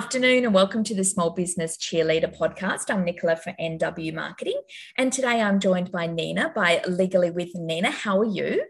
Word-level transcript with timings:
afternoon 0.00 0.46
and 0.46 0.54
welcome 0.54 0.82
to 0.82 0.94
the 0.94 1.04
Small 1.04 1.28
Business 1.28 1.76
Cheerleader 1.76 2.34
podcast. 2.34 2.90
I'm 2.90 3.04
Nikola 3.04 3.36
for 3.36 3.52
NW 3.60 4.14
Marketing 4.14 4.58
and 4.96 5.12
today 5.12 5.42
I'm 5.42 5.60
joined 5.60 5.92
by 5.92 6.06
Nina 6.06 6.50
by 6.56 6.80
Legally 6.88 7.30
with 7.30 7.54
Nina. 7.54 7.90
How 7.90 8.18
are 8.18 8.24
you? 8.24 8.64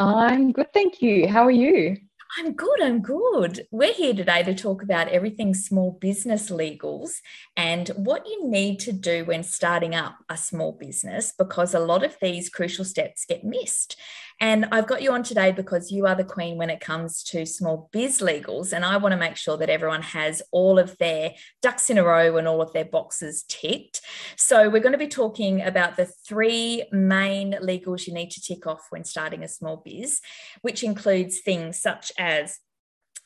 I'm 0.00 0.50
good, 0.50 0.72
thank 0.72 1.00
you. 1.00 1.28
How 1.28 1.44
are 1.44 1.52
you? 1.52 1.98
I'm 2.36 2.54
good. 2.54 2.82
I'm 2.82 3.00
good. 3.00 3.68
We're 3.70 3.94
here 3.94 4.12
today 4.12 4.42
to 4.42 4.56
talk 4.56 4.82
about 4.82 5.08
everything 5.08 5.54
small 5.54 5.92
business 6.00 6.50
legals 6.50 7.12
and 7.56 7.88
what 7.90 8.26
you 8.26 8.50
need 8.50 8.80
to 8.80 8.92
do 8.92 9.24
when 9.24 9.44
starting 9.44 9.94
up 9.94 10.16
a 10.28 10.36
small 10.36 10.72
business 10.72 11.32
because 11.38 11.74
a 11.74 11.78
lot 11.78 12.02
of 12.02 12.16
these 12.20 12.50
crucial 12.50 12.84
steps 12.84 13.24
get 13.24 13.44
missed. 13.44 13.96
And 14.40 14.66
I've 14.70 14.86
got 14.86 15.02
you 15.02 15.12
on 15.12 15.22
today 15.22 15.52
because 15.52 15.90
you 15.90 16.06
are 16.06 16.14
the 16.14 16.24
queen 16.24 16.58
when 16.58 16.68
it 16.68 16.80
comes 16.80 17.22
to 17.24 17.46
small 17.46 17.88
biz 17.92 18.20
legals. 18.20 18.72
And 18.72 18.84
I 18.84 18.96
want 18.98 19.12
to 19.12 19.18
make 19.18 19.36
sure 19.36 19.56
that 19.56 19.70
everyone 19.70 20.02
has 20.02 20.42
all 20.52 20.78
of 20.78 20.96
their 20.98 21.32
ducks 21.62 21.88
in 21.88 21.98
a 21.98 22.04
row 22.04 22.36
and 22.36 22.46
all 22.46 22.60
of 22.60 22.72
their 22.72 22.84
boxes 22.84 23.44
ticked. 23.48 24.02
So 24.36 24.68
we're 24.68 24.82
going 24.82 24.92
to 24.92 24.98
be 24.98 25.08
talking 25.08 25.62
about 25.62 25.96
the 25.96 26.06
three 26.06 26.84
main 26.92 27.52
legals 27.62 28.06
you 28.06 28.12
need 28.12 28.30
to 28.32 28.40
tick 28.40 28.66
off 28.66 28.86
when 28.90 29.04
starting 29.04 29.42
a 29.42 29.48
small 29.48 29.82
biz, 29.84 30.20
which 30.60 30.84
includes 30.84 31.40
things 31.40 31.80
such 31.80 32.12
as 32.18 32.58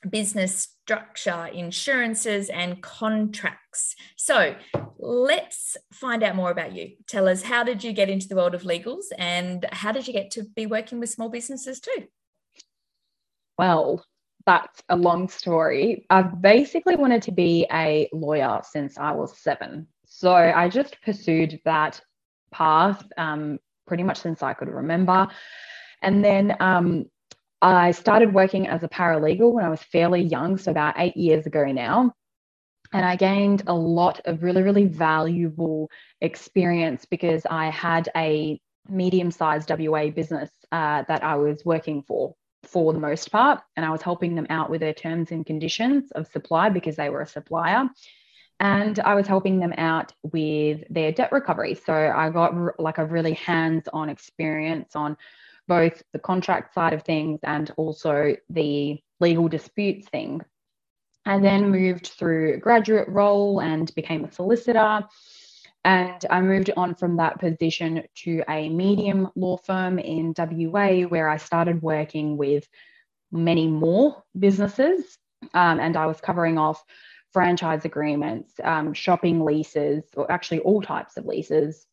business 0.08 0.68
structure, 0.82 1.46
insurances, 1.52 2.48
and 2.48 2.82
contracts. 2.82 3.94
So 4.16 4.54
let's 4.98 5.76
find 5.92 6.22
out 6.22 6.36
more 6.36 6.50
about 6.50 6.72
you. 6.72 6.92
Tell 7.06 7.28
us 7.28 7.42
how 7.42 7.64
did 7.64 7.84
you 7.84 7.92
get 7.92 8.08
into 8.08 8.28
the 8.28 8.36
world 8.36 8.54
of 8.54 8.62
legals 8.62 9.06
and 9.18 9.66
how 9.72 9.92
did 9.92 10.06
you 10.06 10.12
get 10.12 10.30
to 10.32 10.44
be 10.56 10.66
working 10.66 11.00
with 11.00 11.10
small 11.10 11.28
businesses 11.28 11.80
too? 11.80 12.06
Well, 13.58 14.04
that's 14.46 14.82
a 14.88 14.96
long 14.96 15.28
story. 15.28 16.06
I've 16.08 16.40
basically 16.40 16.96
wanted 16.96 17.22
to 17.22 17.32
be 17.32 17.66
a 17.72 18.08
lawyer 18.12 18.60
since 18.64 18.96
I 18.98 19.12
was 19.12 19.38
seven. 19.38 19.86
So 20.06 20.32
I 20.32 20.68
just 20.68 21.00
pursued 21.02 21.60
that 21.64 22.00
path 22.52 23.06
um, 23.16 23.58
pretty 23.86 24.02
much 24.02 24.18
since 24.18 24.42
I 24.42 24.54
could 24.54 24.68
remember. 24.68 25.28
And 26.02 26.24
then 26.24 26.56
um, 26.60 27.06
I 27.62 27.90
started 27.90 28.32
working 28.32 28.68
as 28.68 28.82
a 28.82 28.88
paralegal 28.88 29.52
when 29.52 29.64
I 29.64 29.68
was 29.68 29.82
fairly 29.82 30.22
young, 30.22 30.56
so 30.56 30.70
about 30.70 30.94
eight 30.98 31.16
years 31.16 31.46
ago 31.46 31.64
now. 31.64 32.12
And 32.92 33.04
I 33.04 33.16
gained 33.16 33.64
a 33.66 33.74
lot 33.74 34.20
of 34.24 34.42
really, 34.42 34.62
really 34.62 34.86
valuable 34.86 35.90
experience 36.20 37.04
because 37.04 37.46
I 37.48 37.70
had 37.70 38.08
a 38.16 38.60
medium 38.88 39.30
sized 39.30 39.70
WA 39.70 40.10
business 40.10 40.50
uh, 40.72 41.04
that 41.06 41.22
I 41.22 41.36
was 41.36 41.64
working 41.64 42.02
for 42.02 42.34
for 42.64 42.92
the 42.92 42.98
most 42.98 43.30
part. 43.30 43.60
And 43.76 43.86
I 43.86 43.90
was 43.90 44.02
helping 44.02 44.34
them 44.34 44.46
out 44.50 44.70
with 44.70 44.80
their 44.80 44.94
terms 44.94 45.30
and 45.30 45.46
conditions 45.46 46.10
of 46.12 46.26
supply 46.28 46.68
because 46.68 46.96
they 46.96 47.10
were 47.10 47.22
a 47.22 47.26
supplier. 47.26 47.88
And 48.58 48.98
I 49.00 49.14
was 49.14 49.26
helping 49.26 49.60
them 49.60 49.72
out 49.78 50.12
with 50.22 50.82
their 50.90 51.12
debt 51.12 51.32
recovery. 51.32 51.74
So 51.74 51.94
I 51.94 52.28
got 52.30 52.78
like 52.78 52.98
a 52.98 53.06
really 53.06 53.34
hands 53.34 53.88
on 53.92 54.10
experience 54.10 54.94
on 54.94 55.16
both 55.70 56.02
the 56.12 56.18
contract 56.18 56.74
side 56.74 56.92
of 56.92 57.04
things 57.04 57.38
and 57.44 57.70
also 57.76 58.34
the 58.48 59.00
legal 59.20 59.46
disputes 59.46 60.08
thing. 60.08 60.40
And 61.24 61.44
then 61.44 61.70
moved 61.70 62.08
through 62.08 62.58
graduate 62.58 63.08
role 63.08 63.60
and 63.60 63.94
became 63.94 64.24
a 64.24 64.32
solicitor. 64.32 65.04
And 65.84 66.26
I 66.28 66.40
moved 66.40 66.72
on 66.76 66.96
from 66.96 67.18
that 67.18 67.38
position 67.38 68.02
to 68.24 68.42
a 68.48 68.68
medium 68.68 69.28
law 69.36 69.58
firm 69.58 70.00
in 70.00 70.34
WA 70.36 71.02
where 71.02 71.28
I 71.28 71.36
started 71.36 71.80
working 71.80 72.36
with 72.36 72.66
many 73.30 73.68
more 73.68 74.24
businesses. 74.36 75.18
Um, 75.54 75.78
and 75.78 75.96
I 75.96 76.06
was 76.06 76.20
covering 76.20 76.58
off 76.58 76.82
franchise 77.32 77.84
agreements, 77.84 78.54
um, 78.64 78.92
shopping 78.92 79.44
leases, 79.44 80.02
or 80.16 80.30
actually 80.32 80.60
all 80.60 80.82
types 80.82 81.16
of 81.16 81.26
leases, 81.26 81.86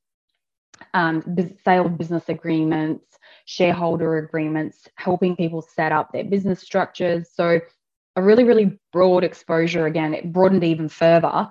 um, 0.96 1.22
sale 1.64 1.90
business 1.90 2.28
agreements, 2.28 3.17
shareholder 3.48 4.18
agreements, 4.18 4.90
helping 4.96 5.36
people 5.36 5.62
set 5.62 5.94
up 5.94 6.12
their 6.12 6.26
business 6.26 6.60
structures. 6.60 7.30
So, 7.34 7.62
a 8.18 8.22
really, 8.22 8.44
really 8.44 8.78
broad 8.92 9.24
exposure. 9.24 9.86
Again, 9.86 10.14
it 10.14 10.34
broadened 10.34 10.64
even 10.64 10.90
further 10.90 11.50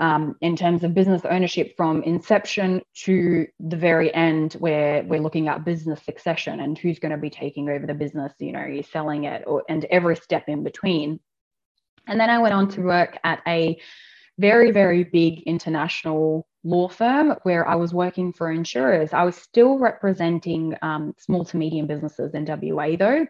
um, 0.00 0.36
in 0.40 0.56
terms 0.56 0.82
of 0.82 0.94
business 0.94 1.22
ownership 1.24 1.76
from 1.76 2.02
inception 2.02 2.82
to 3.04 3.46
the 3.60 3.76
very 3.76 4.12
end, 4.14 4.54
where 4.54 5.04
we're 5.04 5.20
looking 5.20 5.48
at 5.48 5.64
business 5.64 6.02
succession 6.02 6.60
and 6.60 6.76
who's 6.76 6.98
going 6.98 7.12
to 7.12 7.18
be 7.18 7.30
taking 7.30 7.68
over 7.68 7.86
the 7.86 7.94
business. 7.94 8.32
You 8.40 8.52
know, 8.52 8.64
you're 8.64 8.82
selling 8.82 9.24
it, 9.24 9.44
or 9.46 9.62
and 9.68 9.84
every 9.86 10.16
step 10.16 10.48
in 10.48 10.64
between. 10.64 11.20
And 12.08 12.18
then 12.18 12.30
I 12.30 12.38
went 12.38 12.54
on 12.54 12.68
to 12.70 12.80
work 12.80 13.18
at 13.22 13.40
a 13.46 13.78
very, 14.38 14.72
very 14.72 15.04
big 15.04 15.42
international 15.42 16.47
law 16.64 16.88
firm 16.88 17.34
where 17.42 17.66
I 17.66 17.76
was 17.76 17.94
working 17.94 18.32
for 18.32 18.50
insurers. 18.50 19.12
I 19.12 19.24
was 19.24 19.36
still 19.36 19.78
representing 19.78 20.74
um, 20.82 21.14
small 21.18 21.44
to 21.46 21.56
medium 21.56 21.86
businesses 21.86 22.34
in 22.34 22.44
WA 22.46 22.96
though, 22.96 23.26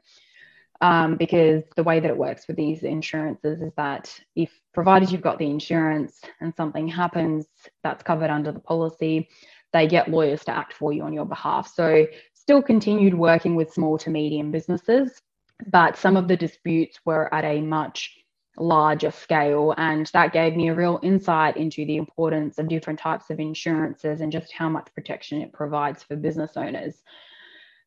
um, 0.80 1.16
because 1.16 1.64
the 1.76 1.82
way 1.82 2.00
that 2.00 2.10
it 2.10 2.16
works 2.16 2.46
with 2.48 2.56
these 2.56 2.82
insurances 2.82 3.60
is 3.60 3.72
that 3.76 4.18
if 4.34 4.50
provided 4.72 5.10
you've 5.10 5.22
got 5.22 5.38
the 5.38 5.50
insurance 5.50 6.20
and 6.40 6.54
something 6.56 6.88
happens 6.88 7.46
that's 7.82 8.02
covered 8.02 8.30
under 8.30 8.52
the 8.52 8.60
policy, 8.60 9.28
they 9.72 9.86
get 9.86 10.10
lawyers 10.10 10.44
to 10.44 10.52
act 10.52 10.72
for 10.72 10.92
you 10.92 11.02
on 11.02 11.12
your 11.12 11.26
behalf. 11.26 11.72
So 11.74 12.06
still 12.34 12.62
continued 12.62 13.14
working 13.14 13.56
with 13.56 13.72
small 13.72 13.98
to 13.98 14.10
medium 14.10 14.50
businesses, 14.50 15.20
but 15.66 15.96
some 15.96 16.16
of 16.16 16.28
the 16.28 16.36
disputes 16.36 16.98
were 17.04 17.32
at 17.34 17.44
a 17.44 17.60
much 17.60 18.16
larger 18.62 19.10
scale. 19.10 19.74
And 19.76 20.06
that 20.06 20.32
gave 20.32 20.56
me 20.56 20.68
a 20.68 20.74
real 20.74 21.00
insight 21.02 21.56
into 21.56 21.84
the 21.84 21.96
importance 21.96 22.58
of 22.58 22.68
different 22.68 22.98
types 22.98 23.30
of 23.30 23.40
insurances 23.40 24.20
and 24.20 24.32
just 24.32 24.52
how 24.52 24.68
much 24.68 24.88
protection 24.94 25.40
it 25.42 25.52
provides 25.52 26.02
for 26.02 26.16
business 26.16 26.56
owners. 26.56 27.02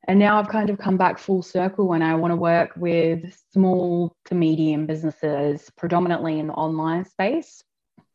And 0.08 0.18
now 0.18 0.40
I've 0.40 0.50
kind 0.50 0.70
of 0.70 0.80
come 0.80 0.98
back 0.98 1.20
full 1.20 1.44
circle 1.44 1.94
and 1.94 2.04
I 2.04 2.16
want 2.16 2.32
to 2.32 2.36
work 2.36 2.72
with 2.76 3.38
small 3.54 4.16
to 4.26 4.36
medium 4.36 4.88
businesses, 4.88 5.70
predominantly 5.78 6.40
in 6.40 6.48
the 6.48 6.54
online 6.54 7.06
space, 7.06 7.64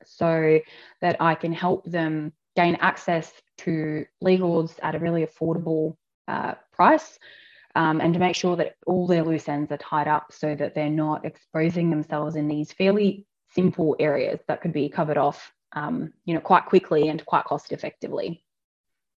so 0.05 0.59
that 1.01 1.17
I 1.21 1.37
can 1.37 1.53
help 1.53 1.85
them 1.85 2.33
gain 2.57 2.77
access 2.81 3.33
to 3.59 4.05
legals 4.23 4.79
at 4.83 4.95
a 4.95 4.99
really 4.99 5.25
affordable 5.25 5.97
uh, 6.27 6.55
price 6.73 7.19
um, 7.77 8.01
and 8.01 8.15
to 8.15 8.19
make 8.19 8.35
sure 8.35 8.57
that 8.57 8.75
all 8.87 9.07
their 9.07 9.23
loose 9.23 9.49
ends 9.49 9.71
are 9.71 9.77
tied 9.77 10.09
up 10.09 10.33
so 10.33 10.55
that 10.55 10.75
they're 10.75 10.89
not 10.89 11.27
exposing 11.27 11.91
themselves 11.91 12.35
in 12.35 12.49
these 12.49 12.73
fairly 12.73 13.27
simple 13.51 13.95
areas 14.01 14.41
that 14.49 14.63
could 14.63 14.73
be 14.73 14.89
covered 14.89 15.19
off, 15.19 15.53
um, 15.73 16.11
you 16.25 16.33
know, 16.33 16.41
quite 16.41 16.65
quickly 16.65 17.09
and 17.09 17.25
quite 17.27 17.45
cost 17.45 17.73
effectively. 17.73 18.43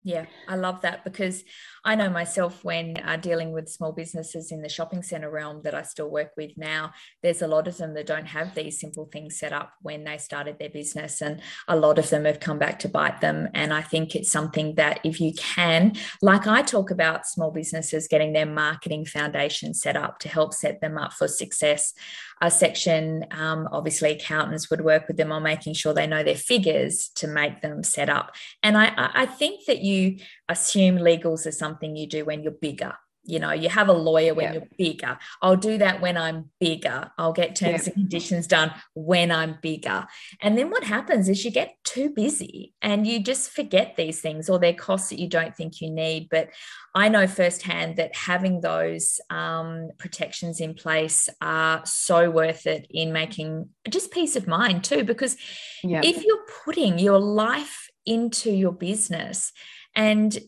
Yeah, 0.02 0.24
I 0.48 0.56
love 0.56 0.80
that 0.80 1.04
because 1.04 1.44
I 1.84 1.94
know 1.94 2.08
myself 2.08 2.64
when 2.64 2.96
uh, 3.04 3.18
dealing 3.18 3.52
with 3.52 3.68
small 3.68 3.92
businesses 3.92 4.50
in 4.50 4.62
the 4.62 4.68
shopping 4.70 5.02
centre 5.02 5.30
realm 5.30 5.60
that 5.64 5.74
I 5.74 5.82
still 5.82 6.08
work 6.08 6.30
with 6.38 6.52
now, 6.56 6.92
there's 7.22 7.42
a 7.42 7.46
lot 7.46 7.68
of 7.68 7.76
them 7.76 7.92
that 7.94 8.06
don't 8.06 8.26
have 8.26 8.54
these 8.54 8.80
simple 8.80 9.10
things 9.12 9.38
set 9.38 9.52
up 9.52 9.74
when 9.82 10.04
they 10.04 10.16
started 10.16 10.58
their 10.58 10.70
business. 10.70 11.20
And 11.20 11.42
a 11.68 11.76
lot 11.76 11.98
of 11.98 12.08
them 12.08 12.24
have 12.24 12.40
come 12.40 12.58
back 12.58 12.78
to 12.78 12.88
bite 12.88 13.20
them. 13.20 13.48
And 13.52 13.74
I 13.74 13.82
think 13.82 14.16
it's 14.16 14.32
something 14.32 14.76
that 14.76 15.00
if 15.04 15.20
you 15.20 15.34
can, 15.34 15.92
like 16.22 16.46
I 16.46 16.62
talk 16.62 16.90
about 16.90 17.26
small 17.26 17.50
businesses 17.50 18.08
getting 18.08 18.32
their 18.32 18.46
marketing 18.46 19.04
foundation 19.04 19.74
set 19.74 19.96
up 19.96 20.18
to 20.20 20.30
help 20.30 20.54
set 20.54 20.80
them 20.80 20.96
up 20.96 21.12
for 21.12 21.28
success 21.28 21.92
a 22.40 22.50
section, 22.50 23.26
um, 23.32 23.68
obviously, 23.70 24.12
accountants 24.12 24.70
would 24.70 24.80
work 24.82 25.06
with 25.08 25.16
them 25.16 25.32
on 25.32 25.42
making 25.42 25.74
sure 25.74 25.92
they 25.92 26.06
know 26.06 26.22
their 26.22 26.34
figures 26.34 27.10
to 27.16 27.26
make 27.26 27.60
them 27.60 27.82
set 27.82 28.08
up. 28.08 28.34
And 28.62 28.78
I, 28.78 28.92
I 28.96 29.26
think 29.26 29.66
that 29.66 29.80
you 29.80 30.18
assume 30.48 30.96
legals 30.96 31.46
are 31.46 31.52
something 31.52 31.96
you 31.96 32.06
do 32.06 32.24
when 32.24 32.42
you're 32.42 32.52
bigger 32.52 32.94
you 33.24 33.38
know 33.38 33.52
you 33.52 33.68
have 33.68 33.88
a 33.88 33.92
lawyer 33.92 34.34
when 34.34 34.46
yeah. 34.46 34.52
you're 34.54 34.68
bigger 34.78 35.18
i'll 35.42 35.56
do 35.56 35.76
that 35.78 36.00
when 36.00 36.16
i'm 36.16 36.50
bigger 36.58 37.10
i'll 37.18 37.32
get 37.32 37.54
terms 37.54 37.82
yeah. 37.82 37.84
and 37.86 37.94
conditions 37.94 38.46
done 38.46 38.72
when 38.94 39.30
i'm 39.30 39.58
bigger 39.60 40.06
and 40.40 40.56
then 40.56 40.70
what 40.70 40.84
happens 40.84 41.28
is 41.28 41.44
you 41.44 41.50
get 41.50 41.74
too 41.84 42.10
busy 42.10 42.72
and 42.80 43.06
you 43.06 43.22
just 43.22 43.50
forget 43.50 43.94
these 43.96 44.20
things 44.20 44.48
or 44.48 44.58
they're 44.58 44.72
costs 44.72 45.10
that 45.10 45.18
you 45.18 45.28
don't 45.28 45.54
think 45.54 45.80
you 45.80 45.90
need 45.90 46.28
but 46.30 46.48
i 46.94 47.08
know 47.08 47.26
firsthand 47.26 47.96
that 47.96 48.14
having 48.14 48.60
those 48.60 49.20
um, 49.30 49.90
protections 49.98 50.60
in 50.60 50.74
place 50.74 51.28
are 51.40 51.82
so 51.84 52.30
worth 52.30 52.66
it 52.66 52.86
in 52.90 53.12
making 53.12 53.68
just 53.88 54.10
peace 54.10 54.34
of 54.34 54.46
mind 54.46 54.82
too 54.82 55.04
because 55.04 55.36
yeah. 55.84 56.00
if 56.02 56.24
you're 56.24 56.46
putting 56.64 56.98
your 56.98 57.18
life 57.18 57.88
into 58.06 58.50
your 58.50 58.72
business 58.72 59.52
and 59.94 60.38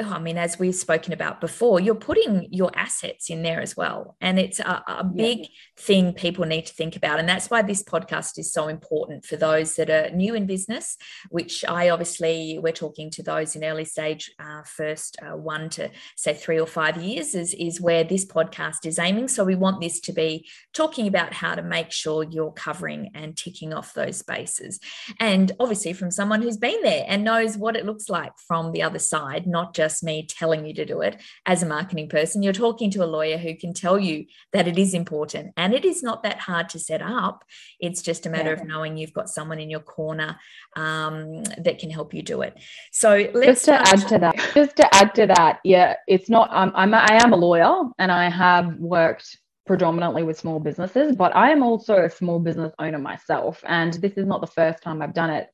I 0.00 0.20
mean, 0.20 0.38
as 0.38 0.60
we've 0.60 0.74
spoken 0.74 1.12
about 1.12 1.40
before, 1.40 1.80
you're 1.80 1.96
putting 1.96 2.46
your 2.52 2.70
assets 2.76 3.30
in 3.30 3.42
there 3.42 3.60
as 3.60 3.76
well. 3.76 4.16
And 4.20 4.38
it's 4.38 4.60
a, 4.60 4.84
a 4.86 5.02
big 5.02 5.40
yeah. 5.40 5.46
thing 5.76 6.12
people 6.12 6.44
need 6.44 6.66
to 6.66 6.72
think 6.72 6.94
about. 6.94 7.18
And 7.18 7.28
that's 7.28 7.50
why 7.50 7.62
this 7.62 7.82
podcast 7.82 8.38
is 8.38 8.52
so 8.52 8.68
important 8.68 9.24
for 9.24 9.36
those 9.36 9.74
that 9.74 9.90
are 9.90 10.10
new 10.10 10.34
in 10.34 10.46
business, 10.46 10.96
which 11.30 11.64
I 11.64 11.90
obviously, 11.90 12.60
we're 12.62 12.72
talking 12.72 13.10
to 13.10 13.24
those 13.24 13.56
in 13.56 13.64
early 13.64 13.84
stage, 13.84 14.30
uh, 14.38 14.62
first 14.62 15.16
uh, 15.20 15.36
one 15.36 15.68
to 15.70 15.90
say 16.16 16.32
three 16.32 16.60
or 16.60 16.66
five 16.66 17.02
years, 17.02 17.34
is, 17.34 17.52
is 17.54 17.80
where 17.80 18.04
this 18.04 18.24
podcast 18.24 18.86
is 18.86 19.00
aiming. 19.00 19.26
So 19.26 19.42
we 19.42 19.56
want 19.56 19.80
this 19.80 19.98
to 20.02 20.12
be 20.12 20.48
talking 20.74 21.08
about 21.08 21.32
how 21.32 21.56
to 21.56 21.62
make 21.62 21.90
sure 21.90 22.22
you're 22.22 22.52
covering 22.52 23.10
and 23.14 23.36
ticking 23.36 23.72
off 23.72 23.94
those 23.94 24.18
spaces. 24.18 24.78
And 25.18 25.50
obviously, 25.58 25.92
from 25.92 26.12
someone 26.12 26.40
who's 26.40 26.56
been 26.56 26.82
there 26.82 27.04
and 27.08 27.24
knows 27.24 27.56
what 27.56 27.74
it 27.74 27.84
looks 27.84 28.08
like 28.08 28.32
from 28.46 28.70
the 28.70 28.82
other 28.84 29.00
side, 29.00 29.48
not 29.48 29.74
just 29.74 29.87
just 29.88 30.04
me 30.04 30.26
telling 30.26 30.66
you 30.66 30.74
to 30.74 30.84
do 30.84 31.00
it 31.00 31.16
as 31.46 31.62
a 31.62 31.66
marketing 31.66 32.08
person. 32.08 32.42
You're 32.42 32.52
talking 32.52 32.90
to 32.92 33.04
a 33.04 33.06
lawyer 33.06 33.38
who 33.38 33.54
can 33.56 33.72
tell 33.72 33.98
you 33.98 34.26
that 34.52 34.68
it 34.68 34.78
is 34.78 34.92
important 34.94 35.52
and 35.56 35.72
it 35.72 35.84
is 35.84 36.02
not 36.02 36.22
that 36.22 36.38
hard 36.38 36.68
to 36.70 36.78
set 36.78 37.00
up. 37.02 37.44
It's 37.80 38.02
just 38.02 38.26
a 38.26 38.30
matter 38.30 38.54
yeah. 38.54 38.60
of 38.60 38.68
knowing 38.68 38.96
you've 38.96 39.14
got 39.14 39.30
someone 39.30 39.58
in 39.58 39.70
your 39.70 39.80
corner 39.80 40.38
um, 40.76 41.42
that 41.58 41.78
can 41.78 41.90
help 41.90 42.12
you 42.12 42.22
do 42.22 42.42
it. 42.42 42.54
So 42.92 43.30
let's 43.32 43.64
just 43.64 43.64
to 43.66 43.74
add 43.74 44.08
to 44.08 44.18
that, 44.18 44.50
just 44.54 44.76
to 44.76 44.94
add 44.94 45.14
to 45.14 45.26
that, 45.28 45.60
yeah, 45.64 45.94
it's 46.06 46.28
not. 46.28 46.50
I'm, 46.52 46.72
I'm 46.74 46.92
I 46.94 47.18
am 47.22 47.32
a 47.32 47.36
lawyer 47.36 47.84
and 47.98 48.12
I 48.12 48.28
have 48.28 48.76
worked 48.78 49.38
predominantly 49.66 50.22
with 50.22 50.38
small 50.38 50.60
businesses, 50.60 51.14
but 51.14 51.34
I 51.36 51.50
am 51.50 51.62
also 51.62 52.04
a 52.04 52.10
small 52.10 52.40
business 52.40 52.72
owner 52.78 52.98
myself. 52.98 53.62
And 53.66 53.94
this 53.94 54.14
is 54.14 54.26
not 54.26 54.40
the 54.40 54.46
first 54.46 54.82
time 54.82 55.00
I've 55.00 55.14
done 55.14 55.30
it. 55.30 55.48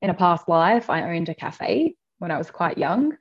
In 0.00 0.10
a 0.10 0.14
past 0.14 0.48
life, 0.48 0.88
I 0.90 1.16
owned 1.16 1.28
a 1.28 1.34
cafe 1.34 1.96
when 2.18 2.30
I 2.30 2.38
was 2.38 2.50
quite 2.50 2.78
young. 2.78 3.16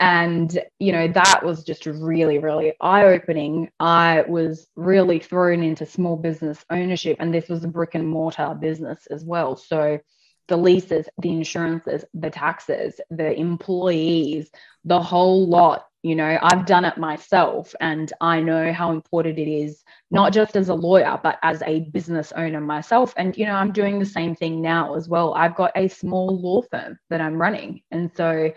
And, 0.00 0.58
you 0.78 0.92
know, 0.92 1.08
that 1.08 1.42
was 1.44 1.62
just 1.62 1.84
really, 1.84 2.38
really 2.38 2.72
eye 2.80 3.04
opening. 3.04 3.70
I 3.78 4.22
was 4.22 4.66
really 4.74 5.18
thrown 5.18 5.62
into 5.62 5.84
small 5.84 6.16
business 6.16 6.64
ownership, 6.70 7.18
and 7.20 7.32
this 7.32 7.48
was 7.48 7.64
a 7.64 7.68
brick 7.68 7.94
and 7.94 8.08
mortar 8.08 8.54
business 8.58 9.06
as 9.10 9.24
well. 9.24 9.56
So, 9.56 10.00
the 10.48 10.56
leases, 10.56 11.08
the 11.18 11.30
insurances, 11.30 12.04
the 12.12 12.30
taxes, 12.30 13.00
the 13.10 13.32
employees, 13.38 14.50
the 14.84 15.00
whole 15.00 15.46
lot. 15.46 15.86
You 16.02 16.16
know, 16.16 16.38
I've 16.42 16.64
done 16.64 16.86
it 16.86 16.96
myself 16.96 17.74
and 17.78 18.10
I 18.22 18.40
know 18.40 18.72
how 18.72 18.90
important 18.90 19.38
it 19.38 19.50
is, 19.50 19.84
not 20.10 20.32
just 20.32 20.56
as 20.56 20.70
a 20.70 20.74
lawyer, 20.74 21.20
but 21.22 21.38
as 21.42 21.62
a 21.66 21.80
business 21.80 22.32
owner 22.32 22.60
myself. 22.60 23.12
And, 23.18 23.36
you 23.36 23.44
know, 23.44 23.52
I'm 23.52 23.70
doing 23.70 23.98
the 23.98 24.06
same 24.06 24.34
thing 24.34 24.62
now 24.62 24.94
as 24.94 25.08
well. 25.10 25.34
I've 25.34 25.54
got 25.54 25.72
a 25.76 25.88
small 25.88 26.40
law 26.40 26.62
firm 26.62 26.98
that 27.10 27.20
I'm 27.20 27.40
running. 27.40 27.82
And 27.90 28.10
so 28.16 28.50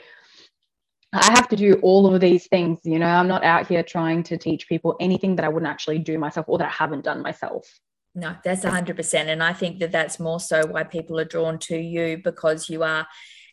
I 1.13 1.31
have 1.33 1.47
to 1.49 1.55
do 1.55 1.75
all 1.83 2.13
of 2.13 2.19
these 2.19 2.47
things. 2.47 2.79
You 2.83 2.99
know, 2.99 3.07
I'm 3.07 3.27
not 3.27 3.43
out 3.43 3.67
here 3.67 3.83
trying 3.83 4.23
to 4.23 4.37
teach 4.37 4.67
people 4.67 4.95
anything 4.99 5.35
that 5.35 5.45
I 5.45 5.49
wouldn't 5.49 5.69
actually 5.69 5.99
do 5.99 6.17
myself 6.17 6.47
or 6.49 6.57
that 6.57 6.67
I 6.67 6.71
haven't 6.71 7.03
done 7.03 7.21
myself. 7.21 7.67
No, 8.15 8.35
that's 8.43 8.63
100%. 8.65 9.13
And 9.13 9.41
I 9.43 9.53
think 9.53 9.79
that 9.79 9.91
that's 9.91 10.19
more 10.19 10.39
so 10.39 10.65
why 10.65 10.83
people 10.83 11.19
are 11.19 11.25
drawn 11.25 11.57
to 11.59 11.77
you 11.77 12.19
because 12.23 12.69
you 12.69 12.83
are 12.83 13.07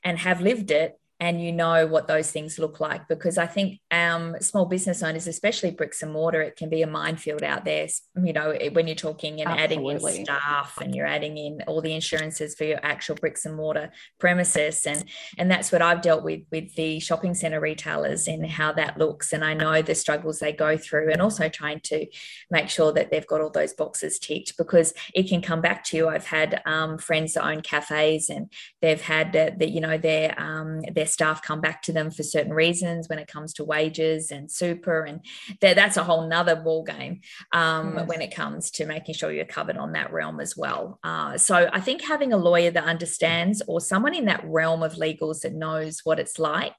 and 0.04 0.18
have 0.18 0.40
lived 0.40 0.70
it 0.70 0.99
and 1.20 1.42
you 1.42 1.52
know 1.52 1.86
what 1.86 2.08
those 2.08 2.30
things 2.30 2.58
look 2.58 2.80
like 2.80 3.06
because 3.08 3.38
i 3.38 3.46
think 3.46 3.78
um, 3.90 4.36
small 4.40 4.66
business 4.66 5.02
owners 5.02 5.26
especially 5.26 5.70
bricks 5.70 6.02
and 6.02 6.12
mortar 6.12 6.40
it 6.40 6.56
can 6.56 6.68
be 6.68 6.82
a 6.82 6.86
minefield 6.86 7.42
out 7.42 7.64
there 7.64 7.86
you 8.24 8.32
know 8.32 8.56
when 8.72 8.86
you're 8.86 8.96
talking 8.96 9.40
and 9.40 9.50
Absolutely. 9.50 9.90
adding 9.90 10.18
in 10.18 10.24
staff 10.24 10.78
and 10.80 10.94
you're 10.94 11.06
adding 11.06 11.36
in 11.36 11.62
all 11.66 11.80
the 11.80 11.92
insurances 11.92 12.54
for 12.54 12.64
your 12.64 12.80
actual 12.82 13.14
bricks 13.16 13.44
and 13.44 13.54
mortar 13.54 13.90
premises. 14.18 14.86
And 14.86 15.04
and 15.38 15.50
that's 15.50 15.72
what 15.72 15.82
i've 15.82 16.02
dealt 16.02 16.24
with 16.24 16.40
with 16.50 16.74
the 16.74 17.00
shopping 17.00 17.34
center 17.34 17.60
retailers 17.60 18.26
and 18.26 18.46
how 18.46 18.72
that 18.72 18.98
looks. 18.98 19.32
And 19.32 19.44
i 19.44 19.54
know 19.54 19.82
the 19.82 19.94
struggles 19.94 20.38
they 20.38 20.52
go 20.52 20.76
through 20.76 21.10
and 21.12 21.22
also 21.22 21.48
trying 21.48 21.80
to 21.84 22.06
make 22.50 22.68
sure 22.68 22.92
that 22.92 23.10
they've 23.10 23.26
got 23.26 23.40
all 23.40 23.50
those 23.50 23.72
boxes 23.72 24.18
ticked 24.18 24.56
because 24.56 24.92
it 25.14 25.28
can 25.28 25.42
come 25.42 25.60
back 25.60 25.84
to 25.84 25.96
you. 25.96 26.08
I've 26.08 26.26
had 26.26 26.62
um, 26.66 26.98
friends 26.98 27.34
that 27.34 27.46
own 27.46 27.62
cafes 27.62 28.30
and 28.30 28.52
they've 28.80 29.00
had 29.00 29.34
uh, 29.36 29.50
the, 29.56 29.68
you 29.68 29.80
know 29.80 29.98
their 29.98 30.34
um, 30.40 30.80
their 30.92 31.06
staff 31.10 31.42
come 31.42 31.60
back 31.60 31.82
to 31.82 31.92
them 31.92 32.10
for 32.10 32.22
certain 32.22 32.52
reasons 32.52 33.08
when 33.08 33.18
it 33.18 33.28
comes 33.28 33.52
to 33.54 33.64
wages 33.64 34.30
and 34.30 34.50
super 34.50 35.02
and 35.02 35.20
that's 35.60 35.96
a 35.96 36.04
whole 36.04 36.28
nother 36.28 36.56
ball 36.56 36.82
game 36.84 37.20
um, 37.52 37.96
yes. 37.96 38.08
when 38.08 38.22
it 38.22 38.34
comes 38.34 38.70
to 38.70 38.86
making 38.86 39.14
sure 39.14 39.32
you're 39.32 39.44
covered 39.44 39.76
on 39.76 39.92
that 39.92 40.12
realm 40.12 40.40
as 40.40 40.56
well 40.56 40.98
uh, 41.04 41.36
so 41.36 41.68
i 41.72 41.80
think 41.80 42.02
having 42.02 42.32
a 42.32 42.36
lawyer 42.36 42.70
that 42.70 42.84
understands 42.84 43.62
or 43.66 43.80
someone 43.80 44.14
in 44.14 44.26
that 44.26 44.44
realm 44.44 44.82
of 44.82 44.94
legals 44.94 45.40
that 45.40 45.52
knows 45.52 46.00
what 46.04 46.18
it's 46.18 46.38
like 46.38 46.76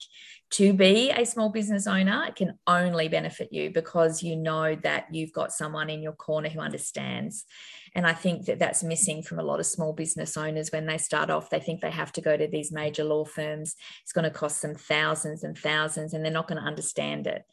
to 0.52 0.74
be 0.74 1.10
a 1.12 1.26
small 1.26 1.50
business 1.50 1.88
owner 1.88 2.26
it 2.28 2.36
can 2.36 2.58
only 2.68 3.08
benefit 3.08 3.50
you 3.52 3.72
because 3.72 4.22
you 4.22 4.36
know 4.36 4.76
that 4.84 5.08
you've 5.12 5.34
got 5.34 5.52
someone 5.52 5.90
in 5.90 6.02
your 6.02 6.14
corner 6.14 6.50
who 6.50 6.60
understands 6.60 7.46
and 7.94 8.08
I 8.08 8.14
think 8.14 8.46
that 8.46 8.60
that's 8.60 8.84
missing 8.84 9.22
from 9.22 9.40
a 9.40 9.44
lot 9.44 9.60
of 9.60 9.66
small 9.66 9.92
business 9.92 10.38
owners 10.38 10.72
when 10.72 10.86
they 10.86 10.98
start 10.98 11.30
off. 11.30 11.50
They 11.50 11.60
think 11.60 11.82
they 11.82 11.92
have 11.92 12.12
to 12.14 12.22
go 12.22 12.38
to 12.38 12.48
these 12.48 12.72
major 12.72 13.04
law 13.04 13.26
firms. 13.26 13.76
It's 14.04 14.14
going 14.14 14.24
to 14.24 14.32
cost 14.32 14.62
them 14.62 14.76
thousands 14.76 15.44
and 15.44 15.58
thousands, 15.58 16.14
and 16.14 16.24
they're 16.24 16.32
not 16.32 16.48
going 16.48 16.62
to 16.62 16.68
understand 16.68 17.28
it. 17.28 17.44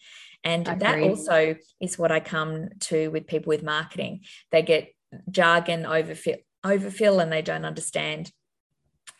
And 0.44 0.66
that 0.66 1.02
also 1.02 1.56
is 1.80 1.98
what 1.98 2.12
I 2.12 2.20
come 2.20 2.68
to 2.80 3.08
with 3.08 3.26
people 3.26 3.50
with 3.50 3.64
marketing. 3.64 4.20
They 4.52 4.62
get 4.62 4.94
jargon 5.30 5.84
overfill, 5.84 6.36
overfill 6.62 7.18
and 7.18 7.32
they 7.32 7.42
don't 7.42 7.64
understand 7.64 8.30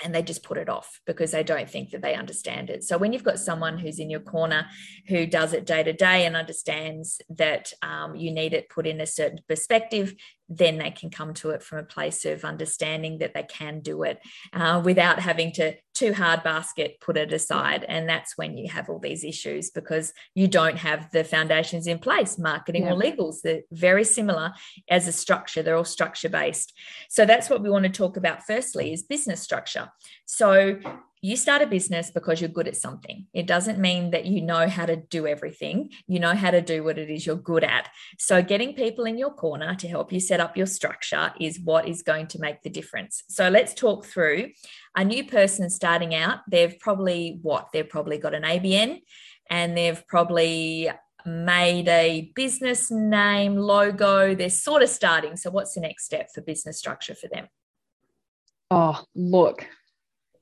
and 0.02 0.14
they 0.14 0.22
just 0.22 0.42
put 0.42 0.58
it 0.58 0.68
off 0.68 1.00
because 1.06 1.32
they 1.32 1.42
don't 1.42 1.68
think 1.68 1.90
that 1.90 2.02
they 2.02 2.14
understand 2.14 2.70
it. 2.70 2.84
So 2.84 2.98
when 2.98 3.12
you've 3.12 3.24
got 3.24 3.38
someone 3.38 3.78
who's 3.78 3.98
in 3.98 4.10
your 4.10 4.20
corner 4.20 4.66
who 5.08 5.26
does 5.26 5.52
it 5.52 5.66
day 5.66 5.82
to 5.82 5.92
day 5.92 6.26
and 6.26 6.36
understands 6.36 7.20
that 7.30 7.72
um, 7.82 8.14
you 8.14 8.30
need 8.30 8.54
it 8.54 8.68
put 8.68 8.86
in 8.86 9.00
a 9.00 9.06
certain 9.06 9.40
perspective, 9.48 10.14
then 10.48 10.78
they 10.78 10.90
can 10.90 11.10
come 11.10 11.34
to 11.34 11.50
it 11.50 11.62
from 11.62 11.78
a 11.78 11.84
place 11.84 12.24
of 12.24 12.44
understanding 12.44 13.18
that 13.18 13.34
they 13.34 13.42
can 13.42 13.80
do 13.80 14.02
it 14.02 14.20
uh, 14.52 14.80
without 14.84 15.18
having 15.18 15.52
to 15.52 15.74
too 15.94 16.12
hard 16.12 16.42
basket 16.44 17.00
put 17.00 17.16
it 17.16 17.32
aside. 17.32 17.84
And 17.88 18.08
that's 18.08 18.38
when 18.38 18.56
you 18.56 18.68
have 18.70 18.88
all 18.88 19.00
these 19.00 19.24
issues 19.24 19.70
because 19.70 20.12
you 20.34 20.46
don't 20.46 20.78
have 20.78 21.10
the 21.10 21.24
foundations 21.24 21.86
in 21.86 21.98
place. 21.98 22.38
Marketing 22.38 22.84
yeah. 22.84 22.92
or 22.92 22.96
legals 22.96 23.42
they're 23.42 23.62
very 23.72 24.04
similar 24.04 24.52
as 24.88 25.08
a 25.08 25.12
structure. 25.12 25.62
They're 25.62 25.76
all 25.76 25.84
structure 25.84 26.28
based 26.28 26.72
so 27.08 27.24
that's 27.24 27.48
what 27.48 27.62
we 27.62 27.70
want 27.70 27.84
to 27.84 27.90
talk 27.90 28.16
about 28.16 28.44
firstly 28.46 28.92
is 28.92 29.02
business 29.02 29.40
structure. 29.40 29.90
So 30.26 30.78
you 31.20 31.36
start 31.36 31.62
a 31.62 31.66
business 31.66 32.10
because 32.10 32.40
you're 32.40 32.48
good 32.48 32.68
at 32.68 32.76
something. 32.76 33.26
It 33.32 33.46
doesn't 33.46 33.78
mean 33.78 34.10
that 34.10 34.26
you 34.26 34.42
know 34.42 34.68
how 34.68 34.86
to 34.86 34.96
do 34.96 35.26
everything. 35.26 35.90
You 36.06 36.20
know 36.20 36.34
how 36.34 36.50
to 36.50 36.60
do 36.60 36.84
what 36.84 36.98
it 36.98 37.10
is 37.10 37.26
you're 37.26 37.36
good 37.36 37.64
at. 37.64 37.88
So, 38.18 38.42
getting 38.42 38.74
people 38.74 39.04
in 39.04 39.18
your 39.18 39.32
corner 39.32 39.74
to 39.76 39.88
help 39.88 40.12
you 40.12 40.20
set 40.20 40.40
up 40.40 40.56
your 40.56 40.66
structure 40.66 41.32
is 41.40 41.60
what 41.60 41.88
is 41.88 42.02
going 42.02 42.28
to 42.28 42.40
make 42.40 42.62
the 42.62 42.70
difference. 42.70 43.22
So, 43.28 43.48
let's 43.48 43.74
talk 43.74 44.04
through 44.04 44.50
a 44.96 45.04
new 45.04 45.24
person 45.24 45.70
starting 45.70 46.14
out. 46.14 46.38
They've 46.50 46.78
probably 46.78 47.38
what? 47.42 47.68
They've 47.72 47.88
probably 47.88 48.18
got 48.18 48.34
an 48.34 48.42
ABN 48.42 49.00
and 49.50 49.76
they've 49.76 50.06
probably 50.06 50.90
made 51.26 51.88
a 51.88 52.32
business 52.34 52.90
name, 52.90 53.56
logo. 53.56 54.34
They're 54.34 54.50
sort 54.50 54.82
of 54.82 54.88
starting. 54.88 55.36
So, 55.36 55.50
what's 55.50 55.74
the 55.74 55.80
next 55.80 56.04
step 56.04 56.30
for 56.34 56.40
business 56.40 56.78
structure 56.78 57.14
for 57.14 57.28
them? 57.28 57.48
Oh, 58.70 59.02
look, 59.14 59.66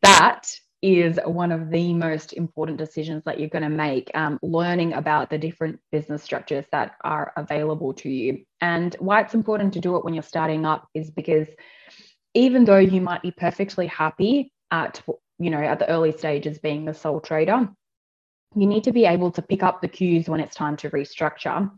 that 0.03 0.49
is 0.87 1.19
one 1.25 1.51
of 1.51 1.69
the 1.69 1.93
most 1.93 2.33
important 2.35 2.79
decisions 2.79 3.25
that 3.25 3.41
you're 3.41 3.49
going 3.49 3.65
to 3.65 3.69
make. 3.69 4.09
Um, 4.15 4.39
learning 4.41 4.93
about 4.93 5.31
the 5.31 5.37
different 5.37 5.81
business 5.91 6.23
structures 6.23 6.65
that 6.71 6.95
are 7.03 7.33
available 7.37 7.93
to 7.95 8.09
you. 8.09 8.45
And 8.61 8.95
why 9.01 9.21
it's 9.23 9.35
important 9.35 9.73
to 9.73 9.81
do 9.81 9.97
it 9.97 10.05
when 10.05 10.15
you're 10.15 10.23
starting 10.23 10.65
up 10.65 10.87
is 10.95 11.11
because 11.11 11.49
even 12.35 12.65
though 12.65 12.79
you 12.79 13.01
might 13.01 13.21
be 13.21 13.33
perfectly 13.33 13.89
happy 13.89 14.53
at, 14.71 15.03
you 15.41 15.51
know, 15.51 15.61
at 15.61 15.81
the 15.81 15.91
early 15.91 16.13
stages 16.13 16.61
being 16.61 16.85
the 16.85 16.95
sole 16.95 17.21
trader, 17.21 17.69
you 18.55 18.67
need 18.67 18.85
to 18.85 18.93
be 18.93 19.07
able 19.07 19.33
to 19.33 19.43
pick 19.43 19.65
up 19.65 19.83
the 19.83 19.89
cues 19.89 20.29
when 20.29 20.39
it's 20.39 20.55
time 20.55 20.77
to 20.77 20.91
restructure. 20.91 21.69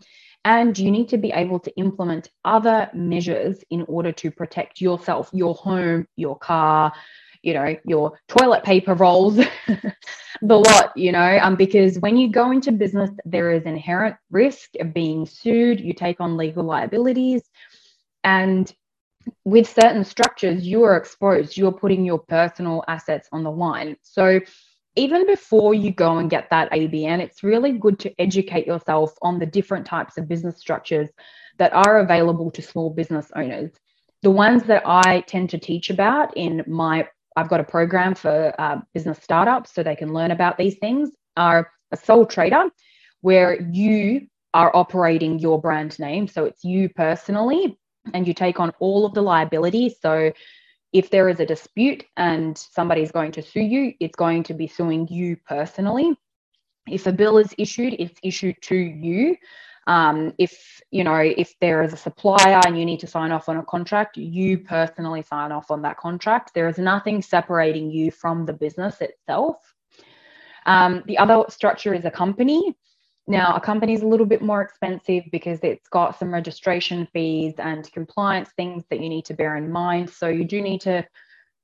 And 0.45 0.79
you 0.79 0.91
need 0.91 1.09
to 1.09 1.17
be 1.17 1.33
able 1.33 1.61
to 1.61 1.75
implement 1.77 2.29
other 2.45 2.91
measures 2.93 3.65
in 3.71 3.87
order 3.89 4.13
to 4.13 4.31
protect 4.31 4.83
yourself, 4.83 5.31
your 5.33 5.55
home, 5.55 6.07
your 6.17 6.37
car, 6.37 6.93
you 7.43 7.55
know, 7.55 7.77
your 7.85 8.19
toilet 8.29 8.65
paper 8.65 8.95
rolls, 8.95 9.37
the 10.43 10.57
lot, 10.57 10.97
you 10.97 11.13
know, 11.13 11.39
um, 11.43 11.57
because 11.57 11.99
when 11.99 12.17
you 12.17 12.31
go 12.31 12.51
into 12.51 12.73
business, 12.73 13.11
there 13.25 13.51
is 13.51 13.65
inherent 13.65 14.17
risk 14.31 14.71
of 14.81 14.95
being 14.95 15.27
sued, 15.27 15.81
you 15.81 15.93
take 15.93 16.21
on 16.21 16.37
legal 16.37 16.65
liabilities. 16.65 17.43
And 18.25 18.73
with 19.45 19.69
certain 19.69 20.05
structures, 20.05 20.67
you 20.67 20.83
are 20.85 20.97
exposed, 20.97 21.57
you're 21.57 21.73
putting 21.73 22.05
your 22.05 22.19
personal 22.19 22.85
assets 22.89 23.29
on 23.33 23.45
the 23.45 23.51
line. 23.51 23.97
So 24.03 24.41
even 24.97 25.27
before 25.27 25.75
you 25.75 25.93
go 25.93 26.19
and 26.19 26.29
get 26.29 26.51
that 26.51 26.73
ABN, 26.73 27.21
it's 27.21 27.45
really 27.45 27.73
good 27.73 27.99
to 28.01 28.13
educate 28.21 28.67
yourself 28.67 29.15
on 29.23 29.39
the 29.39 29.47
different 29.47 29.87
types 29.87 30.19
of 30.19 30.29
business 30.29 30.59
structures 30.59 31.09
that 31.59 31.73
are 31.73 32.01
available 32.01 32.51
to 32.51 32.63
small 32.63 32.91
business 32.91 33.31
owners. 33.37 33.71
The 34.23 34.31
ones 34.31 34.65
that 34.65 34.83
I 34.85 35.21
tend 35.21 35.51
to 35.51 35.59
teach 35.59 35.91
about 35.91 36.37
in 36.37 36.65
my 36.67 37.07
I've 37.39 37.49
got 37.49 37.61
a 37.61 37.65
program 37.65 38.15
for 38.15 38.53
uh, 38.59 38.81
business 38.95 39.19
startups 39.23 39.73
so 39.73 39.83
they 39.83 39.97
can 39.97 40.13
learn 40.13 40.33
about 40.33 40.59
these 40.59 40.77
things 40.79 41.11
are 41.37 41.71
a 41.93 41.97
sole 41.97 42.27
trader 42.27 42.65
where 43.21 43.61
you 43.63 44.27
are 44.55 44.75
operating 44.75 45.39
your 45.39 45.61
brand 45.61 45.99
name. 45.99 46.27
So 46.27 46.45
it's 46.45 46.65
you 46.65 46.89
personally, 46.89 47.79
and 48.13 48.27
you 48.27 48.35
take 48.35 48.59
on 48.59 48.73
all 48.81 49.07
of 49.07 49.15
the 49.15 49.23
liability. 49.23 49.95
So 50.01 50.33
if 50.93 51.11
there 51.11 51.29
is 51.29 51.39
a 51.39 51.47
dispute 51.47 52.05
and 52.17 52.57
somebody 52.59 53.03
is 53.03 53.13
going 53.13 53.33
to 53.33 53.43
sue 53.43 53.61
you, 53.61 53.93
it's 54.01 54.17
going 54.17 54.43
to 54.45 54.55
be 54.55 54.67
suing 54.67 55.07
you 55.09 55.37
personally. 55.47 56.17
If 56.89 57.07
a 57.07 57.13
bill 57.13 57.39
is 57.39 57.55
issued, 57.59 57.95
it's 57.99 58.19
issued 58.23 58.57
to 58.63 58.75
you. 58.75 59.37
Um, 59.89 60.35
if 60.37 60.83
you 60.91 61.03
know 61.03 61.17
if 61.17 61.55
there 61.61 61.83
is 61.83 61.95
a 61.95 61.97
supplier 61.97 62.61
and 62.67 62.79
you 62.79 62.85
need 62.85 63.01
to 63.01 63.07
sign 63.07 63.33
off 63.33 63.49
on 63.49 63.57
a 63.57 63.65
contract, 63.65 64.19
you 64.19 64.59
personally 64.59 65.23
sign 65.23 65.51
off 65.51 65.71
on 65.71 65.83
that 65.83 65.97
contract. 65.97 66.53
There 66.55 66.69
is 66.69 66.79
nothing 66.79 67.23
separating 67.23 67.91
you 67.91 68.11
from 68.11 68.45
the 68.45 68.53
business 68.53 69.01
itself. 69.01 69.57
Um, 70.67 71.03
the 71.07 71.17
other 71.17 71.45
structure 71.49 71.95
is 71.95 72.05
a 72.05 72.11
company. 72.11 72.77
Now, 73.27 73.55
a 73.55 73.61
company 73.61 73.95
is 73.95 74.03
a 74.03 74.07
little 74.07 74.27
bit 74.27 74.43
more 74.43 74.61
expensive 74.61 75.25
because 75.33 75.61
it's 75.63 75.89
got 75.89 76.19
some 76.19 76.33
registration 76.33 77.09
fees 77.13 77.55
and 77.59 77.91
compliance 77.93 78.51
things 78.57 78.85
that 78.91 79.01
you 79.01 79.09
need 79.09 79.25
to 79.27 79.35
bear 79.35 79.57
in 79.57 79.71
mind. 79.71 80.11
So 80.11 80.29
you 80.29 80.45
do 80.45 80.61
need 80.61 80.83
to 80.83 81.07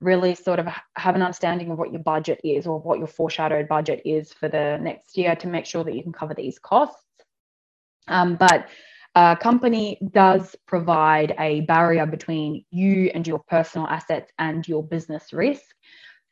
really 0.00 0.34
sort 0.34 0.58
of 0.58 0.68
have 0.96 1.14
an 1.14 1.22
understanding 1.22 1.70
of 1.70 1.78
what 1.78 1.92
your 1.92 2.02
budget 2.02 2.40
is 2.42 2.66
or 2.66 2.78
what 2.80 2.98
your 2.98 3.06
foreshadowed 3.06 3.68
budget 3.68 4.02
is 4.06 4.32
for 4.32 4.48
the 4.48 4.78
next 4.78 5.16
year 5.16 5.36
to 5.36 5.46
make 5.46 5.66
sure 5.66 5.84
that 5.84 5.94
you 5.94 6.02
can 6.02 6.12
cover 6.12 6.34
these 6.34 6.58
costs. 6.58 7.02
Um, 8.08 8.36
but 8.36 8.68
a 9.14 9.36
company 9.40 9.98
does 10.12 10.56
provide 10.66 11.34
a 11.38 11.62
barrier 11.62 12.06
between 12.06 12.64
you 12.70 13.10
and 13.14 13.26
your 13.26 13.38
personal 13.38 13.86
assets 13.86 14.32
and 14.38 14.66
your 14.66 14.82
business 14.82 15.32
risk. 15.32 15.62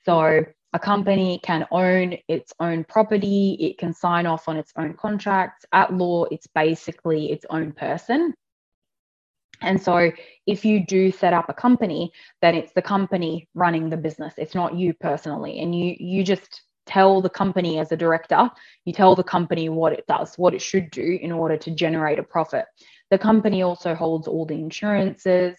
So 0.05 0.45
a 0.73 0.79
company 0.79 1.39
can 1.43 1.67
own 1.71 2.17
its 2.29 2.53
own 2.59 2.85
property, 2.85 3.57
it 3.61 3.79
can 3.79 3.93
sign 3.93 4.27
off 4.27 4.49
on 4.49 4.57
its 4.57 4.73
own 4.77 4.95
contracts. 4.95 5.65
At 5.73 5.93
law, 5.93 6.25
it's 6.25 6.47
basically 6.47 7.31
its 7.31 7.45
own 7.51 7.73
person. 7.73 8.35
And 9.61 9.81
so, 9.81 10.11
if 10.47 10.65
you 10.65 10.85
do 10.85 11.13
set 11.13 11.33
up 11.33 11.49
a 11.49 11.55
company, 11.55 12.11
then 12.41 12.57
it's 12.57 12.73
the 12.73 12.83
company 12.83 13.49
running 13.55 13.91
the 13.91 13.97
business. 13.97 14.35
It's 14.37 14.57
not 14.57 14.75
you 14.75 14.93
personally. 14.95 15.61
And 15.61 15.73
you 15.79 15.95
you 16.01 16.25
just 16.25 16.63
tell 16.87 17.21
the 17.21 17.31
company 17.31 17.79
as 17.79 17.93
a 17.93 17.97
director, 17.97 18.51
you 18.85 18.93
tell 18.93 19.15
the 19.15 19.23
company 19.23 19.69
what 19.69 19.93
it 19.93 20.07
does, 20.07 20.37
what 20.37 20.55
it 20.55 20.63
should 20.63 20.91
do 20.91 21.19
in 21.21 21.33
order 21.33 21.57
to 21.57 21.71
generate 21.71 22.19
a 22.19 22.23
profit. 22.23 22.67
The 23.11 23.19
company 23.19 23.63
also 23.63 23.95
holds 23.95 24.27
all 24.27 24.47
the 24.47 24.55
insurances. 24.55 25.59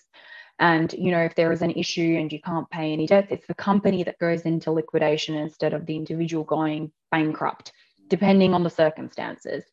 And, 0.60 0.94
you 0.94 1.12
know, 1.12 1.22
if 1.22 1.36
there 1.36 1.52
is 1.52 1.62
an 1.62 1.72
issue 1.72 2.18
and 2.20 2.32
you 2.32 2.42
can't 2.42 2.70
pay 2.70 2.94
any 2.94 3.08
debts, 3.08 3.32
it's 3.32 3.48
the 3.48 3.54
company 3.56 4.04
that 4.04 4.20
goes 4.20 4.42
into 4.42 4.72
liquidation 4.72 5.36
instead 5.36 5.74
of 5.74 5.86
the 5.86 5.96
individual 5.96 6.44
going 6.44 6.92
bankrupt, 7.12 7.72
depending 8.08 8.54
on 8.54 8.64
the 8.64 8.70
circumstances. 8.70 9.64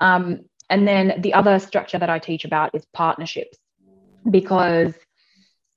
Um, 0.00 0.46
and 0.68 0.86
then 0.86 1.20
the 1.20 1.34
other 1.34 1.58
structure 1.58 1.98
that 1.98 2.10
I 2.10 2.18
teach 2.18 2.44
about 2.44 2.74
is 2.74 2.84
partnerships, 2.92 3.58
because 4.28 4.94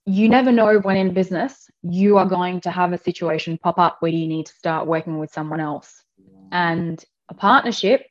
you 0.09 0.27
never 0.27 0.51
know 0.51 0.79
when 0.79 0.97
in 0.97 1.13
business 1.13 1.69
you 1.83 2.17
are 2.17 2.25
going 2.25 2.59
to 2.61 2.71
have 2.71 2.93
a 2.93 2.97
situation 2.97 3.59
pop 3.59 3.77
up 3.77 3.97
where 3.99 4.11
you 4.11 4.27
need 4.27 4.47
to 4.47 4.53
start 4.53 4.87
working 4.87 5.19
with 5.19 5.31
someone 5.31 5.59
else. 5.59 6.03
And 6.51 7.03
a 7.29 7.35
partnership 7.35 8.05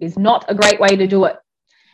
is 0.00 0.18
not 0.18 0.46
a 0.48 0.54
great 0.54 0.80
way 0.80 0.96
to 0.96 1.06
do 1.06 1.26
it. 1.26 1.36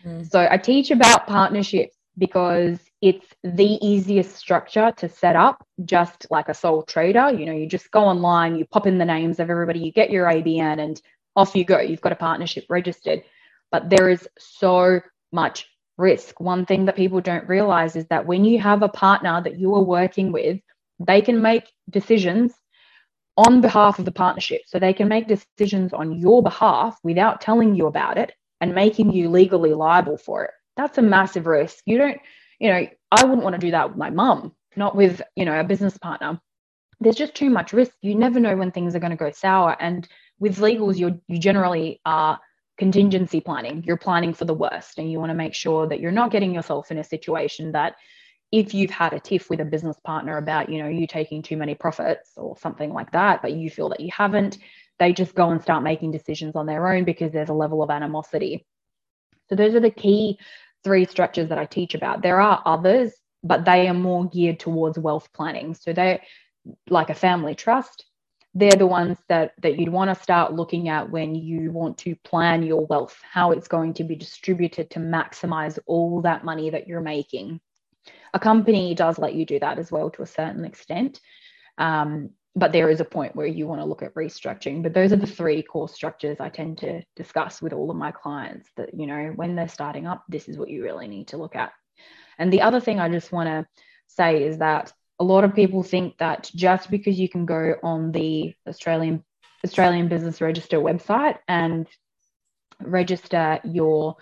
Mm. 0.05 0.31
So 0.31 0.47
I 0.49 0.57
teach 0.57 0.93
about 0.93 1.27
partnerships 1.27 1.97
because 2.17 2.79
it's 3.03 3.27
the 3.43 3.79
easiest 3.85 4.37
structure 4.37 4.93
to 4.99 5.09
set 5.09 5.35
up, 5.35 5.67
just 5.85 6.29
like 6.31 6.49
a 6.49 6.55
sole 6.55 6.85
trader. 6.85 7.31
You 7.31 7.47
know, 7.47 7.53
you 7.53 7.67
just 7.67 7.91
go 7.91 8.05
online, 8.05 8.55
you 8.55 8.67
pop 8.67 8.87
in 8.87 8.99
the 8.99 9.05
names 9.05 9.41
of 9.41 9.51
everybody, 9.51 9.81
you 9.81 9.91
get 9.91 10.11
your 10.11 10.27
ABN, 10.27 10.79
and 10.79 11.03
off 11.35 11.57
you 11.57 11.65
go. 11.65 11.81
You've 11.81 12.01
got 12.01 12.13
a 12.13 12.17
partnership 12.17 12.67
registered. 12.69 13.25
But 13.73 13.91
there 13.91 14.09
is 14.09 14.29
so 14.39 15.01
much 15.33 15.67
risk. 16.01 16.41
One 16.41 16.67
thing 16.67 16.87
that 16.87 16.97
people 16.97 17.21
don't 17.21 17.49
realize 17.49 17.95
is 17.97 18.07
that 18.07 18.27
when 18.27 18.45
you 18.45 18.59
have 18.61 18.83
a 18.83 18.89
partner 18.89 19.41
that 19.43 19.59
you 19.59 19.75
are 19.75 19.83
working 19.83 20.33
with, 20.33 20.59
they 20.99 21.21
can 21.21 21.41
make 21.41 21.65
decisions 21.91 22.53
on 23.37 23.61
behalf 23.61 23.99
of 23.99 24.05
the 24.05 24.13
partnership. 24.13 24.63
So 24.67 24.79
they 24.79 24.93
can 24.93 25.09
make 25.09 25.29
decisions 25.29 25.93
on 25.93 26.19
your 26.19 26.43
behalf 26.43 26.99
without 27.03 27.41
telling 27.41 27.75
you 27.75 27.87
about 27.87 28.19
it 28.19 28.33
and 28.61 28.75
making 28.75 29.13
you 29.13 29.29
legally 29.31 29.73
liable 29.73 30.19
for 30.19 30.45
it. 30.45 30.51
That's 30.77 30.99
a 30.99 31.03
massive 31.03 31.47
risk. 31.47 31.83
You 31.87 31.99
don't, 31.99 32.19
you 32.59 32.71
know, 32.71 32.87
I 33.13 33.25
wouldn't 33.25 33.43
want 33.43 33.55
to 33.55 33.61
do 33.61 33.71
that 33.71 33.89
with 33.89 33.99
my 33.99 34.11
mum, 34.11 34.55
not 34.77 34.97
with, 34.97 35.23
you 35.37 35.45
know, 35.45 35.59
a 35.59 35.65
business 35.65 35.97
partner. 35.99 36.41
There's 37.01 37.17
just 37.17 37.35
too 37.35 37.49
much 37.49 37.73
risk. 37.73 37.93
You 38.03 38.15
never 38.15 38.41
know 38.41 38.57
when 38.57 38.71
things 38.71 38.95
are 38.95 39.01
going 39.01 39.11
to 39.11 39.17
go 39.17 39.31
sour. 39.31 39.77
And 39.81 40.07
with 40.39 40.59
legals, 40.59 40.99
you're 40.99 41.19
you 41.29 41.39
generally 41.39 42.01
are 42.05 42.39
contingency 42.81 43.41
planning. 43.41 43.85
You're 43.87 43.99
planning 43.99 44.33
for 44.33 44.47
the 44.47 44.55
worst 44.55 44.99
and 44.99 45.13
you 45.13 45.21
want 45.21 45.31
to 45.31 45.35
make 45.35 45.55
sure 45.55 45.87
that 45.87 46.01
you're 46.01 46.11
not 46.11 46.33
getting 46.33 46.55
yourself 46.55 46.91
in 46.91 46.99
a 46.99 47.05
situation 47.05 47.73
that 47.73 47.95
if 48.51 48.73
you've 48.73 48.91
had 48.91 49.13
a 49.13 49.21
tiff 49.21 49.51
with 49.51 49.61
a 49.61 49.67
business 49.67 49.99
partner 50.03 50.39
about, 50.39 50.71
you 50.71 50.83
know, 50.83 50.89
you 50.89 51.07
taking 51.07 51.43
too 51.43 51.59
many 51.59 51.75
profits 51.75 52.33
or 52.39 52.57
something 52.57 52.91
like 52.93 53.13
that, 53.13 53.43
but 53.43 53.53
you 53.53 53.69
feel 53.71 53.91
that 53.91 54.01
you 54.01 54.11
haven't, 54.11 54.59
they 54.99 55.13
just 55.13 55.35
go 55.35 55.51
and 55.51 55.61
start 55.61 55.85
making 55.85 56.11
decisions 56.11 56.57
on 56.57 56.65
their 56.65 56.93
own 56.93 57.05
because 57.05 57.31
there's 57.33 57.51
a 57.51 57.55
level 57.55 57.83
of 57.83 57.91
animosity. 57.91 58.67
So 59.51 59.57
those 59.57 59.75
are 59.75 59.81
the 59.81 59.91
key 59.91 60.39
three 60.83 61.05
structures 61.05 61.51
that 61.51 61.59
I 61.59 61.67
teach 61.67 61.95
about. 61.95 62.23
There 62.23 62.41
are 62.41 62.63
others, 62.65 63.13
but 63.45 63.67
they 63.67 63.89
are 63.89 63.95
more 63.95 64.27
geared 64.27 64.59
towards 64.59 64.99
wealth 64.99 65.29
planning. 65.35 65.75
So 65.75 65.93
they're 65.93 66.23
like 66.89 67.11
a 67.11 67.15
family 67.15 67.55
trust, 67.55 68.07
they're 68.55 68.71
the 68.73 68.87
ones 68.87 69.19
that 69.29 69.53
that 69.63 69.79
you'd 69.79 69.89
want 69.89 70.11
to 70.15 70.23
start 70.23 70.53
looking 70.53 70.89
at 70.89 71.11
when 71.11 71.35
you 71.35 71.71
want 71.71 71.99
to 71.99 72.17
plan 72.17 72.63
your 72.63 72.85
wealth 72.87 73.17
how 73.31 73.53
it's 73.53 73.69
going 73.69 73.95
to 73.95 74.05
be 74.05 74.17
distributed 74.17 74.91
to 74.91 74.99
maximize 74.99 75.79
all 75.87 76.23
that 76.23 76.45
money 76.45 76.71
that 76.71 76.89
you're 76.89 77.01
making. 77.01 77.61
A 78.35 78.39
company 78.39 78.95
does 78.95 79.19
let 79.19 79.35
you 79.35 79.45
do 79.45 79.59
that 79.61 79.79
as 79.79 79.91
well 79.91 80.11
to 80.11 80.23
a 80.23 80.27
certain 80.27 80.65
extent 80.65 81.21
um, 81.79 82.31
but 82.57 82.73
there 82.73 82.91
is 82.91 83.01
a 83.01 83.05
point 83.05 83.37
where 83.37 83.47
you 83.47 83.67
want 83.67 83.81
to 83.81 83.85
look 83.85 84.03
at 84.03 84.15
restructuring. 84.15 84.83
But 84.83 84.93
those 84.93 85.13
are 85.13 85.17
the 85.17 85.27
three 85.27 85.63
core 85.63 85.89
structures 85.89 86.39
i 86.41 86.49
tend 86.49 86.79
to 86.79 87.03
discuss 87.17 87.63
with 87.63 87.73
all 87.73 87.91
of 87.91 87.97
my 87.97 88.11
clients 88.11 88.69
that 88.77 88.91
you 88.95 89.07
know 89.07 89.33
when 89.37 89.57
they're 89.57 89.69
starting 89.69 90.07
up 90.07 90.25
this 90.29 90.49
is 90.49 90.59
what 90.59 90.69
you 90.69 90.83
really 90.83 91.09
need 91.09 91.29
to 91.29 91.37
look 91.37 91.57
at. 91.57 91.73
And 92.39 92.53
the 92.53 92.63
other 92.63 92.81
thing 92.81 93.01
i 93.01 93.09
just 93.09 93.33
want 93.33 93.49
to 93.49 93.67
say 94.09 94.45
is 94.45 94.59
that 94.59 94.93
a 95.21 95.25
lot 95.25 95.45
of 95.45 95.55
people 95.55 95.83
think 95.83 96.17
that 96.19 96.51
just 96.57 96.91
because 96.91 97.21
you 97.21 97.29
can 97.29 97.45
go 97.45 97.75
on 97.83 98.11
the 98.11 98.55
Australian 98.67 99.23
Australian 99.65 100.09
Business 100.09 100.41
Register 100.41 100.79
website 100.79 101.37
and 101.47 101.87
register 102.81 103.61
your 103.63 104.17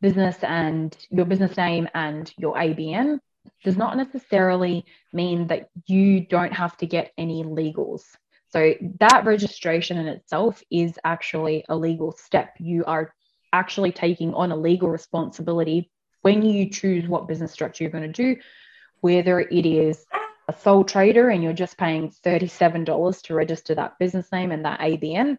business 0.00 0.36
and 0.42 0.96
your 1.10 1.24
business 1.24 1.56
name 1.56 1.88
and 1.94 2.32
your 2.36 2.54
ABN 2.54 3.20
does 3.62 3.76
not 3.76 3.96
necessarily 3.96 4.84
mean 5.12 5.46
that 5.46 5.68
you 5.86 6.26
don't 6.26 6.52
have 6.52 6.76
to 6.78 6.86
get 6.86 7.12
any 7.16 7.44
legals. 7.44 8.02
So 8.48 8.74
that 8.98 9.24
registration 9.24 9.96
in 9.98 10.08
itself 10.08 10.60
is 10.72 10.98
actually 11.04 11.64
a 11.68 11.76
legal 11.76 12.10
step. 12.10 12.56
You 12.58 12.84
are 12.86 13.14
actually 13.52 13.92
taking 13.92 14.34
on 14.34 14.50
a 14.50 14.56
legal 14.56 14.88
responsibility 14.88 15.92
when 16.22 16.42
you 16.42 16.68
choose 16.68 17.06
what 17.06 17.28
business 17.28 17.52
structure 17.52 17.84
you're 17.84 17.92
going 17.92 18.12
to 18.12 18.34
do, 18.34 18.40
whether 19.00 19.38
it 19.38 19.66
is 19.66 20.04
a 20.50 20.60
sole 20.60 20.84
trader 20.84 21.30
and 21.30 21.42
you're 21.42 21.52
just 21.52 21.78
paying 21.78 22.10
$37 22.24 23.22
to 23.22 23.34
register 23.34 23.74
that 23.76 23.98
business 24.00 24.30
name 24.32 24.50
and 24.50 24.64
that 24.64 24.80
ABN, 24.80 25.38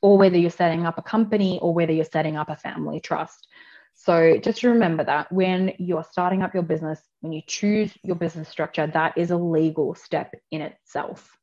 or 0.00 0.16
whether 0.18 0.38
you're 0.38 0.50
setting 0.50 0.86
up 0.86 0.98
a 0.98 1.02
company 1.02 1.58
or 1.60 1.74
whether 1.74 1.92
you're 1.92 2.04
setting 2.04 2.36
up 2.36 2.48
a 2.48 2.56
family 2.56 3.00
trust. 3.00 3.48
So 3.94 4.38
just 4.38 4.62
remember 4.62 5.04
that 5.04 5.32
when 5.32 5.72
you're 5.78 6.06
starting 6.08 6.42
up 6.42 6.54
your 6.54 6.62
business, 6.62 7.00
when 7.20 7.32
you 7.32 7.42
choose 7.46 7.92
your 8.02 8.16
business 8.16 8.48
structure, 8.48 8.86
that 8.86 9.18
is 9.18 9.30
a 9.30 9.36
legal 9.36 9.94
step 9.94 10.34
in 10.50 10.60
itself. 10.60 11.36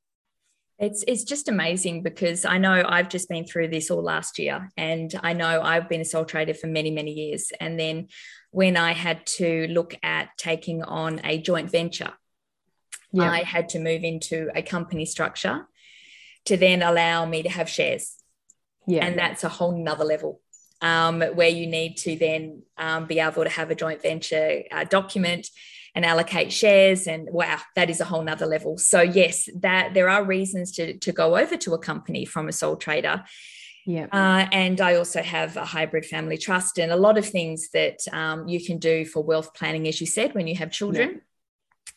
It's, 0.80 1.04
it's 1.08 1.24
just 1.24 1.48
amazing 1.48 2.04
because 2.04 2.44
I 2.44 2.58
know 2.58 2.84
I've 2.88 3.10
just 3.10 3.30
been 3.30 3.46
through 3.46 3.68
this 3.68 3.92
all 3.92 4.02
last 4.02 4.40
year 4.40 4.70
and 4.78 5.14
I 5.22 5.34
know 5.34 5.62
I've 5.62 5.88
been 5.90 6.02
a 6.02 6.06
sole 6.06 6.26
trader 6.26 6.54
for 6.54 6.68
many, 6.68 6.90
many 6.90 7.12
years. 7.12 7.52
And 7.60 7.80
then 7.80 8.08
when 8.50 8.78
I 8.78 8.94
had 8.94 9.26
to 9.38 9.68
look 9.68 9.94
at 10.02 10.30
taking 10.38 10.82
on 10.84 11.22
a 11.24 11.38
joint 11.40 11.70
venture, 11.70 12.14
yeah. 13.12 13.32
I 13.32 13.44
had 13.44 13.70
to 13.70 13.80
move 13.80 14.04
into 14.04 14.50
a 14.56 14.62
company 14.62 15.06
structure 15.06 15.68
to 16.46 16.58
then 16.58 16.82
allow 16.82 17.26
me 17.26 17.44
to 17.44 17.50
have 17.50 17.70
shares. 17.70 18.16
Yeah. 18.88 19.06
And 19.06 19.18
that's 19.18 19.44
a 19.44 19.50
whole 19.50 19.78
nother 19.78 20.06
level 20.06 20.42
um, 20.82 21.22
where 21.22 21.50
you 21.50 21.68
need 21.68 21.98
to 21.98 22.16
then 22.16 22.64
um, 22.78 23.06
be 23.06 23.20
able 23.20 23.44
to 23.44 23.50
have 23.50 23.70
a 23.72 23.76
joint 23.76 24.02
venture 24.02 24.64
uh, 24.72 24.84
document 24.86 25.50
and 25.94 26.06
allocate 26.06 26.54
shares 26.54 27.06
and 27.06 27.28
wow 27.32 27.60
that 27.76 27.90
is 27.90 28.00
a 28.00 28.06
whole 28.06 28.24
nother 28.24 28.46
level 28.46 28.78
so 28.78 29.02
yes 29.02 29.50
that 29.60 29.94
there 29.94 30.08
are 30.08 30.24
reasons 30.24 30.72
to, 30.72 30.98
to 31.00 31.12
go 31.12 31.36
over 31.36 31.58
to 31.58 31.74
a 31.74 31.78
company 31.78 32.24
from 32.24 32.48
a 32.48 32.54
sole 32.54 32.78
trader 32.78 33.26
yeah. 33.86 34.06
Uh, 34.12 34.48
and 34.52 34.80
I 34.80 34.96
also 34.96 35.24
have 35.24 35.58
a 35.58 35.66
hybrid 35.66 36.06
family 36.06 36.38
trust 36.38 36.78
and 36.78 36.92
a 36.92 36.96
lot 36.96 37.18
of 37.18 37.28
things 37.28 37.70
that 37.74 38.00
um, 38.12 38.48
you 38.48 38.64
can 38.64 38.78
do 38.78 39.06
for 39.06 39.24
wealth 39.24 39.56
planning, 39.56 39.88
as 39.88 40.00
you 40.00 40.08
said, 40.08 40.36
when 40.36 40.46
you 40.48 40.56
have 40.56 40.72
children. 40.72 41.22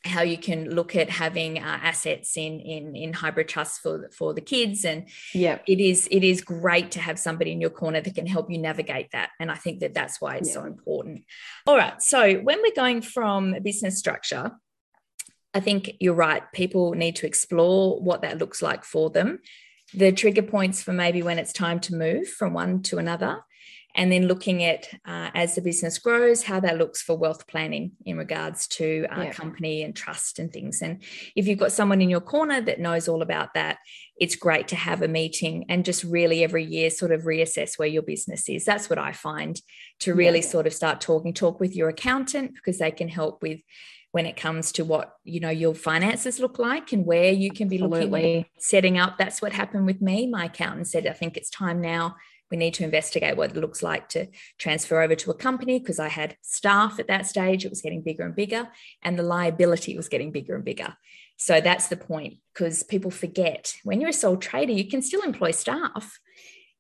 How 0.05 0.23
you 0.23 0.37
can 0.37 0.71
look 0.71 0.95
at 0.95 1.09
having 1.09 1.59
uh, 1.59 1.79
assets 1.83 2.37
in 2.37 2.61
in 2.61 2.95
in 2.95 3.13
hybrid 3.13 3.49
trusts 3.49 3.79
for 3.79 4.11
for 4.17 4.35
the 4.35 4.41
kids 4.41 4.85
and 4.85 5.09
yeah 5.33 5.59
it 5.67 5.81
is 5.81 6.07
it 6.11 6.23
is 6.23 6.41
great 6.41 6.91
to 6.91 7.01
have 7.01 7.19
somebody 7.19 7.53
in 7.53 7.61
your 7.61 7.71
corner 7.71 8.01
that 8.01 8.15
can 8.15 8.27
help 8.27 8.51
you 8.51 8.59
navigate 8.59 9.11
that 9.13 9.31
and 9.41 9.51
i 9.51 9.55
think 9.55 9.81
that 9.81 9.95
that's 9.95 10.21
why 10.21 10.37
it's 10.37 10.49
yeah. 10.49 10.55
so 10.55 10.65
important. 10.65 11.25
All 11.67 11.77
right 11.77 12.01
so 12.03 12.35
when 12.35 12.61
we're 12.63 12.75
going 12.75 13.01
from 13.03 13.57
business 13.63 13.99
structure 13.99 14.53
i 15.55 15.61
think 15.61 15.93
you're 16.01 16.15
right 16.15 16.43
people 16.53 16.93
need 16.93 17.17
to 17.17 17.27
explore 17.27 18.01
what 18.01 18.23
that 18.23 18.39
looks 18.39 18.61
like 18.63 18.85
for 18.85 19.11
them. 19.11 19.39
The 19.93 20.13
trigger 20.13 20.43
points 20.43 20.83
for 20.83 20.93
maybe 20.93 21.23
when 21.23 21.39
it's 21.39 21.53
time 21.53 21.79
to 21.81 21.95
move 21.95 22.27
from 22.27 22.53
one 22.53 22.83
to 22.85 22.99
another 22.99 23.43
and 23.95 24.11
then 24.11 24.27
looking 24.27 24.65
at 24.65 24.89
uh, 25.07 25.31
as 25.35 25.55
the 25.55 25.61
business 25.61 25.99
grows 25.99 26.43
how 26.43 26.61
that 26.61 26.79
looks 26.79 27.01
for 27.03 27.17
wealth 27.17 27.47
planning 27.47 27.93
in 28.05 28.17
regards 28.17 28.67
to 28.67 29.07
uh, 29.11 29.23
yeah. 29.23 29.33
company 29.33 29.83
and 29.83 29.95
trust 29.95 30.39
and 30.39 30.53
things 30.53 30.83
and 30.83 31.03
if 31.37 31.47
you've 31.47 31.59
got 31.59 31.73
someone 31.73 32.01
in 32.01 32.11
your 32.11 32.21
corner 32.21 32.61
that 32.61 32.81
knows 32.81 33.09
all 33.09 33.23
about 33.23 33.55
that 33.55 33.79
it's 34.17 34.37
great 34.37 34.69
to 34.69 34.77
have 34.77 35.03
a 35.03 35.09
meeting 35.09 35.65
and 35.69 35.85
just 35.85 36.05
really 36.05 36.45
every 36.45 36.65
year 36.65 36.91
sort 36.91 37.13
of 37.13 37.23
reassess 37.23 37.79
where 37.79 37.89
your 37.89 38.03
business 38.03 38.49
is 38.49 38.65
that's 38.65 38.91
what 38.91 38.99
i 38.99 39.13
find 39.13 39.61
to 40.01 40.15
really 40.15 40.41
yeah. 40.41 40.47
sort 40.47 40.67
of 40.67 40.73
start 40.73 41.01
talking 41.01 41.33
talk 41.33 41.61
with 41.61 41.75
your 41.75 41.89
accountant 41.89 42.55
because 42.55 42.79
they 42.79 42.91
can 42.91 43.09
help 43.09 43.43
with 43.43 43.61
when 44.15 44.27
it 44.27 44.37
comes 44.37 44.71
to 44.71 44.85
what 44.85 45.15
you 45.25 45.41
know 45.41 45.51
your 45.51 45.75
finances 45.75 46.39
look 46.39 46.61
like 46.61 46.93
and 46.93 47.05
where 47.05 47.33
you 47.33 47.51
can 47.51 47.67
be 47.67 47.83
Absolutely. 47.83 48.09
looking 48.09 48.41
at 48.43 48.47
setting 48.59 48.97
up 48.97 49.19
that's 49.19 49.43
what 49.43 49.53
happened 49.53 49.87
with 49.87 50.01
me 50.01 50.29
my 50.29 50.45
accountant 50.45 50.87
said 50.87 51.07
i 51.07 51.13
think 51.13 51.37
it's 51.37 51.51
time 51.51 51.81
now 51.81 52.15
we 52.55 52.59
need 52.59 52.75
to 52.75 52.85
investigate 52.85 53.37
what 53.37 53.51
it 53.51 53.57
looks 53.57 53.83
like 53.83 54.09
to 54.11 54.29
transfer 54.59 55.03
over 55.03 55.17
to 55.17 55.33
a 55.33 55.35
company 55.35 55.81
because 55.81 55.99
I 55.99 56.07
had 56.07 56.37
staff 56.41 57.01
at 57.01 57.09
that 57.09 57.27
stage. 57.27 57.65
It 57.65 57.71
was 57.71 57.83
getting 57.83 58.01
bigger 58.01 58.23
and 58.23 58.37
bigger, 58.37 58.69
and 59.03 59.19
the 59.19 59.25
liability 59.25 59.97
was 59.97 60.09
getting 60.09 60.31
bigger 60.31 60.55
and 60.55 60.65
bigger. 60.65 60.97
So 61.37 61.61
that's 61.61 61.89
the 61.89 61.97
point 61.97 62.35
because 62.53 62.85
people 62.85 63.11
forget 63.11 63.75
when 63.83 64.01
you're 64.01 64.11
a 64.11 64.13
sole 64.13 64.37
trader, 64.37 64.73
you 64.73 64.89
can 64.89 65.03
still 65.03 65.23
employ 65.23 65.51
staff, 65.51 66.21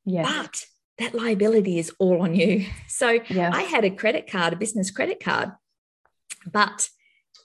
yeah. 0.04 0.22
but 0.22 0.66
that 0.98 1.12
liability 1.12 1.80
is 1.80 1.92
all 1.98 2.22
on 2.22 2.36
you. 2.36 2.66
So 2.86 3.18
yeah. 3.28 3.50
I 3.52 3.62
had 3.62 3.84
a 3.84 3.90
credit 3.90 4.30
card, 4.30 4.52
a 4.52 4.56
business 4.56 4.92
credit 4.92 5.18
card, 5.18 5.50
but 6.46 6.88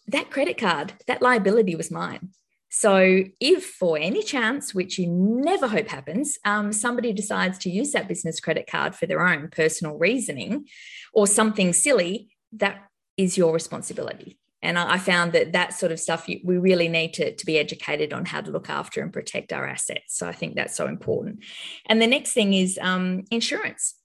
that 0.08 0.30
credit 0.30 0.60
card, 0.60 0.94
that 1.08 1.24
liability 1.24 1.76
was 1.76 1.90
mine. 1.90 2.30
So, 2.70 3.24
if 3.40 3.66
for 3.66 3.98
any 3.98 4.22
chance, 4.22 4.76
which 4.76 5.00
you 5.00 5.08
never 5.08 5.68
hope 5.68 5.88
happens, 5.88 6.38
um, 6.46 6.72
somebody 6.72 7.14
decides 7.14 7.58
to 7.60 7.70
use 7.70 7.92
that 7.94 8.08
business 8.08 8.40
credit 8.40 8.68
card 8.70 8.94
for 8.94 9.08
their 9.08 9.28
own 9.28 9.50
personal 9.50 9.98
reasoning 9.98 10.68
or 11.12 11.26
something 11.26 11.74
silly, 11.74 12.30
that 12.54 12.84
is 13.18 13.38
your 13.38 13.54
responsibility. 13.54 14.38
And 14.62 14.78
I 14.78 14.98
found 14.98 15.34
that 15.34 15.54
that 15.54 15.74
sort 15.74 15.92
of 15.92 16.00
stuff, 16.00 16.28
we 16.28 16.58
really 16.58 16.90
need 16.90 17.14
to, 17.14 17.34
to 17.34 17.46
be 17.46 17.58
educated 17.58 18.14
on 18.14 18.26
how 18.26 18.42
to 18.42 18.52
look 18.52 18.70
after 18.70 19.02
and 19.02 19.12
protect 19.12 19.52
our 19.52 19.66
assets. 19.66 20.16
So, 20.18 20.28
I 20.28 20.34
think 20.34 20.56
that's 20.56 20.76
so 20.76 20.86
important. 20.86 21.44
And 21.88 22.00
the 22.00 22.08
next 22.08 22.34
thing 22.34 22.54
is 22.54 22.78
um, 22.80 23.24
insurance. 23.32 23.96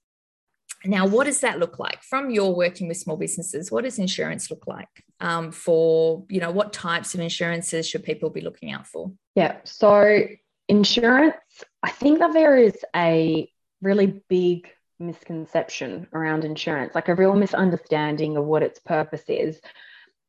Now, 0.83 1.05
what 1.05 1.25
does 1.25 1.41
that 1.41 1.59
look 1.59 1.77
like 1.77 2.01
from 2.01 2.31
your 2.31 2.55
working 2.55 2.87
with 2.87 2.97
small 2.97 3.17
businesses? 3.17 3.71
What 3.71 3.83
does 3.83 3.99
insurance 3.99 4.49
look 4.49 4.65
like 4.65 5.04
um, 5.19 5.51
for, 5.51 6.25
you 6.29 6.39
know, 6.39 6.51
what 6.51 6.73
types 6.73 7.13
of 7.13 7.19
insurances 7.19 7.87
should 7.87 8.03
people 8.03 8.29
be 8.29 8.41
looking 8.41 8.71
out 8.71 8.87
for? 8.87 9.11
Yeah. 9.35 9.57
So, 9.63 10.23
insurance, 10.67 11.35
I 11.83 11.91
think 11.91 12.19
that 12.19 12.33
there 12.33 12.57
is 12.57 12.75
a 12.95 13.49
really 13.81 14.21
big 14.29 14.69
misconception 14.99 16.07
around 16.13 16.45
insurance, 16.45 16.95
like 16.95 17.09
a 17.09 17.15
real 17.15 17.35
misunderstanding 17.35 18.37
of 18.37 18.45
what 18.45 18.63
its 18.63 18.79
purpose 18.79 19.23
is. 19.27 19.59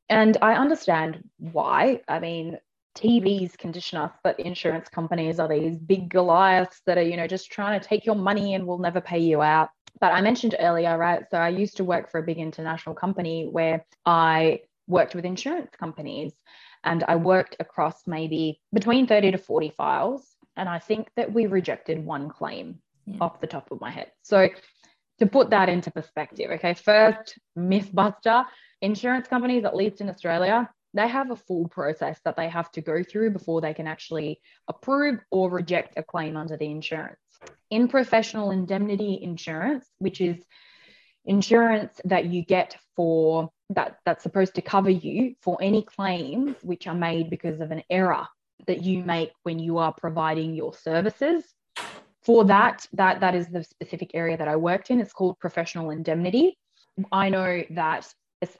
And 0.08 0.36
I 0.40 0.54
understand 0.54 1.28
why. 1.38 2.00
I 2.08 2.20
mean, 2.20 2.58
TVs 2.96 3.58
condition 3.58 3.98
us, 3.98 4.12
but 4.24 4.40
insurance 4.40 4.88
companies 4.88 5.38
are 5.38 5.48
these 5.48 5.76
big 5.76 6.08
Goliaths 6.08 6.80
that 6.86 6.98
are, 6.98 7.02
you 7.02 7.16
know, 7.16 7.26
just 7.26 7.50
trying 7.50 7.78
to 7.78 7.86
take 7.86 8.06
your 8.06 8.14
money 8.14 8.54
and 8.54 8.66
will 8.66 8.78
never 8.78 9.00
pay 9.00 9.18
you 9.18 9.42
out. 9.42 9.70
But 10.00 10.12
I 10.12 10.20
mentioned 10.20 10.54
earlier, 10.58 10.96
right? 10.96 11.24
So 11.30 11.38
I 11.38 11.48
used 11.48 11.76
to 11.78 11.84
work 11.84 12.10
for 12.10 12.18
a 12.18 12.22
big 12.22 12.38
international 12.38 12.94
company 12.94 13.48
where 13.50 13.84
I 14.04 14.60
worked 14.86 15.14
with 15.14 15.24
insurance 15.24 15.70
companies 15.78 16.32
and 16.84 17.04
I 17.06 17.16
worked 17.16 17.56
across 17.60 18.06
maybe 18.06 18.60
between 18.72 19.06
30 19.06 19.32
to 19.32 19.38
40 19.38 19.70
files. 19.70 20.24
And 20.56 20.68
I 20.68 20.78
think 20.78 21.08
that 21.16 21.32
we 21.32 21.46
rejected 21.46 22.04
one 22.04 22.28
claim 22.30 22.80
yeah. 23.04 23.18
off 23.20 23.40
the 23.40 23.46
top 23.46 23.70
of 23.70 23.80
my 23.80 23.90
head. 23.90 24.12
So 24.22 24.48
to 25.18 25.26
put 25.26 25.50
that 25.50 25.68
into 25.68 25.90
perspective, 25.90 26.50
okay, 26.52 26.74
first 26.74 27.38
myth 27.54 27.90
buster 27.92 28.44
insurance 28.80 29.28
companies, 29.28 29.64
at 29.64 29.76
least 29.76 30.00
in 30.00 30.08
Australia, 30.08 30.70
they 30.94 31.08
have 31.08 31.30
a 31.30 31.36
full 31.36 31.68
process 31.68 32.20
that 32.24 32.36
they 32.36 32.48
have 32.48 32.70
to 32.72 32.80
go 32.80 33.02
through 33.02 33.30
before 33.30 33.60
they 33.60 33.74
can 33.74 33.86
actually 33.86 34.40
approve 34.68 35.18
or 35.30 35.50
reject 35.50 35.98
a 35.98 36.02
claim 36.02 36.36
under 36.36 36.56
the 36.56 36.70
insurance 36.70 37.18
in 37.70 37.88
professional 37.88 38.50
indemnity 38.50 39.18
insurance, 39.22 39.86
which 39.98 40.20
is 40.20 40.36
insurance 41.26 42.00
that 42.04 42.26
you 42.26 42.42
get 42.42 42.76
for 42.94 43.50
that 43.70 43.98
that's 44.04 44.22
supposed 44.22 44.54
to 44.54 44.62
cover 44.62 44.90
you 44.90 45.34
for 45.42 45.58
any 45.60 45.82
claims 45.82 46.56
which 46.62 46.86
are 46.86 46.94
made 46.94 47.30
because 47.30 47.60
of 47.60 47.70
an 47.70 47.82
error 47.90 48.26
that 48.66 48.82
you 48.82 49.02
make 49.02 49.32
when 49.42 49.58
you 49.58 49.78
are 49.78 49.92
providing 49.92 50.54
your 50.54 50.72
services. 50.72 51.44
For 52.22 52.44
that 52.46 52.86
that 52.94 53.20
that 53.20 53.34
is 53.34 53.48
the 53.48 53.62
specific 53.62 54.10
area 54.14 54.36
that 54.36 54.48
i 54.48 54.56
worked 54.56 54.90
in. 54.90 55.00
It's 55.00 55.12
called 55.12 55.38
professional 55.38 55.90
indemnity. 55.90 56.58
I 57.12 57.28
know 57.28 57.62
that 57.70 58.12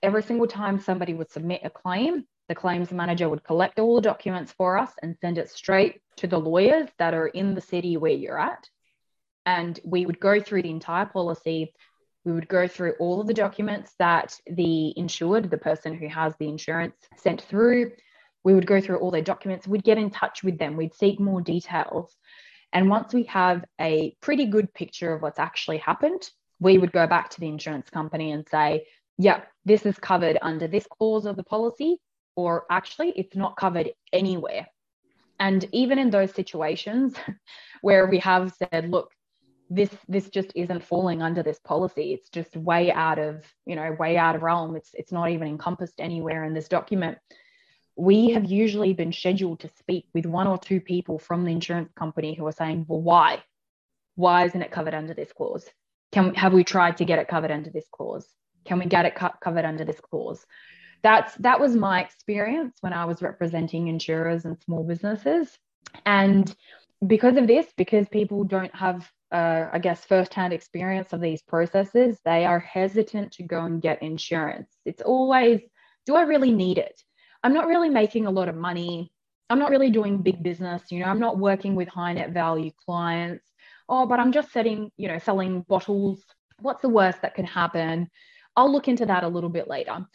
every 0.02 0.22
single 0.22 0.46
time 0.46 0.80
somebody 0.80 1.14
would 1.14 1.30
submit 1.30 1.62
a 1.64 1.70
claim 1.70 2.24
the 2.48 2.54
claims 2.54 2.92
manager 2.92 3.28
would 3.28 3.42
collect 3.42 3.78
all 3.78 3.96
the 3.96 4.00
documents 4.00 4.52
for 4.52 4.78
us 4.78 4.92
and 5.02 5.16
send 5.20 5.38
it 5.38 5.50
straight 5.50 6.00
to 6.16 6.26
the 6.26 6.38
lawyers 6.38 6.88
that 6.98 7.14
are 7.14 7.26
in 7.26 7.54
the 7.54 7.60
city 7.60 7.96
where 7.96 8.12
you're 8.12 8.38
at. 8.38 8.68
And 9.44 9.78
we 9.84 10.06
would 10.06 10.20
go 10.20 10.40
through 10.40 10.62
the 10.62 10.70
entire 10.70 11.06
policy. 11.06 11.72
We 12.26 12.32
would 12.32 12.48
go 12.48 12.66
through 12.66 12.94
all 12.98 13.20
of 13.20 13.28
the 13.28 13.34
documents 13.34 13.94
that 14.00 14.34
the 14.48 14.92
insured, 14.98 15.48
the 15.48 15.56
person 15.56 15.94
who 15.94 16.08
has 16.08 16.34
the 16.40 16.48
insurance, 16.48 16.96
sent 17.16 17.40
through. 17.40 17.92
We 18.42 18.52
would 18.52 18.66
go 18.66 18.80
through 18.80 18.98
all 18.98 19.12
their 19.12 19.22
documents. 19.22 19.68
We'd 19.68 19.84
get 19.84 19.96
in 19.96 20.10
touch 20.10 20.42
with 20.42 20.58
them. 20.58 20.76
We'd 20.76 20.92
seek 20.92 21.20
more 21.20 21.40
details. 21.40 22.16
And 22.72 22.90
once 22.90 23.14
we 23.14 23.22
have 23.24 23.64
a 23.80 24.16
pretty 24.20 24.46
good 24.46 24.74
picture 24.74 25.14
of 25.14 25.22
what's 25.22 25.38
actually 25.38 25.78
happened, 25.78 26.28
we 26.58 26.78
would 26.78 26.90
go 26.90 27.06
back 27.06 27.30
to 27.30 27.40
the 27.40 27.46
insurance 27.46 27.88
company 27.90 28.32
and 28.32 28.44
say, 28.48 28.86
yeah, 29.18 29.42
this 29.64 29.86
is 29.86 29.96
covered 29.96 30.36
under 30.42 30.66
this 30.66 30.86
clause 30.98 31.26
of 31.26 31.36
the 31.36 31.44
policy, 31.44 31.98
or 32.34 32.66
actually, 32.70 33.10
it's 33.10 33.36
not 33.36 33.56
covered 33.56 33.92
anywhere. 34.12 34.66
And 35.38 35.64
even 35.70 36.00
in 36.00 36.10
those 36.10 36.34
situations 36.34 37.14
where 37.82 38.06
we 38.08 38.18
have 38.18 38.52
said, 38.52 38.90
look, 38.90 39.12
this 39.68 39.90
this 40.08 40.28
just 40.28 40.52
isn't 40.54 40.84
falling 40.84 41.22
under 41.22 41.42
this 41.42 41.58
policy. 41.58 42.12
It's 42.12 42.28
just 42.28 42.56
way 42.56 42.92
out 42.92 43.18
of 43.18 43.44
you 43.64 43.76
know 43.76 43.96
way 43.98 44.16
out 44.16 44.36
of 44.36 44.42
realm. 44.42 44.76
It's 44.76 44.90
it's 44.94 45.12
not 45.12 45.30
even 45.30 45.48
encompassed 45.48 46.00
anywhere 46.00 46.44
in 46.44 46.54
this 46.54 46.68
document. 46.68 47.18
We 47.96 48.30
have 48.30 48.44
usually 48.44 48.92
been 48.92 49.12
scheduled 49.12 49.60
to 49.60 49.70
speak 49.78 50.06
with 50.14 50.26
one 50.26 50.46
or 50.46 50.58
two 50.58 50.80
people 50.80 51.18
from 51.18 51.44
the 51.44 51.52
insurance 51.52 51.92
company 51.94 52.34
who 52.34 52.46
are 52.46 52.52
saying 52.52 52.86
well 52.88 53.02
why? 53.02 53.42
Why 54.14 54.44
isn't 54.44 54.62
it 54.62 54.70
covered 54.70 54.94
under 54.94 55.14
this 55.14 55.32
clause? 55.32 55.68
Can 56.12 56.34
have 56.34 56.52
we 56.52 56.64
tried 56.64 56.98
to 56.98 57.04
get 57.04 57.18
it 57.18 57.28
covered 57.28 57.50
under 57.50 57.70
this 57.70 57.88
clause? 57.90 58.28
Can 58.64 58.78
we 58.78 58.86
get 58.86 59.04
it 59.04 59.14
co- 59.14 59.34
covered 59.42 59.64
under 59.64 59.84
this 59.84 60.00
clause? 60.00 60.44
That's 61.02 61.34
that 61.36 61.60
was 61.60 61.76
my 61.76 62.00
experience 62.00 62.76
when 62.80 62.92
i 62.92 63.04
was 63.04 63.22
representing 63.22 63.88
insurers 63.88 64.44
and 64.44 64.58
small 64.60 64.84
businesses. 64.84 65.58
And 66.04 66.54
because 67.06 67.36
of 67.36 67.46
this 67.46 67.66
because 67.76 68.08
people 68.08 68.44
don't 68.44 68.74
have 68.74 69.10
uh, 69.32 69.68
I 69.72 69.78
guess, 69.78 70.04
firsthand 70.04 70.52
experience 70.52 71.12
of 71.12 71.20
these 71.20 71.42
processes, 71.42 72.18
they 72.24 72.44
are 72.44 72.60
hesitant 72.60 73.32
to 73.32 73.42
go 73.42 73.64
and 73.64 73.82
get 73.82 74.02
insurance. 74.02 74.70
It's 74.84 75.02
always, 75.02 75.60
do 76.04 76.14
I 76.14 76.22
really 76.22 76.52
need 76.52 76.78
it? 76.78 77.00
I'm 77.42 77.54
not 77.54 77.66
really 77.66 77.90
making 77.90 78.26
a 78.26 78.30
lot 78.30 78.48
of 78.48 78.56
money. 78.56 79.12
I'm 79.50 79.58
not 79.58 79.70
really 79.70 79.90
doing 79.90 80.22
big 80.22 80.42
business. 80.42 80.82
You 80.90 81.00
know, 81.00 81.06
I'm 81.06 81.20
not 81.20 81.38
working 81.38 81.74
with 81.74 81.88
high 81.88 82.12
net 82.12 82.30
value 82.30 82.70
clients. 82.84 83.44
Oh, 83.88 84.06
but 84.06 84.18
I'm 84.18 84.32
just 84.32 84.52
setting, 84.52 84.90
you 84.96 85.08
know, 85.08 85.18
selling 85.18 85.62
bottles. 85.62 86.24
What's 86.60 86.82
the 86.82 86.88
worst 86.88 87.22
that 87.22 87.34
can 87.34 87.46
happen? 87.46 88.08
I'll 88.56 88.72
look 88.72 88.88
into 88.88 89.06
that 89.06 89.24
a 89.24 89.28
little 89.28 89.50
bit 89.50 89.68
later. 89.68 90.06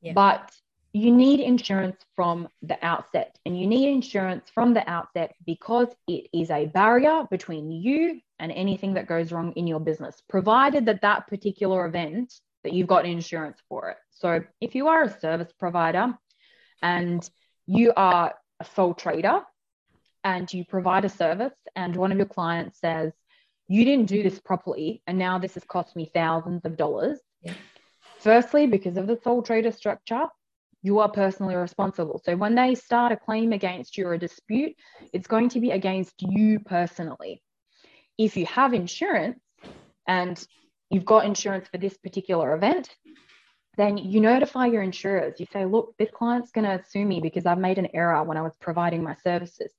Yeah. 0.00 0.12
But 0.12 0.52
you 0.92 1.10
need 1.10 1.40
insurance 1.40 1.96
from 2.14 2.48
the 2.62 2.78
outset. 2.84 3.38
And 3.44 3.58
you 3.58 3.66
need 3.66 3.90
insurance 3.90 4.48
from 4.52 4.74
the 4.74 4.88
outset 4.88 5.34
because 5.44 5.88
it 6.06 6.28
is 6.32 6.50
a 6.50 6.66
barrier 6.66 7.24
between 7.30 7.70
you 7.70 8.20
and 8.38 8.52
anything 8.52 8.94
that 8.94 9.06
goes 9.06 9.32
wrong 9.32 9.52
in 9.52 9.66
your 9.66 9.80
business, 9.80 10.22
provided 10.28 10.86
that 10.86 11.02
that 11.02 11.26
particular 11.26 11.86
event 11.86 12.32
that 12.64 12.72
you've 12.72 12.86
got 12.86 13.06
insurance 13.06 13.58
for 13.68 13.90
it. 13.90 13.96
So 14.10 14.42
if 14.60 14.74
you 14.74 14.88
are 14.88 15.04
a 15.04 15.20
service 15.20 15.52
provider 15.58 16.14
and 16.82 17.28
you 17.66 17.92
are 17.96 18.34
a 18.60 18.64
sole 18.64 18.94
trader 18.94 19.40
and 20.24 20.52
you 20.52 20.64
provide 20.64 21.04
a 21.04 21.08
service 21.08 21.54
and 21.74 21.94
one 21.94 22.12
of 22.12 22.18
your 22.18 22.26
clients 22.26 22.80
says, 22.80 23.12
you 23.68 23.84
didn't 23.84 24.06
do 24.06 24.22
this 24.22 24.38
properly 24.38 25.02
and 25.06 25.18
now 25.18 25.38
this 25.38 25.54
has 25.54 25.64
cost 25.64 25.96
me 25.96 26.10
thousands 26.12 26.64
of 26.64 26.76
dollars. 26.76 27.20
Yeah. 27.42 27.54
Firstly, 28.18 28.66
because 28.66 28.96
of 28.96 29.06
the 29.06 29.18
sole 29.22 29.42
trader 29.42 29.72
structure, 29.72 30.26
you 30.82 30.98
are 31.00 31.10
personally 31.10 31.56
responsible. 31.56 32.20
So 32.24 32.36
when 32.36 32.54
they 32.54 32.74
start 32.74 33.12
a 33.12 33.16
claim 33.16 33.52
against 33.52 33.96
you 33.96 34.06
or 34.06 34.14
a 34.14 34.18
dispute, 34.18 34.74
it's 35.12 35.26
going 35.26 35.48
to 35.50 35.60
be 35.60 35.70
against 35.70 36.14
you 36.20 36.60
personally. 36.60 37.42
If 38.18 38.36
you 38.36 38.46
have 38.46 38.72
insurance 38.74 39.40
and 40.06 40.42
you've 40.90 41.04
got 41.04 41.26
insurance 41.26 41.68
for 41.68 41.78
this 41.78 41.96
particular 41.96 42.54
event, 42.54 42.94
then 43.76 43.98
you 43.98 44.20
notify 44.20 44.66
your 44.66 44.82
insurers. 44.82 45.38
You 45.38 45.46
say, 45.52 45.66
look, 45.66 45.94
this 45.98 46.10
client's 46.10 46.50
going 46.50 46.64
to 46.64 46.82
sue 46.88 47.04
me 47.04 47.20
because 47.20 47.44
I've 47.44 47.58
made 47.58 47.78
an 47.78 47.88
error 47.92 48.22
when 48.24 48.38
I 48.38 48.42
was 48.42 48.56
providing 48.60 49.02
my 49.02 49.16
services. 49.16 49.70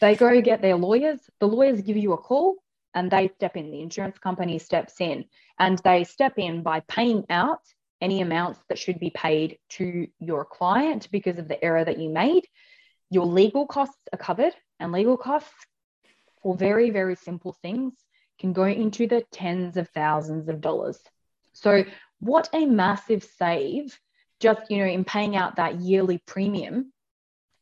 They 0.00 0.16
go 0.16 0.40
get 0.40 0.60
their 0.60 0.76
lawyers. 0.76 1.20
The 1.40 1.48
lawyers 1.48 1.80
give 1.80 1.96
you 1.96 2.12
a 2.12 2.18
call 2.18 2.56
and 2.94 3.10
they 3.10 3.28
step 3.28 3.56
in. 3.56 3.70
The 3.70 3.80
insurance 3.80 4.18
company 4.18 4.58
steps 4.58 5.00
in 5.00 5.24
and 5.58 5.78
they 5.78 6.04
step 6.04 6.34
in 6.36 6.62
by 6.62 6.80
paying 6.80 7.24
out 7.30 7.60
any 8.02 8.20
amounts 8.20 8.60
that 8.68 8.78
should 8.78 8.98
be 8.98 9.10
paid 9.10 9.58
to 9.70 10.08
your 10.18 10.44
client 10.44 11.08
because 11.12 11.38
of 11.38 11.48
the 11.48 11.62
error 11.64 11.84
that 11.84 11.98
you 11.98 12.10
made. 12.10 12.46
Your 13.10 13.26
legal 13.26 13.66
costs 13.66 13.96
are 14.12 14.18
covered, 14.18 14.54
and 14.80 14.90
legal 14.90 15.16
costs 15.16 15.54
for 16.42 16.56
very, 16.56 16.90
very 16.90 17.14
simple 17.14 17.56
things 17.62 17.94
can 18.38 18.52
go 18.52 18.64
into 18.64 19.06
the 19.06 19.22
tens 19.32 19.76
of 19.76 19.88
thousands 19.90 20.48
of 20.48 20.60
dollars. 20.60 20.98
So, 21.52 21.84
what 22.20 22.48
a 22.52 22.66
massive 22.66 23.24
save 23.24 23.98
just 24.42 24.70
you 24.70 24.78
know 24.78 24.86
in 24.86 25.04
paying 25.04 25.36
out 25.36 25.56
that 25.56 25.80
yearly 25.80 26.18
premium 26.26 26.92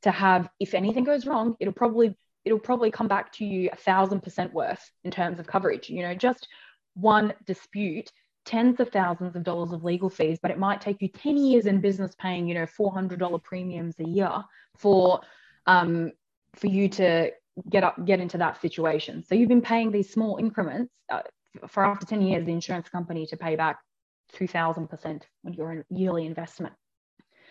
to 0.02 0.10
have 0.10 0.48
if 0.58 0.74
anything 0.74 1.04
goes 1.04 1.26
wrong 1.26 1.54
it'll 1.60 1.74
probably 1.74 2.16
it'll 2.44 2.58
probably 2.58 2.90
come 2.90 3.06
back 3.06 3.30
to 3.32 3.44
you 3.44 3.68
a 3.72 3.76
thousand 3.76 4.22
percent 4.22 4.52
worth 4.52 4.90
in 5.04 5.10
terms 5.10 5.38
of 5.38 5.46
coverage 5.46 5.90
you 5.90 6.02
know 6.02 6.14
just 6.14 6.48
one 6.94 7.32
dispute 7.46 8.10
tens 8.46 8.80
of 8.80 8.88
thousands 8.88 9.36
of 9.36 9.42
dollars 9.44 9.72
of 9.72 9.84
legal 9.84 10.08
fees 10.08 10.38
but 10.42 10.50
it 10.50 10.58
might 10.58 10.80
take 10.80 11.00
you 11.02 11.08
10 11.08 11.36
years 11.36 11.66
in 11.66 11.80
business 11.80 12.14
paying 12.18 12.48
you 12.48 12.54
know 12.54 12.66
$400 12.66 13.42
premiums 13.42 13.94
a 14.00 14.08
year 14.08 14.42
for 14.76 15.20
um, 15.66 16.10
for 16.56 16.66
you 16.66 16.88
to 16.88 17.30
get 17.68 17.84
up 17.84 18.04
get 18.04 18.20
into 18.20 18.38
that 18.38 18.60
situation 18.60 19.24
so 19.26 19.34
you've 19.34 19.48
been 19.48 19.62
paying 19.62 19.90
these 19.90 20.10
small 20.10 20.36
increments 20.38 20.92
uh, 21.12 21.22
for 21.68 21.84
after 21.84 22.06
10 22.06 22.22
years 22.22 22.46
the 22.46 22.52
insurance 22.52 22.88
company 22.88 23.26
to 23.26 23.36
pay 23.36 23.56
back 23.56 23.78
2000% 24.34 25.22
on 25.44 25.52
your 25.52 25.84
yearly 25.90 26.26
investment 26.26 26.74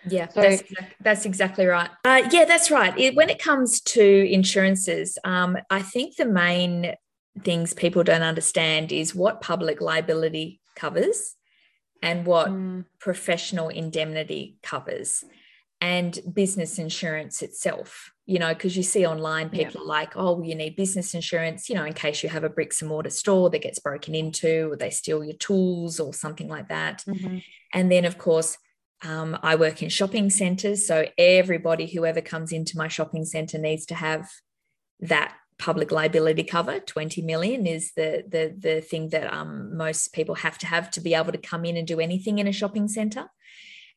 yeah, 0.08 0.30
so, 0.30 0.42
that's, 0.42 0.64
that's 1.02 1.26
exactly 1.26 1.66
right. 1.66 1.90
Uh, 2.06 2.22
yeah, 2.32 2.46
that's 2.46 2.72
right. 2.72 2.98
It, 2.98 3.16
when 3.16 3.30
it 3.30 3.38
comes 3.38 3.82
to 3.82 4.32
insurances, 4.32 5.18
um, 5.26 5.58
I 5.70 5.82
think 5.82 6.16
the 6.16 6.26
main 6.26 6.94
things 7.44 7.74
people 7.74 8.04
don't 8.04 8.22
understand 8.22 8.92
is 8.92 9.14
what 9.14 9.42
public 9.42 9.82
liability 9.82 10.62
covers 10.76 11.36
and 12.02 12.26
what 12.26 12.48
mm. 12.48 12.86
professional 13.00 13.70
indemnity 13.70 14.58
covers 14.64 15.24
and 15.82 16.20
business 16.34 16.78
insurance 16.78 17.42
itself 17.42 18.12
you 18.26 18.38
know 18.38 18.54
because 18.54 18.76
you 18.76 18.84
see 18.84 19.06
online 19.06 19.50
people 19.50 19.76
yeah. 19.76 19.82
are 19.82 19.88
like 19.88 20.16
oh 20.16 20.42
you 20.44 20.54
need 20.54 20.76
business 20.76 21.14
insurance 21.14 21.70
you 21.70 21.76
know 21.76 21.86
in 21.86 21.94
case 21.94 22.22
you 22.22 22.30
have 22.30 22.44
a 22.44 22.50
bricks 22.50 22.82
and 22.82 22.90
mortar 22.90 23.10
store 23.10 23.50
that 23.50 23.62
gets 23.62 23.80
broken 23.80 24.14
into 24.14 24.72
or 24.72 24.76
they 24.76 24.90
steal 24.90 25.24
your 25.24 25.36
tools 25.38 26.00
or 26.00 26.14
something 26.14 26.48
like 26.48 26.68
that 26.70 27.04
mm-hmm. 27.08 27.38
and 27.74 27.92
then 27.92 28.06
of 28.06 28.18
course 28.18 28.58
um, 29.04 29.38
i 29.42 29.56
work 29.56 29.82
in 29.82 29.90
shopping 29.90 30.30
centers 30.30 30.86
so 30.86 31.06
everybody 31.18 31.88
whoever 31.88 32.22
comes 32.22 32.52
into 32.52 32.78
my 32.78 32.88
shopping 32.88 33.26
center 33.26 33.58
needs 33.58 33.86
to 33.86 33.96
have 33.96 34.30
that 35.00 35.34
public 35.58 35.92
liability 35.92 36.44
cover 36.44 36.80
20 36.80 37.22
million 37.22 37.66
is 37.66 37.94
the 37.96 38.24
the 38.28 38.56
the 38.58 38.82
thing 38.82 39.10
that 39.10 39.32
um, 39.34 39.76
most 39.76 40.14
people 40.14 40.36
have 40.36 40.58
to 40.58 40.68
have 40.68 40.92
to 40.92 41.02
be 41.02 41.14
able 41.14 41.32
to 41.32 41.38
come 41.38 41.66
in 41.66 41.78
and 41.78 41.88
do 41.88 42.00
anything 42.00 42.40
in 42.40 42.48
a 42.48 42.52
shopping 42.52 42.88
center 42.88 43.30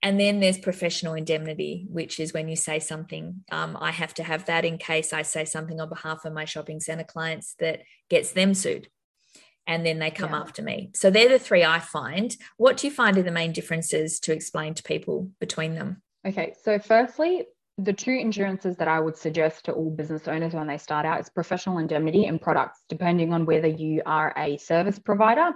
and 0.03 0.19
then 0.19 0.41
there's 0.41 0.59
professional 0.59 1.15
indemnity 1.15 1.87
which 1.89 2.19
is 2.19 2.33
when 2.33 2.49
you 2.49 2.57
say 2.57 2.79
something 2.79 3.45
um, 3.51 3.77
i 3.81 3.91
have 3.91 4.15
to 4.15 4.23
have 4.23 4.45
that 4.47 4.65
in 4.65 4.79
case 4.79 5.13
i 5.13 5.23
say 5.23 5.45
something 5.45 5.81
on 5.81 5.89
behalf 5.89 6.25
of 6.25 6.33
my 6.33 6.45
shopping 6.45 6.81
center 6.81 7.05
clients 7.05 7.55
that 7.59 7.81
gets 8.09 8.33
them 8.33 8.55
sued 8.55 8.89
and 9.67 9.87
then 9.87 9.99
they 9.99 10.11
come 10.11 10.31
yeah. 10.31 10.41
after 10.41 10.63
me 10.63 10.91
so 10.95 11.11
they're 11.11 11.29
the 11.29 11.39
three 11.39 11.65
i 11.65 11.79
find 11.79 12.37
what 12.57 12.77
do 12.77 12.87
you 12.87 12.93
find 12.93 13.17
are 13.17 13.23
the 13.23 13.31
main 13.31 13.53
differences 13.53 14.21
to 14.21 14.33
explain 14.33 14.75
to 14.75 14.83
people 14.83 15.31
between 15.41 15.75
them 15.75 16.03
okay 16.27 16.55
so 16.63 16.79
firstly 16.79 17.47
the 17.79 17.93
two 17.93 18.13
insurances 18.13 18.77
that 18.77 18.89
I 18.89 19.01
would 19.01 19.17
suggest 19.17 19.65
to 19.65 19.73
all 19.73 19.91
business 19.91 20.29
owners 20.29 20.53
when 20.53 20.67
they 20.67 20.79
start 20.79 21.07
out 21.07 21.21
is 21.21 21.31
professional 21.31 21.79
indemnity 21.79 22.27
and 22.27 22.41
products, 22.41 22.83
depending 22.89 23.33
on 23.33 23.47
whether 23.47 23.67
you 23.67 24.03
are 24.05 24.33
a 24.37 24.59
service 24.59 24.99
provider 24.99 25.53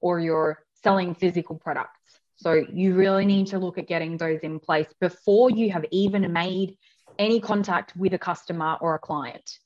or 0.00 0.18
you're 0.18 0.64
selling 0.82 1.14
physical 1.14 1.56
products. 1.56 2.20
So 2.42 2.64
you 2.72 2.94
really 2.94 3.26
need 3.26 3.48
to 3.48 3.58
look 3.58 3.76
at 3.76 3.86
getting 3.86 4.16
those 4.16 4.40
in 4.40 4.60
place 4.60 4.86
before 4.98 5.50
you 5.50 5.70
have 5.72 5.84
even 5.90 6.32
made 6.32 6.78
any 7.18 7.38
contact 7.38 7.94
with 7.96 8.14
a 8.14 8.18
customer 8.18 8.78
or 8.80 8.94
a 8.94 8.98
client. 8.98 9.58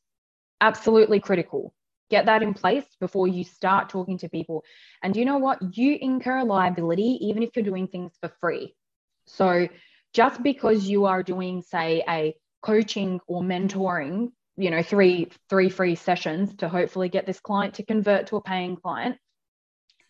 Absolutely 0.60 1.20
critical. 1.20 1.72
Get 2.10 2.26
that 2.26 2.42
in 2.42 2.52
place 2.52 2.84
before 2.98 3.28
you 3.28 3.44
start 3.44 3.90
talking 3.90 4.18
to 4.18 4.28
people. 4.28 4.64
And 5.02 5.16
you 5.16 5.24
know 5.24 5.38
what? 5.38 5.76
You 5.76 5.96
incur 6.00 6.42
liability 6.42 7.18
even 7.22 7.44
if 7.44 7.50
you're 7.54 7.64
doing 7.64 7.86
things 7.86 8.12
for 8.20 8.32
free. 8.40 8.74
So 9.26 9.68
just 10.12 10.42
because 10.42 10.88
you 10.88 11.06
are 11.06 11.22
doing 11.22 11.62
say 11.62 12.02
a 12.08 12.34
coaching 12.60 13.20
or 13.28 13.42
mentoring 13.42 14.32
you 14.56 14.70
know 14.70 14.82
three 14.82 15.28
three 15.50 15.68
free 15.68 15.94
sessions 15.94 16.54
to 16.56 16.68
hopefully 16.68 17.08
get 17.08 17.26
this 17.26 17.40
client 17.40 17.74
to 17.74 17.84
convert 17.84 18.28
to 18.28 18.36
a 18.36 18.40
paying 18.40 18.76
client 18.76 19.16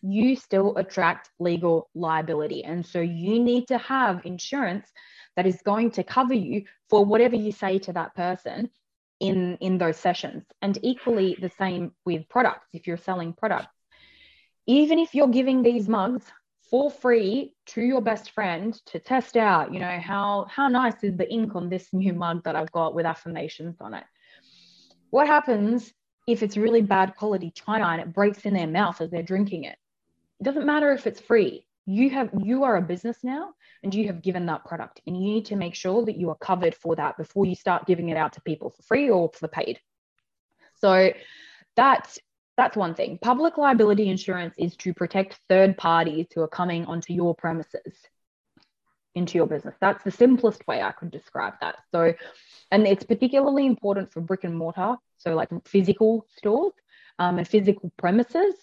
you 0.05 0.35
still 0.35 0.75
attract 0.77 1.29
legal 1.39 1.89
liability 1.95 2.63
and 2.63 2.85
so 2.85 2.99
you 2.99 3.39
need 3.39 3.67
to 3.67 3.77
have 3.77 4.25
insurance 4.25 4.87
that 5.35 5.47
is 5.47 5.61
going 5.63 5.91
to 5.91 6.03
cover 6.03 6.33
you 6.33 6.63
for 6.89 7.03
whatever 7.03 7.35
you 7.35 7.51
say 7.51 7.77
to 7.79 7.93
that 7.93 8.15
person 8.15 8.69
in 9.19 9.57
in 9.61 9.77
those 9.77 9.97
sessions 9.97 10.43
and 10.61 10.77
equally 10.81 11.37
the 11.39 11.51
same 11.57 11.91
with 12.05 12.27
products 12.29 12.67
if 12.73 12.85
you're 12.85 12.97
selling 12.97 13.33
products 13.33 13.75
even 14.67 14.99
if 14.99 15.13
you're 15.13 15.27
giving 15.27 15.61
these 15.61 15.87
mugs 15.87 16.25
for 16.69 16.89
free 16.89 17.53
to 17.67 17.81
your 17.81 18.01
best 18.01 18.31
friend 18.31 18.73
to 18.87 18.99
test 18.99 19.37
out, 19.37 19.73
you 19.73 19.79
know, 19.79 19.99
how 19.99 20.47
how 20.49 20.67
nice 20.67 21.03
is 21.03 21.15
the 21.15 21.31
ink 21.31 21.55
on 21.55 21.69
this 21.69 21.93
new 21.93 22.13
mug 22.13 22.43
that 22.43 22.55
I've 22.55 22.71
got 22.71 22.95
with 22.95 23.05
affirmations 23.05 23.77
on 23.79 23.93
it. 23.93 24.03
What 25.11 25.27
happens 25.27 25.93
if 26.27 26.41
it's 26.41 26.57
really 26.57 26.81
bad 26.81 27.15
quality 27.15 27.51
china 27.51 27.85
and 27.85 28.01
it 28.01 28.13
breaks 28.13 28.45
in 28.45 28.53
their 28.53 28.67
mouth 28.67 28.99
as 28.99 29.11
they're 29.11 29.23
drinking 29.23 29.65
it? 29.65 29.77
It 30.39 30.43
doesn't 30.43 30.65
matter 30.65 30.91
if 30.91 31.07
it's 31.07 31.19
free. 31.19 31.65
You 31.85 32.09
have 32.09 32.31
you 32.41 32.63
are 32.63 32.77
a 32.77 32.81
business 32.81 33.17
now 33.23 33.53
and 33.83 33.93
you 33.93 34.07
have 34.07 34.23
given 34.23 34.47
that 34.47 34.65
product 34.65 35.01
and 35.05 35.15
you 35.15 35.33
need 35.33 35.45
to 35.47 35.55
make 35.55 35.75
sure 35.75 36.03
that 36.05 36.17
you 36.17 36.29
are 36.29 36.37
covered 36.37 36.73
for 36.73 36.95
that 36.95 37.17
before 37.17 37.45
you 37.45 37.55
start 37.55 37.85
giving 37.85 38.09
it 38.09 38.17
out 38.17 38.33
to 38.33 38.41
people 38.41 38.71
for 38.71 38.81
free 38.81 39.09
or 39.09 39.31
for 39.33 39.47
paid. 39.47 39.79
So 40.81 41.11
that's 41.75 42.19
that's 42.57 42.77
one 42.77 42.95
thing. 42.95 43.19
Public 43.21 43.57
liability 43.57 44.09
insurance 44.09 44.55
is 44.57 44.75
to 44.77 44.93
protect 44.93 45.39
third 45.49 45.77
parties 45.77 46.27
who 46.33 46.41
are 46.41 46.47
coming 46.47 46.85
onto 46.85 47.13
your 47.13 47.35
premises 47.35 47.93
into 49.13 49.37
your 49.37 49.47
business. 49.47 49.75
That's 49.79 50.03
the 50.03 50.11
simplest 50.11 50.65
way 50.67 50.81
I 50.81 50.91
could 50.91 51.11
describe 51.11 51.53
that. 51.61 51.77
So, 51.91 52.13
and 52.71 52.85
it's 52.85 53.03
particularly 53.03 53.65
important 53.65 54.11
for 54.11 54.21
brick 54.21 54.43
and 54.43 54.57
mortar, 54.57 54.95
so 55.17 55.33
like 55.35 55.49
physical 55.65 56.27
stores 56.37 56.73
um, 57.19 57.37
and 57.37 57.47
physical 57.47 57.91
premises 57.97 58.55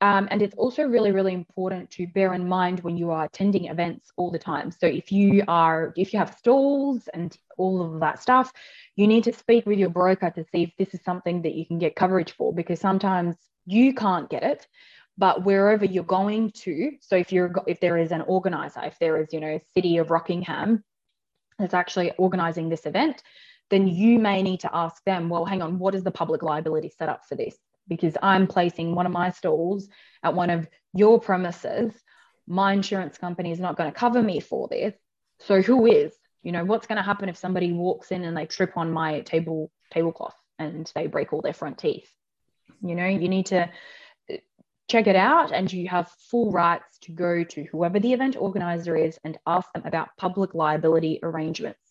um, 0.00 0.28
and 0.30 0.42
it's 0.42 0.54
also 0.54 0.84
really, 0.84 1.10
really 1.10 1.34
important 1.34 1.90
to 1.92 2.06
bear 2.06 2.34
in 2.34 2.48
mind 2.48 2.80
when 2.80 2.96
you 2.96 3.10
are 3.10 3.24
attending 3.24 3.66
events 3.66 4.12
all 4.16 4.30
the 4.30 4.38
time. 4.38 4.70
So 4.70 4.86
if 4.86 5.10
you 5.10 5.42
are, 5.48 5.92
if 5.96 6.12
you 6.12 6.18
have 6.20 6.34
stalls 6.34 7.08
and 7.12 7.36
all 7.56 7.82
of 7.82 8.00
that 8.00 8.22
stuff, 8.22 8.52
you 8.94 9.06
need 9.08 9.24
to 9.24 9.32
speak 9.32 9.66
with 9.66 9.78
your 9.78 9.90
broker 9.90 10.30
to 10.30 10.44
see 10.52 10.62
if 10.62 10.72
this 10.78 10.94
is 10.94 11.04
something 11.04 11.42
that 11.42 11.54
you 11.54 11.66
can 11.66 11.78
get 11.78 11.96
coverage 11.96 12.32
for, 12.32 12.52
because 12.52 12.80
sometimes 12.80 13.34
you 13.66 13.92
can't 13.92 14.30
get 14.30 14.44
it, 14.44 14.66
but 15.16 15.44
wherever 15.44 15.84
you're 15.84 16.04
going 16.04 16.52
to. 16.52 16.92
So 17.00 17.16
if 17.16 17.32
you're, 17.32 17.52
if 17.66 17.80
there 17.80 17.98
is 17.98 18.12
an 18.12 18.22
organizer, 18.22 18.82
if 18.84 18.98
there 19.00 19.20
is, 19.20 19.32
you 19.32 19.40
know, 19.40 19.58
City 19.74 19.98
of 19.98 20.10
Rockingham 20.10 20.84
that's 21.58 21.74
actually 21.74 22.12
organizing 22.18 22.68
this 22.68 22.86
event, 22.86 23.24
then 23.70 23.88
you 23.88 24.20
may 24.20 24.42
need 24.42 24.60
to 24.60 24.70
ask 24.72 25.02
them, 25.04 25.28
well, 25.28 25.44
hang 25.44 25.60
on, 25.60 25.78
what 25.80 25.94
is 25.94 26.04
the 26.04 26.10
public 26.10 26.42
liability 26.42 26.92
set 26.96 27.08
up 27.08 27.26
for 27.26 27.34
this? 27.34 27.56
Because 27.88 28.16
I'm 28.22 28.46
placing 28.46 28.94
one 28.94 29.06
of 29.06 29.12
my 29.12 29.30
stalls 29.30 29.88
at 30.22 30.34
one 30.34 30.50
of 30.50 30.68
your 30.94 31.20
premises. 31.20 31.92
My 32.46 32.72
insurance 32.72 33.18
company 33.18 33.52
is 33.52 33.60
not 33.60 33.76
going 33.76 33.90
to 33.90 33.98
cover 33.98 34.22
me 34.22 34.40
for 34.40 34.68
this. 34.68 34.94
So 35.40 35.62
who 35.62 35.86
is? 35.86 36.12
You 36.42 36.52
know, 36.52 36.64
what's 36.64 36.86
going 36.86 36.96
to 36.96 37.02
happen 37.02 37.28
if 37.28 37.36
somebody 37.36 37.72
walks 37.72 38.10
in 38.10 38.24
and 38.24 38.36
they 38.36 38.46
trip 38.46 38.76
on 38.76 38.92
my 38.92 39.20
table 39.20 39.70
tablecloth 39.90 40.36
and 40.58 40.90
they 40.94 41.06
break 41.06 41.32
all 41.32 41.42
their 41.42 41.52
front 41.52 41.78
teeth? 41.78 42.10
You 42.82 42.94
know, 42.94 43.06
you 43.06 43.28
need 43.28 43.46
to 43.46 43.68
uh, 44.30 44.36
check 44.88 45.06
it 45.06 45.16
out 45.16 45.52
and 45.52 45.70
you 45.72 45.88
have 45.88 46.10
full 46.30 46.50
rights 46.52 46.98
to 47.02 47.12
go 47.12 47.44
to 47.44 47.64
whoever 47.64 47.98
the 47.98 48.12
event 48.12 48.36
organizer 48.38 48.96
is 48.96 49.18
and 49.24 49.38
ask 49.46 49.70
them 49.72 49.82
about 49.84 50.16
public 50.16 50.54
liability 50.54 51.20
arrangements 51.22 51.87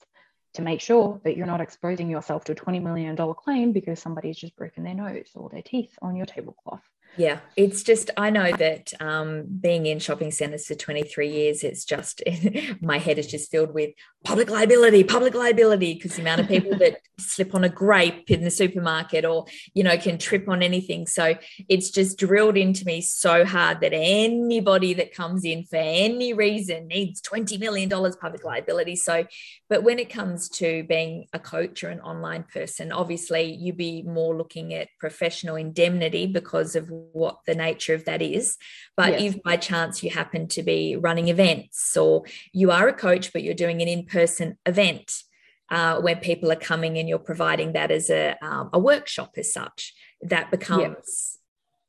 to 0.58 0.64
make 0.64 0.82
sure 0.82 1.22
that 1.24 1.38
you're 1.38 1.46
not 1.46 1.62
exposing 1.62 2.10
yourself 2.10 2.44
to 2.46 2.52
a 2.52 2.56
$20 2.56 2.82
million 2.82 3.16
claim 3.36 3.72
because 3.72 4.00
somebody's 4.00 4.38
just 4.38 4.56
broken 4.56 4.84
their 4.84 4.96
nose 4.96 5.30
or 5.36 5.50
their 5.50 5.62
teeth 5.62 5.98
on 6.02 6.16
your 6.16 6.26
tablecloth. 6.26 6.82
Yeah, 7.18 7.40
it's 7.56 7.82
just, 7.82 8.12
I 8.16 8.30
know 8.30 8.52
that 8.52 8.94
um, 9.00 9.46
being 9.60 9.88
in 9.88 9.98
shopping 9.98 10.32
centers 10.32 10.68
for 10.68 10.76
23 10.76 11.30
years, 11.30 11.64
it's 11.64 11.84
just, 11.84 12.22
my 12.82 13.00
head 13.00 13.18
is 13.18 13.26
just 13.26 13.50
filled 13.50 13.74
with 13.74 13.92
public 14.24 14.50
liability, 14.50 15.04
public 15.04 15.34
liability, 15.34 15.96
because 15.96 16.16
the 16.16 16.22
amount 16.22 16.42
of 16.42 16.48
people 16.48 16.78
that 16.78 17.00
slip 17.18 17.56
on 17.56 17.64
a 17.64 17.70
grape 17.70 18.30
in 18.30 18.44
the 18.44 18.52
supermarket 18.52 19.26
or, 19.26 19.46
you 19.74 19.84
know, 19.84 19.98
can 19.98 20.20
trip 20.20 20.48
on 20.48 20.62
anything. 20.62 21.08
So 21.08 21.36
it's 21.68 21.90
just 21.90 22.20
drilled 22.20 22.56
into 22.56 22.86
me 22.86 23.02
so 23.02 23.46
hard 23.46 23.82
that 23.82 23.94
anybody 23.94 24.94
that 24.96 25.14
comes 25.14 25.44
in 25.44 25.64
for 25.64 25.78
any 25.78 26.34
reason 26.34 26.88
needs 26.88 27.22
$20 27.22 27.60
million 27.60 27.90
public 27.90 28.44
liability. 28.44 28.96
So, 28.96 29.26
but 29.70 29.84
when 29.84 29.98
it 29.98 30.12
comes 30.12 30.50
to 30.50 30.84
being 30.84 31.26
a 31.34 31.40
coach 31.40 31.84
or 31.84 31.90
an 31.90 32.02
online 32.02 32.44
person, 32.44 32.92
obviously 32.92 33.54
you'd 33.54 33.78
be 33.78 34.04
more 34.04 34.36
looking 34.36 34.74
at 34.76 34.90
professional 35.00 35.56
indemnity 35.56 36.28
because 36.28 36.76
of 36.76 36.92
what 37.14 37.40
the 37.46 37.56
nature 37.56 37.94
of 37.94 38.06
that 38.06 38.22
is. 38.22 38.58
But 38.96 39.22
if 39.22 39.42
by 39.44 39.58
chance 39.58 40.04
you 40.04 40.10
happen 40.10 40.48
to 40.50 40.64
be 40.64 40.96
running 40.96 41.28
events 41.28 41.96
or 41.96 42.24
you 42.54 42.72
are 42.72 42.88
a 42.88 42.94
coach, 42.94 43.34
but 43.34 43.44
you're 43.44 43.54
doing 43.54 43.82
an 43.82 43.88
in 43.88 44.06
person 44.06 44.58
event 44.66 45.24
uh, 45.70 46.00
where 46.00 46.16
people 46.16 46.52
are 46.52 46.56
coming 46.56 46.98
and 46.98 47.10
you're 47.10 47.20
providing 47.20 47.74
that 47.74 47.92
as 47.92 48.10
a, 48.10 48.36
um, 48.42 48.70
a 48.74 48.80
workshop 48.80 49.34
as 49.38 49.52
such, 49.52 49.94
that 50.22 50.50
becomes 50.52 51.38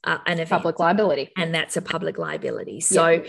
uh, 0.05 0.19
an 0.27 0.35
event. 0.35 0.51
Public 0.51 0.79
liability. 0.79 1.31
And 1.37 1.55
that's 1.55 1.77
a 1.77 1.83
public 1.83 2.19
liability. 2.19 2.81
So, 2.81 3.23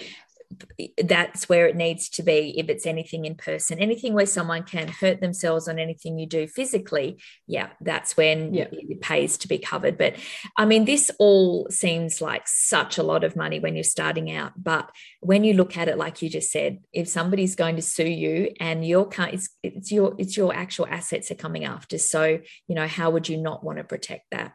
that's 1.03 1.47
where 1.47 1.67
it 1.67 1.75
needs 1.75 2.09
to 2.09 2.23
be 2.23 2.55
if 2.57 2.69
it's 2.69 2.85
anything 2.85 3.25
in 3.25 3.35
person. 3.35 3.79
Anything 3.79 4.13
where 4.13 4.25
someone 4.25 4.63
can 4.63 4.87
hurt 4.87 5.21
themselves 5.21 5.67
on 5.67 5.77
anything 5.77 6.17
you 6.17 6.25
do 6.27 6.47
physically 6.47 7.17
yeah 7.47 7.69
that's 7.81 8.17
when 8.17 8.53
yeah. 8.53 8.67
it 8.71 9.01
pays 9.01 9.37
to 9.37 9.47
be 9.47 9.57
covered. 9.57 9.97
But 9.97 10.15
i 10.57 10.65
mean 10.65 10.85
this 10.85 11.11
all 11.19 11.67
seems 11.69 12.21
like 12.21 12.47
such 12.47 12.97
a 12.97 13.03
lot 13.03 13.23
of 13.23 13.35
money 13.35 13.59
when 13.59 13.75
you're 13.75 13.83
starting 13.83 14.31
out 14.31 14.53
but 14.57 14.89
when 15.21 15.43
you 15.43 15.53
look 15.53 15.77
at 15.77 15.87
it 15.87 15.97
like 15.97 16.21
you 16.21 16.29
just 16.29 16.51
said 16.51 16.79
if 16.93 17.07
somebody's 17.07 17.55
going 17.55 17.75
to 17.75 17.81
sue 17.81 18.07
you 18.07 18.51
and 18.59 18.85
your 18.85 19.09
it's, 19.17 19.49
it's 19.63 19.91
your 19.91 20.15
it's 20.17 20.37
your 20.37 20.53
actual 20.53 20.87
assets 20.87 21.31
are 21.31 21.35
coming 21.35 21.65
after. 21.65 21.97
So 21.97 22.39
you 22.67 22.75
know 22.75 22.87
how 22.87 23.09
would 23.11 23.29
you 23.29 23.37
not 23.37 23.63
want 23.63 23.77
to 23.77 23.83
protect 23.83 24.25
that? 24.31 24.53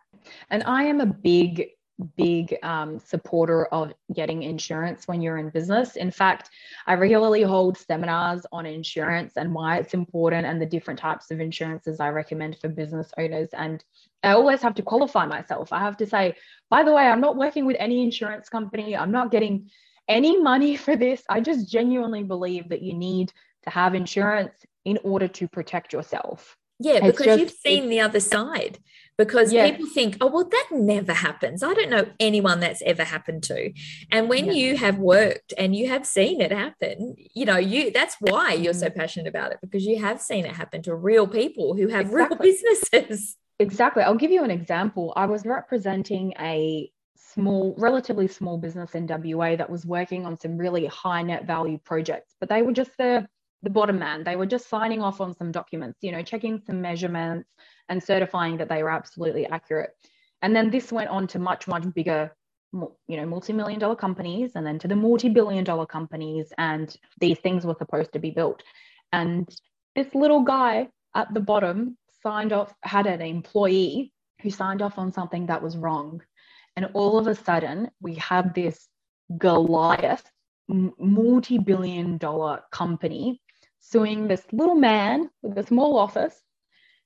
And 0.51 0.63
i 0.63 0.85
am 0.85 1.01
a 1.01 1.07
big 1.07 1.69
big 2.17 2.57
um, 2.63 2.99
supporter 2.99 3.67
of 3.67 3.93
getting 4.15 4.43
insurance 4.43 5.07
when 5.07 5.21
you're 5.21 5.39
in 5.39 5.51
business. 5.51 5.97
In 5.97 6.11
fact, 6.11 6.51
I 6.87 6.95
regularly 6.95 7.43
hold 7.43 7.79
seminars 7.79 8.45
on 8.53 8.67
insurance 8.67 9.35
and 9.37 9.55
why 9.55 9.79
it's 9.79 9.95
important 9.95 10.47
and 10.47 10.61
the 10.61 10.67
different 10.67 10.99
types 10.99 11.31
of 11.31 11.41
insurances 11.41 12.01
I 12.01 12.09
recommend 12.09 12.59
for 12.59 12.69
business 12.69 13.13
owners. 13.17 13.49
And 13.53 13.85
I 14.23 14.31
always 14.31 14.61
have 14.63 14.75
to 14.77 14.83
qualify 14.83 15.27
myself. 15.27 15.73
I 15.73 15.81
have 15.81 15.97
to 15.99 16.07
say, 16.07 16.35
by 16.69 16.83
the 16.83 16.93
way, 16.93 17.07
I'm 17.07 17.21
not 17.21 17.37
working 17.37 17.65
with 17.67 17.77
any 17.79 18.03
insurance 18.03 18.49
company, 18.49 18.97
I'm 18.97 19.13
not 19.13 19.31
getting 19.31 19.71
any 20.09 20.41
money 20.41 20.77
for 20.85 20.97
this. 20.97 21.23
I 21.29 21.41
just 21.41 21.71
genuinely 21.71 22.23
believe 22.23 22.69
that 22.71 22.83
you 22.83 22.95
need 22.95 23.33
to 23.63 23.71
have 23.71 23.95
insurance 23.95 24.55
in 24.85 24.99
order 25.03 25.29
to 25.29 25.49
protect 25.49 25.93
yourself. 25.93 26.57
Yeah, 26.85 27.01
because 27.01 27.27
just, 27.27 27.41
you've 27.41 27.51
seen 27.51 27.89
the 27.89 28.01
other 28.01 28.21
side. 28.21 28.79
Because 29.17 29.53
yeah. 29.53 29.71
people 29.71 29.87
think, 29.87 30.17
oh, 30.21 30.27
well, 30.27 30.49
that 30.49 30.67
never 30.73 31.13
happens. 31.13 31.63
I 31.63 31.73
don't 31.73 31.89
know 31.89 32.07
anyone 32.19 32.59
that's 32.59 32.83
ever 32.83 33.05
happened 33.05 33.45
to. 33.45 33.73
And 34.11 34.29
when 34.29 34.47
yeah. 34.47 34.53
you 34.53 34.77
have 34.77 34.99
worked 34.99 35.55
and 35.57 35.75
you 35.75 35.89
have 35.89 36.05
seen 36.05 36.41
it 36.41 36.51
happen, 36.51 37.15
you 37.33 37.45
know, 37.45 37.57
you 37.57 37.93
that's 37.93 38.17
why 38.19 38.55
you're 38.55 38.75
so 38.75 38.89
mm. 38.89 38.97
passionate 38.97 39.29
about 39.29 39.53
it 39.53 39.59
because 39.63 39.87
you 39.87 40.01
have 40.01 40.21
seen 40.21 40.45
it 40.45 40.57
happen 40.57 40.83
to 40.83 40.97
real 40.97 41.29
people 41.29 41.77
who 41.77 41.87
have 41.89 42.07
exactly. 42.07 42.37
real 42.37 42.53
businesses. 42.53 43.37
Exactly. 43.61 44.03
I'll 44.03 44.17
give 44.17 44.33
you 44.33 44.43
an 44.43 44.51
example. 44.51 45.13
I 45.17 45.27
was 45.27 45.47
representing 45.47 46.35
a 46.41 46.91
small, 47.35 47.75
relatively 47.79 48.27
small 48.27 48.59
business 48.59 48.97
in 48.97 49.07
WA 49.07 49.55
that 49.57 49.71
was 49.71 49.87
working 49.87 50.27
on 50.27 50.39
some 50.39 50.59
really 50.59 50.87
high 50.87 51.23
net 51.23 51.47
value 51.47 51.79
projects, 51.79 52.35
but 52.41 52.49
they 52.49 52.63
were 52.63 52.73
just 52.73 52.91
the 52.99 53.29
the 53.65 53.71
bottom 53.71 53.99
man. 53.99 54.25
They 54.25 54.37
were 54.37 54.47
just 54.47 54.69
signing 54.69 55.03
off 55.03 55.21
on 55.21 55.35
some 55.35 55.51
documents, 55.51 55.99
you 56.03 56.13
know, 56.13 56.23
checking 56.23 56.61
some 56.67 56.81
measurements 56.81 57.49
and 57.89 58.03
certifying 58.03 58.59
that 58.59 58.69
they 58.69 58.83
were 58.83 58.91
absolutely 58.91 59.47
accurate. 59.47 59.91
And 60.43 60.55
then 60.55 60.71
this 60.71 60.93
went 60.93 61.11
on 61.11 61.27
to 61.29 61.39
much, 61.39 61.67
much 61.67 61.85
bigger, 61.95 62.35
you 62.73 63.17
know, 63.17 63.27
multi-million 63.27 63.81
dollar 63.81 63.97
companies 63.97 64.53
and 64.55 64.67
then 64.67 64.79
to 64.81 64.89
the 64.89 64.97
multi-billion 64.97 65.65
dollar 65.65 65.87
companies. 65.87 66.53
And 66.59 66.95
these 67.21 67.39
things 67.39 67.65
were 67.65 67.77
supposed 67.79 68.13
to 68.13 68.19
be 68.19 68.31
built. 68.31 68.63
And 69.13 69.49
this 69.97 70.15
little 70.15 70.43
guy 70.43 70.89
at 71.15 71.33
the 71.33 71.41
bottom 71.41 71.97
signed 72.23 72.53
off, 72.53 72.75
had 72.83 73.07
an 73.07 73.23
employee 73.23 74.13
who 74.43 74.51
signed 74.51 74.83
off 74.83 74.99
on 74.99 75.13
something 75.13 75.47
that 75.47 75.63
was 75.63 75.77
wrong. 75.77 76.21
And 76.77 76.91
all 76.95 77.19
of 77.19 77.27
a 77.27 77.35
sudden, 77.35 77.91
we 78.01 78.17
have 78.17 78.53
this 78.55 78.89
Goliath 79.39 80.25
multi 80.69 81.59
billion 81.59 82.19
dollar 82.19 82.63
company 82.73 83.41
suing 83.91 84.29
this 84.29 84.43
little 84.53 84.75
man 84.75 85.29
with 85.43 85.59
a 85.59 85.67
small 85.67 85.99
office, 85.99 86.35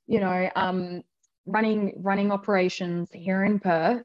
you 0.06 0.20
know, 0.20 0.48
um, 0.54 1.02
running 1.46 1.94
running 1.96 2.30
operations 2.30 3.08
here 3.12 3.44
in 3.44 3.58
Perth 3.58 4.04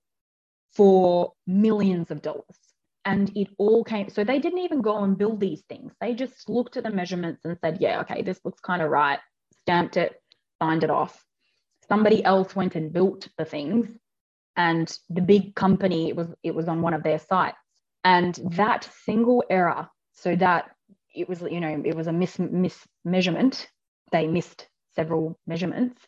for 0.74 1.34
millions 1.46 2.10
of 2.10 2.22
dollars. 2.22 2.58
And 3.06 3.32
it 3.36 3.50
all 3.58 3.84
came, 3.84 4.10
so 4.10 4.24
they 4.24 4.40
didn't 4.40 4.60
even 4.60 4.82
go 4.82 5.04
and 5.04 5.18
build 5.18 5.40
these 5.42 5.62
things. 5.68 5.92
They 6.00 6.14
just 6.14 6.50
looked 6.50 6.78
at 6.78 6.84
the 6.84 6.90
measurements 6.90 7.42
and 7.44 7.58
said, 7.60 7.80
yeah, 7.82 8.00
okay, 8.02 8.22
this 8.22 8.40
looks 8.46 8.62
kind 8.62 8.82
of 8.82 8.90
right, 8.90 9.20
stamped 9.62 9.98
it, 9.98 10.14
signed 10.62 10.86
it 10.86 10.90
off. 10.90 11.22
Somebody 11.90 12.24
else 12.24 12.56
went 12.56 12.76
and 12.76 12.94
built 12.94 13.28
the 13.38 13.44
things, 13.46 13.90
and 14.56 14.98
the 15.10 15.22
big 15.22 15.54
company 15.54 16.10
it 16.10 16.16
was 16.16 16.28
it 16.44 16.56
was 16.56 16.68
on 16.68 16.82
one 16.82 16.94
of 16.94 17.04
their 17.04 17.20
sites. 17.20 17.58
And 18.06 18.40
that 18.54 18.90
single 19.06 19.44
error, 19.50 19.90
so 20.14 20.36
that 20.38 20.72
it 21.14 21.30
was 21.30 21.42
you 21.42 21.60
know 21.60 21.82
it 21.86 21.96
was 21.96 22.08
a 22.08 22.14
mis, 22.14 22.38
mis 22.40 22.78
measurement. 23.06 23.68
They 24.12 24.28
missed 24.28 24.68
several 24.96 25.40
measurements 25.48 26.00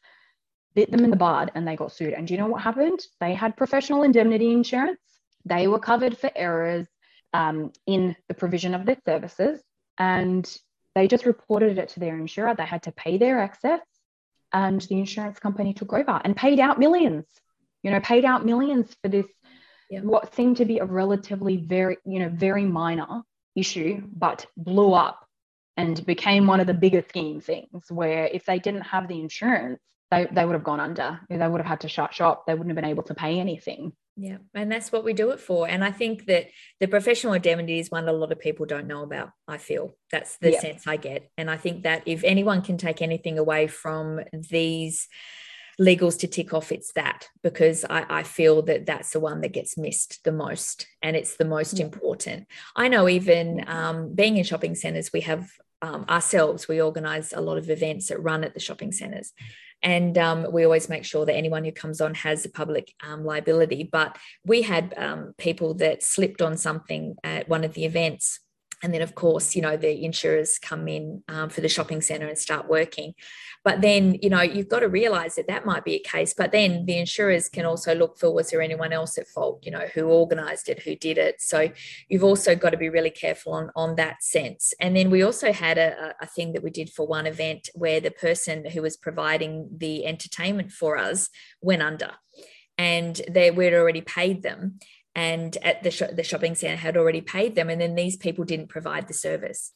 bit 0.76 0.92
them 0.92 1.06
in 1.06 1.10
the 1.10 1.16
bud 1.16 1.52
and 1.56 1.66
they 1.66 1.78
got 1.78 1.94
sued. 1.94 2.14
And 2.14 2.28
do 2.28 2.34
you 2.34 2.40
know 2.40 2.48
what 2.48 2.62
happened? 2.62 3.00
They 3.22 3.34
had 3.34 3.56
professional 3.56 4.04
indemnity 4.04 4.52
insurance. 4.52 5.00
They 5.46 5.68
were 5.68 5.80
covered 5.80 6.18
for 6.18 6.30
errors 6.36 6.86
um, 7.34 7.72
in 7.88 8.14
the 8.28 8.34
provision 8.34 8.76
of 8.76 8.86
their 8.86 8.98
services 9.06 9.64
and 9.98 10.46
they 10.94 11.08
just 11.08 11.26
reported 11.26 11.78
it 11.78 11.90
to 11.90 12.02
their 12.02 12.18
insurer. 12.18 12.56
They 12.56 12.66
had 12.66 12.84
to 12.84 12.92
pay 12.92 13.18
their 13.18 13.40
excess 13.40 13.80
and 14.52 14.82
the 14.82 15.00
insurance 15.00 15.40
company 15.40 15.74
took 15.74 15.94
over 15.94 16.22
and 16.24 16.36
paid 16.36 16.60
out 16.60 16.78
millions 16.78 17.26
you 17.84 17.92
know 17.92 18.00
paid 18.00 18.26
out 18.26 18.46
millions 18.46 18.96
for 19.02 19.10
this 19.10 19.28
yeah. 19.90 20.00
what 20.02 20.34
seemed 20.34 20.58
to 20.58 20.66
be 20.66 20.80
a 20.80 20.86
relatively 20.86 21.58
very 21.58 21.98
you 22.06 22.20
know 22.20 22.30
very 22.30 22.66
minor 22.66 23.22
issue, 23.56 24.04
but 24.14 24.46
blew 24.58 24.94
up 24.94 25.28
and 25.78 26.06
became 26.06 26.48
one 26.48 26.60
of 26.60 26.68
the 26.68 26.74
bigger 26.74 27.04
scheme 27.08 27.42
things 27.42 27.86
where 27.90 28.26
if 28.26 28.46
they 28.46 28.60
didn't 28.60 28.82
have 28.82 29.08
the 29.08 29.20
insurance, 29.20 29.80
they, 30.12 30.28
they 30.32 30.46
would 30.46 30.54
have 30.54 30.64
gone 30.64 30.80
under. 30.80 31.20
They 31.30 31.48
would 31.48 31.60
have 31.60 31.66
had 31.66 31.82
to 31.82 31.90
shut 31.90 32.14
shop. 32.14 32.46
They 32.46 32.54
wouldn't 32.54 32.70
have 32.70 32.76
been 32.76 32.90
able 32.90 33.04
to 33.04 33.16
pay 33.16 33.40
anything. 33.40 33.94
Yeah, 34.18 34.38
and 34.54 34.72
that's 34.72 34.94
what 34.94 35.04
we 35.04 35.12
do 35.12 35.32
it 35.32 35.42
for. 35.42 35.68
And 35.68 35.84
I 35.84 35.92
think 35.92 36.28
that 36.28 36.48
the 36.80 36.88
professional 36.88 37.34
indemnity 37.34 37.80
is 37.80 37.92
one 37.92 38.06
that 38.06 38.14
a 38.14 38.18
lot 38.18 38.32
of 38.32 38.40
people 38.40 38.66
don't 38.66 38.88
know 38.88 39.04
about. 39.04 39.32
I 39.46 39.58
feel 39.58 39.94
that's 40.10 40.38
the 40.38 40.54
yeah. 40.54 40.60
sense 40.62 40.88
I 40.88 40.96
get. 40.96 41.30
And 41.38 41.52
I 41.52 41.58
think 41.58 41.84
that 41.84 42.04
if 42.06 42.24
anyone 42.24 42.62
can 42.62 42.78
take 42.78 43.02
anything 43.02 43.38
away 43.38 43.68
from 43.68 44.22
these 44.32 45.10
legals 45.80 46.18
to 46.20 46.28
tick 46.28 46.54
off, 46.54 46.72
it's 46.72 46.94
that 46.94 47.30
because 47.44 47.86
I, 47.90 48.06
I 48.10 48.24
feel 48.24 48.62
that 48.64 48.86
that's 48.86 49.12
the 49.12 49.20
one 49.20 49.42
that 49.42 49.52
gets 49.52 49.78
missed 49.78 50.24
the 50.24 50.32
most 50.32 50.88
and 51.02 51.16
it's 51.16 51.36
the 51.36 51.46
most 51.46 51.80
important. 51.80 52.48
I 52.76 52.88
know 52.88 53.10
even 53.10 53.64
um, 53.68 54.14
being 54.14 54.38
in 54.38 54.44
shopping 54.44 54.76
centers, 54.76 55.12
we 55.14 55.22
have 55.22 55.50
um, 55.82 56.06
ourselves, 56.10 56.68
we 56.68 56.82
organize 56.82 57.34
a 57.34 57.42
lot 57.42 57.58
of 57.58 57.70
events 57.70 58.08
that 58.08 58.22
run 58.22 58.44
at 58.44 58.54
the 58.54 58.60
shopping 58.60 58.92
centers. 58.92 59.34
And 59.84 60.18
um, 60.18 60.48
we 60.52 60.64
always 60.64 60.90
make 60.90 61.06
sure 61.06 61.26
that 61.26 61.36
anyone 61.36 61.64
who 61.64 61.72
comes 61.72 62.02
on 62.02 62.16
has 62.16 62.46
a 62.46 62.50
public 62.50 62.94
um, 63.06 63.24
liability. 63.24 63.88
But 63.92 64.18
we 64.44 64.64
had 64.64 64.94
um, 64.98 65.36
people 65.38 65.76
that 65.76 66.02
slipped 66.02 66.42
on 66.42 66.58
something 66.58 67.16
at 67.24 67.48
one 67.50 67.64
of 67.64 67.74
the 67.74 67.86
events 67.86 68.40
and 68.84 68.94
then 68.94 69.02
of 69.02 69.16
course 69.16 69.56
you 69.56 69.62
know 69.62 69.78
the 69.78 70.04
insurers 70.04 70.60
come 70.60 70.88
in 70.88 71.24
um, 71.28 71.50
for 71.50 71.62
the 71.62 71.70
shopping 71.70 72.02
center 72.02 72.28
and 72.28 72.38
start 72.38 72.68
working. 72.70 73.14
But 73.64 73.82
then 73.82 74.18
you 74.22 74.30
know 74.30 74.42
you've 74.42 74.70
got 74.70 74.80
to 74.80 74.90
realize 74.90 75.36
that 75.36 75.48
that 75.48 75.66
might 75.66 75.84
be 75.84 75.96
a 75.96 76.00
case 76.00 76.34
but 76.34 76.52
then 76.52 76.86
the 76.86 76.98
insurers 76.98 77.50
can 77.50 77.66
also 77.66 77.96
look 77.96 78.18
for 78.18 78.34
was 78.34 78.50
there 78.50 78.62
anyone 78.62 78.94
else 78.94 79.18
at 79.18 79.28
fault? 79.28 79.60
You 79.64 79.72
know 79.72 79.88
who 79.94 80.06
organized 80.08 80.70
it 80.70 80.84
who 80.84 80.96
did 80.96 81.18
it? 81.18 81.42
So 81.42 81.70
you've 82.10 82.24
also 82.24 82.56
got 82.56 82.72
to 82.72 82.78
be 82.78 82.90
really 82.90 83.10
careful 83.10 83.54
on 83.54 83.72
on 83.76 83.96
that 83.96 84.24
sense. 84.24 84.74
And 84.80 84.96
then 84.96 85.10
we 85.10 85.24
also 85.24 85.52
had 85.52 85.78
a, 85.78 86.14
a 86.22 86.28
thing 86.28 86.54
that 86.54 86.64
we 86.64 86.70
did 86.70 86.90
for 86.90 87.08
one 87.08 87.26
event 87.26 87.70
where 87.74 88.00
the 88.00 88.12
person 88.12 88.66
who 88.66 88.82
was 88.82 88.98
providing 88.98 89.70
the 89.76 90.06
entertainment 90.06 90.72
for 90.72 90.98
us 90.98 91.30
went 91.62 91.82
under 91.82 92.12
and 92.78 93.22
they 93.30 93.52
we'd 93.52 93.74
already 93.74 94.02
paid 94.02 94.44
them 94.44 94.80
and 95.16 95.58
at 95.62 95.82
the, 95.82 95.92
sh- 95.92 96.14
the 96.14 96.24
shopping 96.24 96.56
center 96.56 96.76
had 96.76 96.98
already 96.98 97.22
paid 97.22 97.56
them 97.56 97.70
and 97.70 97.80
then 97.80 97.96
these 97.96 98.18
people 98.18 98.44
didn't 98.44 98.68
provide 98.68 99.08
the 99.08 99.14
service. 99.14 99.72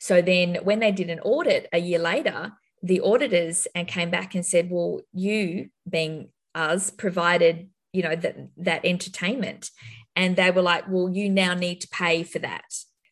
So 0.00 0.22
then 0.22 0.56
when 0.62 0.80
they 0.80 0.92
did 0.92 1.10
an 1.10 1.20
audit 1.20 1.68
a 1.72 1.78
year 1.78 1.98
later 1.98 2.52
the 2.82 3.00
auditors 3.00 3.66
and 3.74 3.86
came 3.88 4.10
back 4.10 4.34
and 4.34 4.46
said 4.46 4.70
well 4.70 5.00
you 5.12 5.68
being 5.88 6.28
us 6.54 6.90
provided 6.90 7.68
you 7.92 8.02
know 8.02 8.16
that 8.16 8.36
that 8.56 8.84
entertainment. 8.84 9.70
And 10.16 10.36
they 10.36 10.50
were 10.50 10.62
like 10.62 10.84
well 10.88 11.08
you 11.08 11.28
now 11.28 11.54
need 11.54 11.80
to 11.82 11.88
pay 11.88 12.22
for 12.22 12.38
that. 12.40 12.64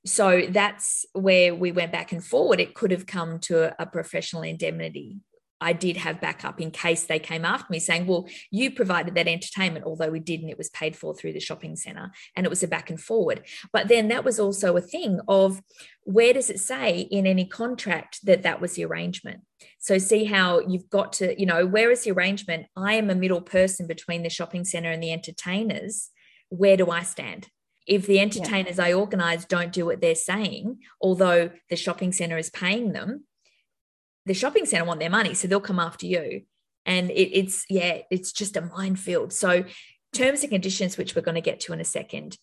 So 0.05 0.43
that's 0.49 1.05
where 1.15 1.55
we 1.55 1.73
went 1.73 1.91
back 1.91 2.13
and 2.13 2.25
forward. 2.25 2.61
It 2.61 2.75
could 2.75 2.93
have 2.93 3.07
come 3.07 3.41
to 3.41 3.65
a, 3.65 3.75
a 3.81 3.87
professional 3.87 4.43
indemnity 4.43 5.19
I 5.61 5.73
did 5.73 5.97
have 5.97 6.21
backup 6.21 6.61
in 6.61 6.71
case 6.71 7.05
they 7.05 7.19
came 7.19 7.45
after 7.45 7.67
me 7.71 7.79
saying, 7.79 8.07
Well, 8.07 8.29
you 8.51 8.71
provided 8.71 9.15
that 9.15 9.29
entertainment, 9.29 9.87
although 9.87 10.11
we 10.11 10.21
didn't, 10.21 10.51
it 10.51 10.59
was 10.59 10.69
paid 10.71 10.97
for 10.97 11.15
through 11.15 11.33
the 11.33 11.41
shopping 11.41 11.77
center. 11.77 12.11
And 12.35 12.45
it 12.45 12.51
was 12.51 12.63
a 12.63 12.69
back 12.69 12.91
and 12.91 13.01
forward. 13.01 13.43
But 13.73 13.89
then 13.89 14.09
that 14.09 14.25
was 14.25 14.39
also 14.39 14.77
a 14.77 14.83
thing 14.83 15.21
of 15.29 15.63
where 16.03 16.33
does 16.33 16.51
it 16.51 16.61
say 16.61 17.01
in 17.01 17.27
any 17.27 17.47
contract 17.47 18.21
that 18.25 18.43
that 18.43 18.61
was 18.61 18.75
the 18.75 18.85
arrangement? 18.85 19.41
So 19.79 19.99
see 19.99 20.25
how 20.25 20.61
you've 20.61 20.91
got 20.91 21.15
to, 21.15 21.39
you 21.39 21.47
know, 21.47 21.65
where 21.67 21.91
is 21.91 22.05
the 22.05 22.13
arrangement? 22.13 22.67
I 22.77 22.95
am 22.95 23.09
a 23.09 23.15
middle 23.15 23.41
person 23.41 23.87
between 23.87 24.23
the 24.23 24.31
shopping 24.31 24.65
center 24.65 24.91
and 24.91 25.03
the 25.03 25.13
entertainers. 25.13 26.11
Where 26.51 26.77
do 26.77 26.91
I 26.91 27.03
stand? 27.03 27.49
If 27.87 28.07
the 28.07 28.21
entertainers 28.21 28.79
yeah. 28.79 28.85
I 28.85 28.93
organize 28.93 29.45
don't 29.45 29.73
do 29.73 29.87
what 29.87 30.01
they're 30.01 30.17
saying, 30.17 30.81
although 31.01 31.51
the 31.71 31.77
shopping 31.77 32.13
center 32.13 32.37
is 32.37 32.51
paying 32.51 32.93
them, 32.93 33.25
the 34.27 34.35
shopping 34.35 34.67
center 34.67 34.85
want 34.85 35.01
their 35.01 35.11
money, 35.11 35.35
so 35.35 35.49
they'll 35.49 35.61
come 35.61 35.81
after 35.81 36.07
you. 36.07 36.43
And 36.85 37.11
it, 37.11 37.37
it's 37.37 37.65
yeah, 37.71 38.03
it's 38.11 38.33
just 38.33 38.57
a 38.57 38.61
minefield. 38.61 39.33
So 39.33 39.65
terms 40.13 40.43
and 40.43 40.51
conditions, 40.51 40.97
which 40.97 41.15
we're 41.15 41.23
going 41.23 41.37
to 41.37 41.41
get 41.41 41.61
to 41.61 41.73
in 41.73 41.81
a 41.81 41.85
second, 41.85 42.37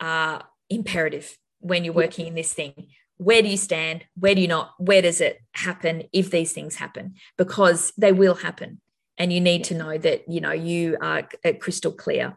are 0.00 0.44
imperative 0.70 1.36
when 1.60 1.84
you're 1.84 1.94
working 1.94 2.26
in 2.26 2.34
this 2.34 2.52
thing. 2.52 2.88
Where 3.16 3.42
do 3.42 3.48
you 3.48 3.56
stand? 3.56 4.04
Where 4.18 4.34
do 4.34 4.40
you 4.40 4.48
not? 4.48 4.72
Where 4.78 5.02
does 5.02 5.20
it 5.20 5.38
happen 5.52 6.04
if 6.12 6.30
these 6.30 6.52
things 6.52 6.76
happen? 6.76 7.14
Because 7.36 7.92
they 7.96 8.12
will 8.12 8.34
happen 8.34 8.80
and 9.18 9.32
you 9.32 9.40
need 9.40 9.64
to 9.64 9.74
know 9.74 9.96
that 9.98 10.28
you 10.28 10.40
know 10.40 10.52
you 10.52 10.96
are 11.00 11.28
uh, 11.44 11.52
crystal 11.60 11.92
clear 11.92 12.36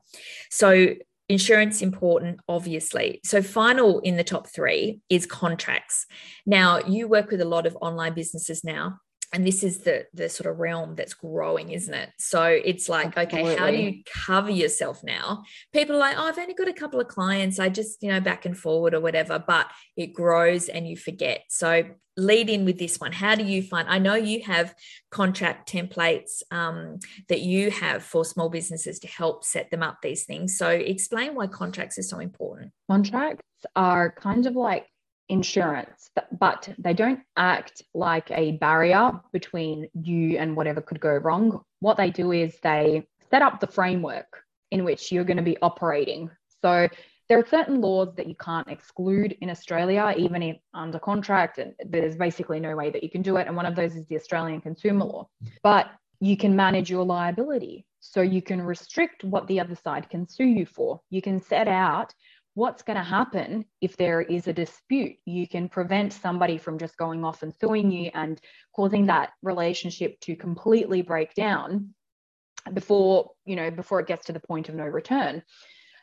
so 0.50 0.94
insurance 1.30 1.82
important 1.82 2.40
obviously. 2.48 3.20
So 3.24 3.42
final 3.42 4.00
in 4.00 4.18
the 4.18 4.24
top 4.24 4.48
3 4.48 5.00
is 5.10 5.26
contracts. 5.26 6.06
Now 6.46 6.80
you 6.80 7.08
work 7.08 7.32
with 7.32 7.42
a 7.42 7.46
lot 7.46 7.66
of 7.66 7.78
online 7.82 8.13
businesses 8.13 8.63
now 8.63 9.00
and 9.34 9.46
this 9.46 9.63
is 9.63 9.80
the 9.80 10.06
the 10.13 10.30
sort 10.30 10.50
of 10.50 10.60
realm 10.60 10.96
that's 10.96 11.13
growing 11.13 11.72
isn't 11.72 11.94
it? 11.94 12.10
So 12.18 12.44
it's 12.44 12.88
like 12.88 13.18
Absolutely. 13.18 13.52
okay 13.52 13.60
how 13.60 13.72
do 13.72 13.78
you 13.78 14.04
cover 14.06 14.52
yourself 14.52 15.04
now? 15.04 15.44
People 15.74 15.96
are 15.96 16.00
like 16.00 16.18
oh 16.18 16.24
i've 16.28 16.38
only 16.38 16.54
got 16.54 16.68
a 16.68 16.74
couple 16.74 17.00
of 17.00 17.08
clients. 17.08 17.60
I 17.60 17.70
just 17.70 18.02
you 18.02 18.10
know 18.10 18.22
back 18.22 18.46
and 18.46 18.58
forward 18.58 18.94
or 18.94 19.02
whatever 19.02 19.44
but 19.46 19.68
it 19.96 20.13
grows 20.13 20.70
and 20.70 20.88
you 20.88 20.96
forget. 20.96 21.44
So 21.50 21.84
lead 22.16 22.50
in 22.50 22.66
with 22.66 22.80
this 22.80 23.00
one. 23.00 23.12
How 23.12 23.36
do 23.36 23.44
you 23.44 23.62
find 23.62 23.88
i 23.88 24.00
know 24.00 24.16
you 24.16 24.42
have 24.44 24.74
contract 25.12 25.72
templates 25.72 26.42
um, 26.52 27.00
that 27.30 27.42
you 27.42 27.70
have 27.72 28.04
for 28.04 28.26
small 28.26 28.50
businesses 28.50 29.00
to 29.00 29.08
help 29.08 29.44
set 29.44 29.70
them 29.72 29.84
up 29.84 29.98
these 30.02 30.26
things. 30.26 30.58
So 30.58 30.70
explain 30.70 31.36
why 31.36 31.48
contracts 31.48 31.98
are 31.98 32.04
so 32.04 32.20
important. 32.20 32.72
Contracts 32.90 33.44
are 33.76 34.12
kind 34.12 34.46
of 34.46 34.56
like 34.56 34.88
insurance, 35.30 36.10
but 36.40 36.70
they 36.78 36.94
don't 36.94 37.20
act 37.36 37.82
like 37.94 38.32
a 38.32 38.54
barrier 38.54 39.12
between 39.34 39.88
you 39.94 40.38
and 40.38 40.56
whatever 40.56 40.82
could 40.82 41.00
go 41.00 41.16
wrong. 41.16 41.62
What 41.80 41.98
they 41.98 42.10
do 42.10 42.32
is 42.32 42.58
they 42.63 43.08
set 43.30 43.42
up 43.42 43.60
the 43.60 43.68
framework 43.68 44.42
in 44.72 44.84
which 44.84 45.12
you're 45.12 45.24
going 45.24 45.38
to 45.38 45.44
be 45.44 45.58
operating. 45.62 46.30
So 46.62 46.88
there 47.30 47.40
are 47.40 47.46
certain 47.46 47.82
laws 47.82 48.16
that 48.16 48.28
you 48.28 48.36
can't 48.36 48.70
exclude 48.70 49.38
in 49.42 49.50
Australia, 49.50 50.13
even 50.18 50.42
if 50.42 50.58
under 50.74 51.00
contract, 51.00 51.58
and 51.58 51.74
there's 51.86 52.16
basically 52.16 52.60
no 52.60 52.76
way 52.76 52.90
that 52.90 53.04
you 53.04 53.10
can 53.10 53.22
do 53.22 53.38
it. 53.38 53.48
And 53.48 53.56
one 53.56 53.66
of 53.66 53.76
those 53.76 53.96
is 53.96 54.08
the 54.08 54.16
Australian 54.16 54.62
consumer 54.62 55.06
law. 55.06 55.30
But 55.62 55.88
you 56.20 56.38
can 56.38 56.56
manage 56.56 56.90
your 56.90 57.06
liability. 57.06 57.86
So 58.00 58.22
you 58.22 58.42
can 58.42 58.62
restrict 58.62 59.24
what 59.26 59.48
the 59.48 59.60
other 59.60 59.76
side 59.76 60.10
can 60.10 60.28
sue 60.28 60.46
you 60.46 60.66
for. 60.66 61.02
You 61.10 61.22
can 61.22 61.42
set 61.42 61.68
out 61.68 62.13
what's 62.58 62.82
going 62.82 62.98
to 62.98 63.04
happen 63.04 63.63
if 63.82 63.96
there 63.98 64.20
is 64.20 64.48
a 64.48 64.54
dispute. 64.54 65.15
You 65.26 65.48
can 65.48 65.70
prevent 65.70 66.12
somebody 66.12 66.58
from 66.58 66.80
just 66.80 66.98
going 66.98 67.24
off 67.24 67.43
and 67.43 67.54
suing 67.54 67.91
you 67.91 68.10
and 68.15 68.41
causing 68.76 69.06
that 69.06 69.30
relationship 69.43 70.20
to 70.22 70.36
completely 70.36 71.04
break 71.04 71.36
down 71.36 71.93
before, 72.74 73.30
you 73.46 73.56
know, 73.56 73.70
before 73.70 74.00
it 74.00 74.08
gets 74.08 74.26
to 74.26 74.34
the 74.34 74.39
point 74.39 74.70
of 74.70 74.76
no 74.76 74.86
return. 74.86 75.43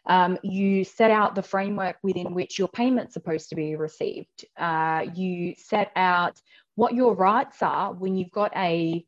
Um, 0.06 0.38
you 0.44 0.84
set 0.84 1.10
out 1.10 1.34
the 1.34 1.42
framework 1.42 1.96
within 2.04 2.34
which 2.34 2.56
your 2.56 2.68
payment's 2.68 3.14
supposed 3.14 3.48
to 3.48 3.56
be 3.56 3.74
received. 3.74 4.44
Uh, 4.56 5.06
you 5.12 5.56
set 5.58 5.90
out 5.96 6.40
what 6.76 6.94
your 6.94 7.16
rights 7.16 7.62
are 7.62 7.92
when 7.92 8.14
you've 8.14 8.30
got 8.30 8.56
a 8.56 9.04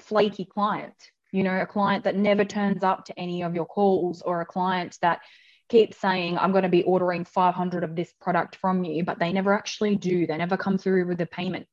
flaky 0.00 0.46
client, 0.46 0.96
you 1.30 1.44
know, 1.44 1.60
a 1.60 1.66
client 1.66 2.02
that 2.04 2.16
never 2.16 2.44
turns 2.44 2.82
up 2.82 3.04
to 3.04 3.16
any 3.16 3.44
of 3.44 3.54
your 3.54 3.66
calls 3.66 4.20
or 4.20 4.40
a 4.40 4.46
client 4.46 4.98
that 5.00 5.20
keep 5.68 5.94
saying, 5.94 6.38
I'm 6.38 6.52
going 6.52 6.62
to 6.62 6.68
be 6.68 6.82
ordering 6.84 7.24
500 7.24 7.84
of 7.84 7.94
this 7.94 8.12
product 8.20 8.56
from 8.56 8.84
you, 8.84 9.04
but 9.04 9.18
they 9.18 9.32
never 9.32 9.52
actually 9.52 9.96
do. 9.96 10.26
They 10.26 10.36
never 10.36 10.56
come 10.56 10.78
through 10.78 11.06
with 11.06 11.18
the 11.18 11.26
payment. 11.26 11.66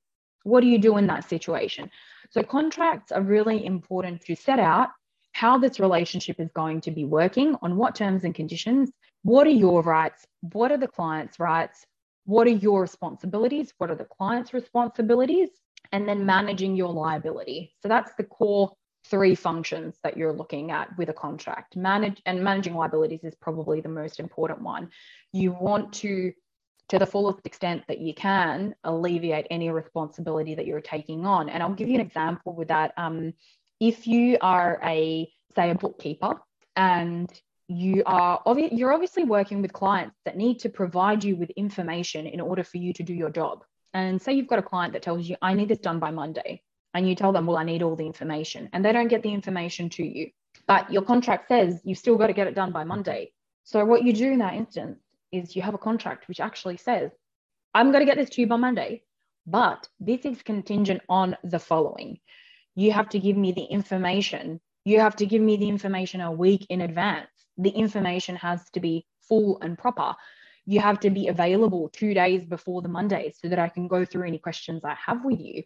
What 0.43 0.61
do 0.61 0.67
you 0.67 0.77
do 0.77 0.97
in 0.97 1.07
that 1.07 1.27
situation? 1.27 1.89
So, 2.29 2.43
contracts 2.43 3.11
are 3.11 3.21
really 3.21 3.65
important 3.65 4.21
to 4.25 4.35
set 4.35 4.59
out 4.59 4.89
how 5.33 5.57
this 5.57 5.79
relationship 5.79 6.39
is 6.39 6.49
going 6.55 6.81
to 6.81 6.91
be 6.91 7.03
working, 7.03 7.55
on 7.61 7.75
what 7.75 7.95
terms 7.95 8.23
and 8.23 8.33
conditions, 8.33 8.91
what 9.23 9.47
are 9.47 9.51
your 9.51 9.81
rights, 9.81 10.25
what 10.41 10.71
are 10.71 10.77
the 10.77 10.87
client's 10.87 11.39
rights, 11.39 11.85
what 12.25 12.47
are 12.47 12.51
your 12.51 12.81
responsibilities, 12.81 13.73
what 13.77 13.89
are 13.89 13.95
the 13.95 14.05
client's 14.05 14.53
responsibilities, 14.53 15.49
and 15.91 16.07
then 16.07 16.25
managing 16.25 16.75
your 16.75 16.93
liability. 16.93 17.73
So, 17.81 17.87
that's 17.87 18.13
the 18.15 18.23
core 18.23 18.71
three 19.09 19.35
functions 19.35 19.95
that 20.03 20.17
you're 20.17 20.33
looking 20.33 20.71
at 20.71 20.95
with 20.97 21.09
a 21.09 21.13
contract. 21.13 21.75
Manage 21.75 22.21
and 22.25 22.43
managing 22.43 22.75
liabilities 22.75 23.23
is 23.23 23.35
probably 23.35 23.81
the 23.81 23.89
most 23.89 24.19
important 24.19 24.61
one. 24.61 24.89
You 25.31 25.51
want 25.51 25.93
to 25.93 26.33
to 26.87 26.99
the 26.99 27.05
fullest 27.05 27.43
extent 27.45 27.83
that 27.87 27.99
you 27.99 28.13
can 28.13 28.75
alleviate 28.83 29.47
any 29.49 29.71
responsibility 29.71 30.53
that 30.53 30.67
you're 30.67 30.81
taking 30.81 31.25
on. 31.25 31.49
And 31.49 31.63
I'll 31.63 31.73
give 31.73 31.87
you 31.87 31.95
an 31.95 32.01
example 32.01 32.53
with 32.53 32.67
that. 32.67 32.93
Um, 32.95 33.33
if 33.79 34.05
you 34.05 34.37
are 34.41 34.79
a 34.83 35.31
say 35.55 35.71
a 35.71 35.75
bookkeeper 35.75 36.41
and 36.75 37.31
you 37.67 38.03
are 38.05 38.41
obvi- 38.45 38.77
you're 38.77 38.93
obviously 38.93 39.23
working 39.23 39.61
with 39.61 39.73
clients 39.73 40.15
that 40.25 40.37
need 40.37 40.59
to 40.59 40.69
provide 40.69 41.23
you 41.23 41.35
with 41.35 41.49
information 41.51 42.27
in 42.27 42.39
order 42.39 42.63
for 42.63 42.77
you 42.77 42.93
to 42.93 43.03
do 43.03 43.13
your 43.13 43.31
job. 43.31 43.63
And 43.93 44.21
say 44.21 44.33
you've 44.33 44.47
got 44.47 44.59
a 44.59 44.63
client 44.63 44.93
that 44.93 45.01
tells 45.01 45.27
you, 45.27 45.37
I 45.41 45.53
need 45.53 45.69
this 45.69 45.79
done 45.79 45.99
by 45.99 46.11
Monday 46.11 46.61
and 46.95 47.07
you 47.07 47.13
tell 47.13 47.33
them, 47.33 47.45
well, 47.45 47.57
I 47.57 47.65
need 47.65 47.83
all 47.83 47.97
the 47.97 48.05
information, 48.05 48.69
and 48.71 48.83
they 48.83 48.93
don't 48.93 49.09
get 49.09 49.21
the 49.21 49.33
information 49.33 49.89
to 49.89 50.03
you. 50.03 50.31
But 50.65 50.91
your 50.91 51.01
contract 51.01 51.49
says 51.49 51.81
you've 51.83 51.97
still 51.97 52.15
got 52.15 52.27
to 52.27 52.33
get 52.33 52.47
it 52.47 52.55
done 52.55 52.71
by 52.71 52.85
Monday. 52.85 53.33
So 53.65 53.83
what 53.83 54.03
you 54.03 54.13
do 54.13 54.31
in 54.31 54.39
that 54.39 54.53
instance 54.53 54.99
is 55.29 55.57
you 55.57 55.61
have 55.61 55.73
a 55.73 55.77
contract 55.77 56.29
which 56.29 56.39
actually 56.39 56.77
says, 56.77 57.11
I'm 57.73 57.91
going 57.91 57.99
to 57.99 58.05
get 58.05 58.17
this 58.17 58.29
to 58.31 58.41
you 58.41 58.47
by 58.47 58.55
Monday, 58.55 59.03
but 59.45 59.89
this 59.99 60.23
is 60.23 60.41
contingent 60.41 61.01
on 61.09 61.35
the 61.43 61.59
following. 61.59 62.19
You 62.75 62.93
have 62.93 63.09
to 63.09 63.19
give 63.19 63.35
me 63.35 63.51
the 63.51 63.65
information. 63.65 64.61
You 64.85 65.01
have 65.01 65.17
to 65.17 65.25
give 65.25 65.41
me 65.41 65.57
the 65.57 65.67
information 65.67 66.21
a 66.21 66.31
week 66.31 66.65
in 66.69 66.79
advance. 66.79 67.27
The 67.57 67.71
information 67.71 68.37
has 68.37 68.69
to 68.69 68.79
be 68.79 69.05
full 69.27 69.59
and 69.61 69.77
proper. 69.77 70.15
You 70.65 70.79
have 70.79 71.01
to 71.01 71.09
be 71.09 71.27
available 71.27 71.89
two 71.89 72.13
days 72.13 72.45
before 72.45 72.81
the 72.81 72.87
Monday 72.87 73.33
so 73.35 73.49
that 73.49 73.59
I 73.59 73.67
can 73.67 73.89
go 73.89 74.05
through 74.05 74.27
any 74.27 74.37
questions 74.37 74.85
I 74.85 74.95
have 75.05 75.25
with 75.25 75.41
you 75.41 75.63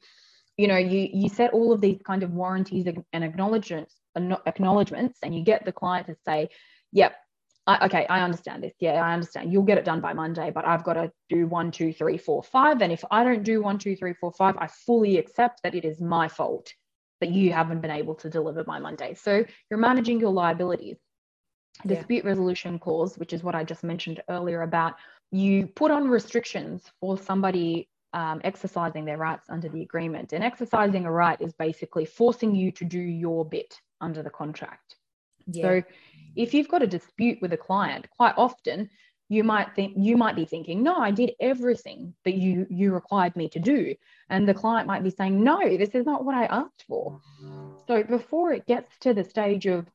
you 0.59 0.67
know 0.67 0.77
you 0.77 1.09
you 1.13 1.29
set 1.29 1.53
all 1.53 1.71
of 1.71 1.79
these 1.79 2.01
kind 2.05 2.21
of 2.21 2.31
warranties 2.31 2.85
and 3.13 3.23
acknowledgements 3.23 3.95
acknowledgements 4.45 5.17
and 5.23 5.33
you 5.33 5.41
get 5.41 5.63
the 5.63 5.71
client 5.71 6.05
to 6.07 6.15
say 6.27 6.49
yep 6.91 7.15
I, 7.65 7.85
okay 7.85 8.05
i 8.09 8.21
understand 8.21 8.63
this. 8.63 8.73
Yeah 8.79 8.95
i 9.09 9.13
understand. 9.13 9.53
You'll 9.53 9.69
get 9.71 9.77
it 9.77 9.85
done 9.85 10.01
by 10.01 10.13
monday 10.13 10.51
but 10.53 10.65
i've 10.67 10.83
got 10.83 10.95
to 10.95 11.11
do 11.29 11.47
one 11.47 11.71
two 11.71 11.93
three 11.93 12.17
four 12.17 12.43
five. 12.43 12.81
And 12.81 12.91
if 12.91 13.03
i 13.09 13.23
don't 13.23 13.43
do 13.43 13.61
one 13.61 13.77
two 13.77 13.95
three 13.95 14.13
four 14.13 14.33
five 14.33 14.57
i 14.57 14.67
fully 14.85 15.17
accept 15.17 15.61
that 15.63 15.75
it 15.75 15.85
is 15.85 16.01
my 16.01 16.27
fault 16.27 16.73
that 17.21 17.29
you 17.29 17.53
haven't 17.53 17.81
been 17.81 17.91
able 18.01 18.15
to 18.15 18.29
deliver 18.29 18.63
by 18.65 18.79
monday. 18.79 19.13
So 19.13 19.45
you're 19.69 19.79
managing 19.79 20.19
your 20.19 20.33
liabilities. 20.33 20.97
Yeah. 21.85 21.95
dispute 21.95 22.25
resolution 22.25 22.79
clause 22.85 23.17
which 23.21 23.33
is 23.35 23.41
what 23.45 23.55
i 23.59 23.63
just 23.71 23.83
mentioned 23.91 24.19
earlier 24.35 24.61
about 24.63 24.95
you 25.31 25.67
put 25.81 25.91
on 25.97 26.09
restrictions 26.09 26.77
for 26.99 27.17
somebody 27.29 27.87
um, 28.13 28.41
exercising 28.43 29.05
their 29.05 29.17
rights 29.17 29.49
under 29.49 29.69
the 29.69 29.81
agreement. 29.81 30.33
And 30.33 30.43
exercising 30.43 31.05
a 31.05 31.11
right 31.11 31.39
is 31.41 31.53
basically 31.53 32.05
forcing 32.05 32.55
you 32.55 32.71
to 32.73 32.85
do 32.85 32.99
your 32.99 33.45
bit 33.45 33.79
under 34.01 34.23
the 34.23 34.29
contract. 34.29 34.95
Yeah. 35.47 35.63
So 35.63 35.83
if 36.35 36.53
you've 36.53 36.67
got 36.67 36.83
a 36.83 36.87
dispute 36.87 37.39
with 37.41 37.53
a 37.53 37.57
client, 37.57 38.07
quite 38.15 38.33
often 38.37 38.89
you 39.31 39.43
might 39.43 39.75
think 39.75 39.93
you 39.95 40.17
might 40.17 40.35
be 40.35 40.45
thinking, 40.45 40.81
no, 40.81 40.97
I 40.97 41.11
did 41.11 41.33
everything 41.39 42.15
that 42.25 42.33
you 42.33 42.65
you 42.69 42.91
required 42.91 43.35
me 43.35 43.47
to 43.49 43.59
do. 43.59 43.95
And 44.29 44.47
the 44.47 44.55
client 44.55 44.87
might 44.87 45.03
be 45.03 45.11
saying, 45.11 45.43
no, 45.43 45.59
this 45.77 45.89
is 45.89 46.05
not 46.05 46.25
what 46.25 46.35
I 46.35 46.45
asked 46.45 46.85
for. 46.87 47.21
So 47.87 48.03
before 48.03 48.53
it 48.53 48.65
gets 48.65 48.97
to 48.99 49.13
the 49.13 49.23
stage 49.23 49.67
of 49.67 49.87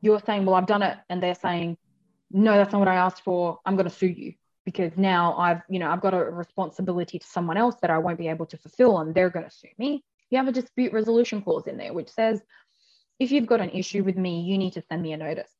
you're 0.00 0.20
saying, 0.20 0.44
well, 0.44 0.56
I've 0.56 0.66
done 0.66 0.82
it, 0.82 0.96
and 1.08 1.22
they're 1.22 1.34
saying, 1.34 1.76
no, 2.30 2.56
that's 2.56 2.72
not 2.72 2.78
what 2.78 2.88
I 2.88 2.96
asked 2.96 3.22
for, 3.22 3.58
I'm 3.66 3.76
going 3.76 3.88
to 3.88 3.94
sue 3.94 4.06
you 4.06 4.34
because 4.72 4.96
now 4.96 5.36
I've, 5.36 5.62
you 5.68 5.80
know, 5.80 5.90
I've 5.90 6.00
got 6.00 6.14
a 6.14 6.24
responsibility 6.24 7.18
to 7.18 7.26
someone 7.26 7.56
else 7.56 7.74
that 7.82 7.90
I 7.90 7.98
won't 7.98 8.18
be 8.18 8.28
able 8.28 8.46
to 8.46 8.56
fulfill 8.56 8.98
and 8.98 9.12
they're 9.12 9.30
going 9.30 9.44
to 9.44 9.50
sue 9.50 9.68
me. 9.78 10.04
You 10.30 10.38
have 10.38 10.46
a 10.46 10.52
dispute 10.52 10.92
resolution 10.92 11.42
clause 11.42 11.66
in 11.66 11.76
there, 11.76 11.92
which 11.92 12.08
says 12.10 12.40
if 13.18 13.32
you've 13.32 13.46
got 13.46 13.60
an 13.60 13.70
issue 13.70 14.04
with 14.04 14.16
me, 14.16 14.42
you 14.42 14.56
need 14.58 14.74
to 14.74 14.82
send 14.82 15.02
me 15.02 15.12
a 15.12 15.16
notice. 15.16 15.50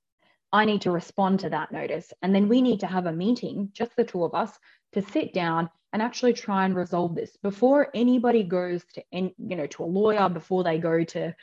I 0.53 0.65
need 0.65 0.83
to 0.83 0.93
respond 0.93 1.41
to 1.41 1.51
that 1.51 1.73
notice. 1.73 2.13
And 2.23 2.35
then 2.35 2.49
we 2.49 2.63
need 2.63 2.81
to 2.81 2.87
have 2.87 3.07
a 3.07 3.13
meeting, 3.13 3.71
just 3.73 3.97
the 3.97 4.05
two 4.05 4.25
of 4.25 4.35
us, 4.35 4.57
to 4.93 5.03
sit 5.03 5.35
down 5.35 5.69
and 5.93 6.01
actually 6.01 6.33
try 6.33 6.65
and 6.65 6.77
resolve 6.77 7.15
this 7.17 7.37
before 7.43 7.89
anybody 7.95 8.45
goes 8.45 8.85
to, 8.95 9.03
you 9.13 9.57
know, 9.57 9.67
to 9.67 9.83
a 9.83 9.93
lawyer, 9.99 10.29
before 10.29 10.63
they 10.63 10.79
go 10.79 11.03
to 11.05 11.35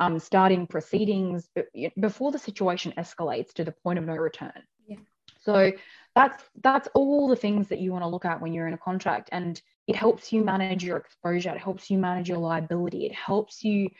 um, 0.00 0.18
starting 0.18 0.66
proceedings, 0.66 1.48
before 2.00 2.30
the 2.30 2.38
situation 2.38 2.92
escalates 2.96 3.52
to 3.54 3.64
the 3.64 3.72
point 3.72 3.98
of 3.98 4.04
no 4.04 4.14
return. 4.14 4.62
Yeah. 4.86 4.98
So 5.40 5.72
that's 6.14 6.44
that's 6.62 6.88
all 6.94 7.28
the 7.28 7.36
things 7.36 7.68
that 7.68 7.78
you 7.78 7.92
want 7.92 8.02
to 8.04 8.08
look 8.08 8.24
at 8.24 8.40
when 8.40 8.52
you're 8.52 8.66
in 8.66 8.74
a 8.74 8.78
contract, 8.78 9.28
and 9.32 9.60
it 9.86 9.96
helps 9.96 10.32
you 10.32 10.44
manage 10.44 10.84
your 10.84 10.96
exposure. 10.96 11.50
It 11.50 11.60
helps 11.60 11.90
you 11.90 11.98
manage 11.98 12.28
your 12.28 12.38
liability. 12.38 13.06
It 13.06 13.14
helps 13.14 13.64
you 13.64 13.90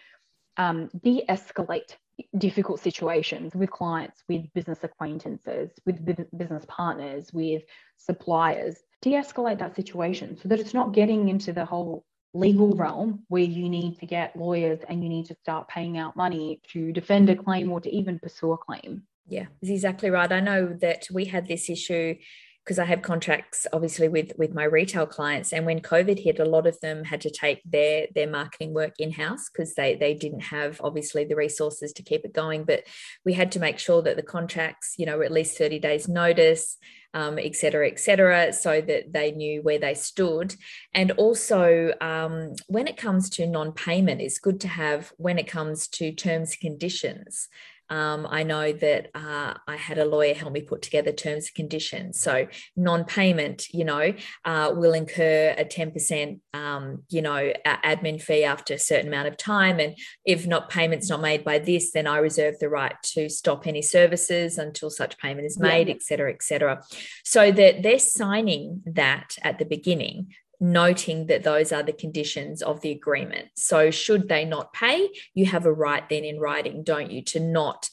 um, 0.57 0.91
de-escalate 1.03 1.97
difficult 2.37 2.81
situations 2.81 3.55
with 3.55 3.71
clients, 3.71 4.25
with 4.29 4.53
business 4.53 4.83
acquaintances, 4.83 5.71
with 5.87 6.05
business 6.37 6.65
partners, 6.67 7.33
with 7.33 7.63
suppliers, 7.97 8.77
de 9.03 9.13
escalate 9.13 9.59
that 9.59 9.77
situation 9.77 10.37
so 10.37 10.49
that 10.49 10.59
it's 10.59 10.75
not 10.75 10.93
getting 10.93 11.29
into 11.29 11.53
the 11.53 11.65
whole 11.65 12.05
legal 12.35 12.73
realm 12.73 13.25
where 13.29 13.43
you 13.43 13.69
need 13.69 13.99
to 13.99 14.07
get 14.07 14.37
lawyers 14.37 14.81
and 14.89 15.03
you 15.03 15.09
need 15.09 15.27
to 15.27 15.35
start 15.37 15.69
paying 15.69 15.97
out 15.97 16.17
money 16.17 16.61
to 16.73 16.93
defend 16.93 17.31
a 17.31 17.37
claim 17.37 17.71
or 17.71 17.81
to 17.81 17.91
even 17.95 18.19
pursue 18.19 18.53
a 18.53 18.59
claim. 18.59 19.03
Yeah, 19.29 19.47
is 19.63 19.71
exactly 19.71 20.11
right. 20.11 20.31
I 20.31 20.41
know 20.41 20.77
that 20.81 21.07
we 21.13 21.27
had 21.27 21.47
this 21.47 21.69
issue 21.69 22.17
because 22.65 22.79
I 22.79 22.85
have 22.85 23.01
contracts 23.01 23.67
obviously 23.73 24.09
with 24.09 24.33
with 24.37 24.53
my 24.53 24.65
retail 24.65 25.07
clients 25.07 25.55
and 25.55 25.65
when 25.65 25.81
covid 25.81 26.23
hit 26.23 26.39
a 26.39 26.45
lot 26.45 26.67
of 26.67 26.79
them 26.81 27.03
had 27.03 27.23
to 27.23 27.31
take 27.31 27.63
their 27.65 28.09
their 28.15 28.29
marketing 28.29 28.75
work 28.75 28.93
in 28.99 29.11
house 29.11 29.49
because 29.49 29.75
they 29.75 29.95
they 29.95 30.13
didn't 30.13 30.41
have 30.43 30.79
obviously 30.85 31.25
the 31.25 31.35
resources 31.35 31.95
to 31.95 32.03
keep 32.03 32.27
it 32.27 32.35
going 32.35 32.65
but 32.65 32.83
we 33.25 33.33
had 33.33 33.51
to 33.53 33.59
make 33.59 33.79
sure 33.79 34.03
that 34.03 34.17
the 34.17 34.23
contracts 34.23 34.97
you 34.99 35.07
know 35.07 35.17
were 35.17 35.25
at 35.25 35.33
least 35.33 35.57
30 35.57 35.79
days 35.79 36.09
notice 36.09 36.77
um, 37.15 37.39
et 37.39 37.57
cetera, 37.57 37.89
et 37.89 37.99
cetera, 37.99 38.53
so 38.53 38.83
that 38.83 39.13
they 39.13 39.33
knew 39.33 39.63
where 39.63 39.79
they 39.79 39.95
stood. 39.95 40.55
And 40.93 41.11
also, 41.13 41.93
um, 42.03 42.55
when 42.67 42.87
it 42.87 42.99
comes 42.99 43.31
to 43.31 43.47
non 43.47 43.73
payment, 43.73 44.21
it's 44.21 44.39
good 44.39 44.61
to 44.61 44.69
have 44.69 45.13
when 45.17 45.39
it 45.39 45.47
comes 45.47 45.89
to 45.89 46.13
terms 46.13 46.51
and 46.51 46.61
conditions. 46.61 47.49
Um, 47.91 48.27
I 48.29 48.43
know 48.43 48.73
that 48.73 49.11
uh, 49.15 49.55
I 49.67 49.77
had 49.77 49.99
a 49.99 50.05
lawyer 50.05 50.35
help 50.35 50.53
me 50.53 50.61
put 50.61 50.83
together 50.83 51.13
terms 51.13 51.47
and 51.47 51.55
conditions. 51.55 52.21
So 52.21 52.47
non-payment, 52.77 53.69
you 53.71 53.85
know, 53.85 54.13
uh, 54.45 54.73
will 54.75 54.93
incur 54.93 55.55
a 55.57 55.65
10%, 55.65 56.41
um, 56.55 57.03
you 57.09 57.23
know, 57.23 57.53
admin 57.67 58.21
fee 58.21 58.45
after 58.45 58.75
a 58.75 58.79
certain 58.79 59.09
amount 59.09 59.29
of 59.29 59.37
time. 59.37 59.81
And 59.81 59.97
if 60.25 60.47
not 60.47 60.71
payments 60.71 61.09
not 61.09 61.21
made 61.21 61.45
by 61.45 61.59
this, 61.59 61.93
then 61.93 62.07
I 62.07 62.19
reserve 62.19 62.59
the 62.59 62.69
right 62.69 62.97
to 63.15 63.29
stop 63.29 63.67
any 63.67 63.83
services 63.83 64.59
until 64.59 64.91
such 64.91 65.19
payment 65.19 65.47
is 65.47 65.59
made, 65.59 65.89
yeah. 65.89 65.95
et 65.95 66.03
cetera, 66.03 66.33
et 66.33 66.43
cetera. 66.43 66.83
So 67.25 67.51
that 67.51 67.83
they're 67.83 67.99
signing 67.99 68.83
that 68.87 69.37
at 69.43 69.59
the 69.59 69.65
beginning 69.65 70.35
noting 70.61 71.27
that 71.27 71.45
those 71.45 71.73
are 71.73 71.83
the 71.83 71.93
conditions 71.93 72.63
of 72.63 72.81
the 72.81 72.91
agreement. 72.91 73.49
So, 73.57 73.91
should 73.91 74.29
they 74.29 74.45
not 74.45 74.73
pay, 74.73 75.09
you 75.35 75.47
have 75.47 75.67
a 75.67 75.73
right 75.73 76.09
then 76.09 76.25
in 76.25 76.41
writing, 76.41 76.83
don't 76.83 77.11
you, 77.11 77.23
to 77.25 77.41
not 77.41 77.89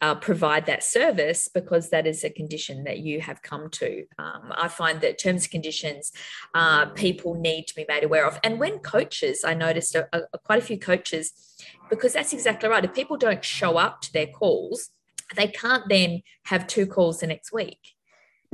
uh, 0.00 0.14
provide 0.14 0.66
that 0.66 0.82
service 0.82 1.48
because 1.52 1.90
that 1.90 2.06
is 2.06 2.24
a 2.24 2.30
condition 2.30 2.84
that 2.84 2.98
you 3.00 3.20
have 3.20 3.42
come 3.42 3.68
to. 3.68 4.04
Um, 4.18 4.52
I 4.56 4.68
find 4.68 5.00
that 5.02 5.18
terms 5.18 5.44
and 5.44 5.50
conditions 5.50 6.12
uh, 6.54 6.86
people 6.86 7.34
need 7.34 7.66
to 7.66 7.74
be 7.74 7.84
made 7.86 8.04
aware 8.04 8.26
of. 8.26 8.38
And 8.42 8.58
when 8.58 8.78
coaches, 8.78 9.44
I 9.44 9.54
noticed 9.54 9.94
a, 9.94 10.08
a, 10.12 10.38
quite 10.38 10.58
a 10.58 10.64
few 10.64 10.78
coaches, 10.78 11.32
because 11.90 12.14
that's 12.14 12.32
exactly 12.32 12.68
right. 12.68 12.84
If 12.84 12.94
people 12.94 13.18
don't 13.18 13.44
show 13.44 13.76
up 13.76 14.00
to 14.02 14.12
their 14.12 14.26
calls, 14.26 14.90
they 15.36 15.48
can't 15.48 15.88
then 15.88 16.22
have 16.44 16.66
two 16.66 16.86
calls 16.86 17.20
the 17.20 17.26
next 17.26 17.52
week 17.52 17.78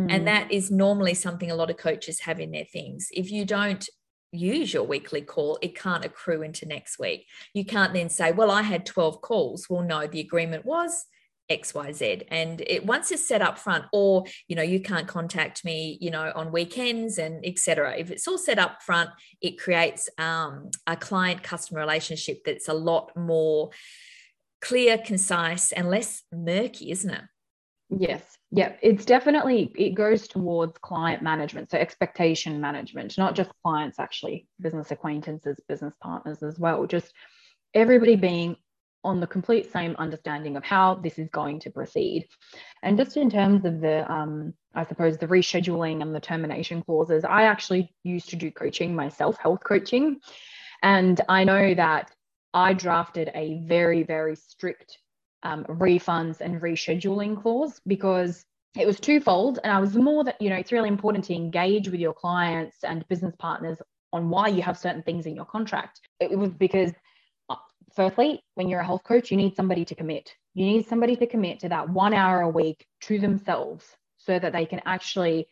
Mm. 0.00 0.06
And 0.10 0.26
that 0.26 0.52
is 0.52 0.70
normally 0.70 1.14
something 1.14 1.50
a 1.50 1.54
lot 1.54 1.70
of 1.70 1.76
coaches 1.76 2.20
have 2.20 2.40
in 2.40 2.50
their 2.50 2.64
things. 2.64 3.08
If 3.12 3.30
you 3.30 3.44
don't 3.44 3.88
use 4.32 4.72
your 4.72 4.84
weekly 4.84 5.22
call, 5.22 5.58
it 5.62 5.74
can't 5.74 6.04
accrue 6.04 6.42
into 6.42 6.66
next 6.66 6.98
week. 6.98 7.26
You 7.54 7.64
can't 7.64 7.92
then 7.92 8.08
say, 8.08 8.32
well, 8.32 8.50
I 8.50 8.62
had 8.62 8.84
12 8.84 9.20
calls. 9.20 9.66
Well, 9.70 9.82
no, 9.82 10.06
the 10.06 10.20
agreement 10.20 10.64
was 10.64 11.06
xyz 11.50 12.24
and 12.28 12.60
it 12.62 12.84
once 12.84 13.12
it's 13.12 13.26
set 13.26 13.40
up 13.40 13.56
front 13.58 13.84
or 13.92 14.24
you 14.48 14.56
know 14.56 14.62
you 14.62 14.80
can't 14.80 15.06
contact 15.06 15.64
me 15.64 15.96
you 16.00 16.10
know 16.10 16.32
on 16.34 16.50
weekends 16.50 17.18
and 17.18 17.44
etc 17.46 17.96
if 17.96 18.10
it's 18.10 18.26
all 18.26 18.38
set 18.38 18.58
up 18.58 18.82
front 18.82 19.10
it 19.40 19.58
creates 19.58 20.08
um, 20.18 20.70
a 20.86 20.96
client 20.96 21.42
customer 21.42 21.78
relationship 21.78 22.38
that's 22.44 22.68
a 22.68 22.74
lot 22.74 23.12
more 23.16 23.70
clear 24.60 24.98
concise 24.98 25.70
and 25.70 25.88
less 25.88 26.24
murky 26.32 26.90
isn't 26.90 27.10
it 27.10 27.22
yes 27.90 28.38
yeah, 28.56 28.72
it's 28.80 29.04
definitely 29.04 29.70
it 29.76 29.90
goes 29.90 30.26
towards 30.26 30.78
client 30.78 31.22
management, 31.22 31.70
so 31.70 31.76
expectation 31.76 32.58
management, 32.58 33.18
not 33.18 33.34
just 33.34 33.50
clients 33.62 33.98
actually, 33.98 34.48
business 34.58 34.90
acquaintances, 34.90 35.60
business 35.68 35.94
partners 36.00 36.42
as 36.42 36.58
well. 36.58 36.86
Just 36.86 37.12
everybody 37.74 38.16
being 38.16 38.56
on 39.04 39.20
the 39.20 39.26
complete 39.26 39.70
same 39.70 39.94
understanding 39.98 40.56
of 40.56 40.64
how 40.64 40.94
this 40.94 41.18
is 41.18 41.28
going 41.34 41.60
to 41.60 41.70
proceed. 41.70 42.26
And 42.82 42.96
just 42.96 43.18
in 43.18 43.28
terms 43.28 43.66
of 43.66 43.82
the, 43.82 44.10
um, 44.10 44.54
I 44.74 44.86
suppose, 44.86 45.18
the 45.18 45.28
rescheduling 45.28 46.00
and 46.00 46.14
the 46.14 46.20
termination 46.20 46.82
clauses, 46.82 47.26
I 47.26 47.42
actually 47.42 47.94
used 48.04 48.30
to 48.30 48.36
do 48.36 48.50
coaching 48.50 48.96
myself, 48.96 49.36
health 49.36 49.60
coaching. 49.68 50.20
And 50.82 51.20
I 51.28 51.44
know 51.44 51.74
that 51.74 52.10
I 52.54 52.72
drafted 52.72 53.30
a 53.34 53.60
very, 53.66 54.02
very 54.02 54.34
strict 54.34 54.96
um, 55.42 55.64
refunds 55.64 56.40
and 56.40 56.60
rescheduling 56.60 57.40
clause 57.40 57.80
because 57.86 58.44
it 58.78 58.86
was 58.86 59.00
twofold. 59.00 59.58
And 59.62 59.72
I 59.72 59.80
was 59.80 59.94
more 59.96 60.24
that, 60.24 60.40
you 60.40 60.50
know, 60.50 60.56
it's 60.56 60.72
really 60.72 60.88
important 60.88 61.24
to 61.26 61.34
engage 61.34 61.88
with 61.88 62.00
your 62.00 62.12
clients 62.12 62.78
and 62.84 63.06
business 63.08 63.34
partners 63.38 63.78
on 64.12 64.28
why 64.28 64.48
you 64.48 64.62
have 64.62 64.78
certain 64.78 65.02
things 65.02 65.26
in 65.26 65.34
your 65.34 65.44
contract. 65.44 66.00
It 66.20 66.36
was 66.38 66.50
because, 66.50 66.92
uh, 67.48 67.56
firstly, 67.94 68.42
when 68.54 68.68
you're 68.68 68.80
a 68.80 68.86
health 68.86 69.04
coach, 69.04 69.30
you 69.30 69.36
need 69.36 69.56
somebody 69.56 69.84
to 69.84 69.94
commit. 69.94 70.32
You 70.54 70.66
need 70.66 70.86
somebody 70.86 71.16
to 71.16 71.26
commit 71.26 71.60
to 71.60 71.68
that 71.70 71.88
one 71.88 72.14
hour 72.14 72.40
a 72.40 72.48
week 72.48 72.86
to 73.02 73.18
themselves 73.18 73.84
so 74.18 74.38
that 74.38 74.52
they 74.52 74.66
can 74.66 74.80
actually 74.84 75.48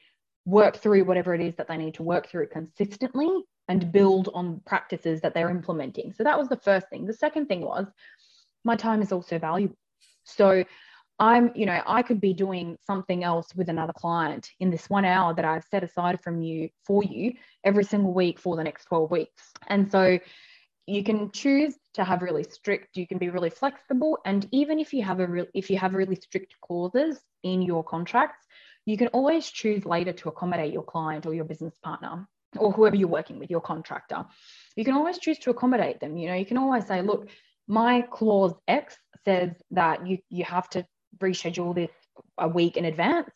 work 0.46 0.76
through 0.76 1.04
whatever 1.04 1.34
it 1.34 1.40
is 1.40 1.54
that 1.56 1.68
they 1.68 1.76
need 1.76 1.94
to 1.94 2.02
work 2.02 2.28
through 2.28 2.48
consistently 2.48 3.44
and 3.68 3.92
build 3.92 4.28
on 4.34 4.60
practices 4.66 5.22
that 5.22 5.32
they're 5.32 5.50
implementing. 5.50 6.12
So 6.12 6.24
that 6.24 6.38
was 6.38 6.48
the 6.48 6.56
first 6.56 6.88
thing. 6.90 7.06
The 7.06 7.14
second 7.14 7.46
thing 7.46 7.62
was 7.62 7.86
my 8.64 8.76
time 8.76 9.02
is 9.02 9.12
also 9.12 9.38
valuable. 9.38 9.76
So 10.24 10.64
I'm, 11.18 11.52
you 11.54 11.66
know, 11.66 11.80
I 11.86 12.02
could 12.02 12.20
be 12.20 12.32
doing 12.32 12.76
something 12.86 13.22
else 13.22 13.46
with 13.54 13.68
another 13.68 13.92
client 13.92 14.50
in 14.58 14.70
this 14.70 14.90
one 14.90 15.04
hour 15.04 15.32
that 15.34 15.44
I've 15.44 15.64
set 15.64 15.84
aside 15.84 16.20
from 16.20 16.42
you 16.42 16.70
for 16.84 17.04
you 17.04 17.34
every 17.62 17.84
single 17.84 18.12
week 18.12 18.40
for 18.40 18.56
the 18.56 18.64
next 18.64 18.86
12 18.86 19.10
weeks. 19.10 19.52
And 19.68 19.90
so 19.90 20.18
you 20.86 21.04
can 21.04 21.30
choose 21.30 21.74
to 21.94 22.04
have 22.04 22.22
really 22.22 22.42
strict, 22.42 22.96
you 22.96 23.06
can 23.06 23.18
be 23.18 23.30
really 23.30 23.50
flexible. 23.50 24.18
And 24.24 24.46
even 24.50 24.78
if 24.78 24.92
you 24.92 25.02
have 25.04 25.20
a 25.20 25.26
real 25.26 25.46
if 25.54 25.70
you 25.70 25.78
have 25.78 25.94
really 25.94 26.16
strict 26.16 26.56
clauses 26.60 27.20
in 27.42 27.62
your 27.62 27.84
contracts, 27.84 28.44
you 28.84 28.96
can 28.96 29.08
always 29.08 29.48
choose 29.48 29.86
later 29.86 30.12
to 30.12 30.28
accommodate 30.28 30.72
your 30.72 30.82
client 30.82 31.26
or 31.26 31.34
your 31.34 31.44
business 31.44 31.78
partner 31.78 32.26
or 32.56 32.72
whoever 32.72 32.96
you're 32.96 33.08
working 33.08 33.38
with, 33.38 33.50
your 33.50 33.60
contractor. 33.60 34.26
You 34.76 34.84
can 34.84 34.94
always 34.94 35.18
choose 35.18 35.38
to 35.40 35.50
accommodate 35.50 36.00
them. 36.00 36.16
You 36.16 36.28
know, 36.28 36.34
you 36.34 36.46
can 36.46 36.58
always 36.58 36.86
say, 36.86 37.02
look, 37.02 37.28
my 37.66 38.02
clause 38.02 38.54
X 38.68 38.96
says 39.24 39.52
that 39.70 40.06
you 40.06 40.18
you 40.28 40.44
have 40.44 40.68
to 40.70 40.86
reschedule 41.18 41.74
this 41.74 41.90
a 42.38 42.48
week 42.48 42.76
in 42.76 42.84
advance. 42.84 43.30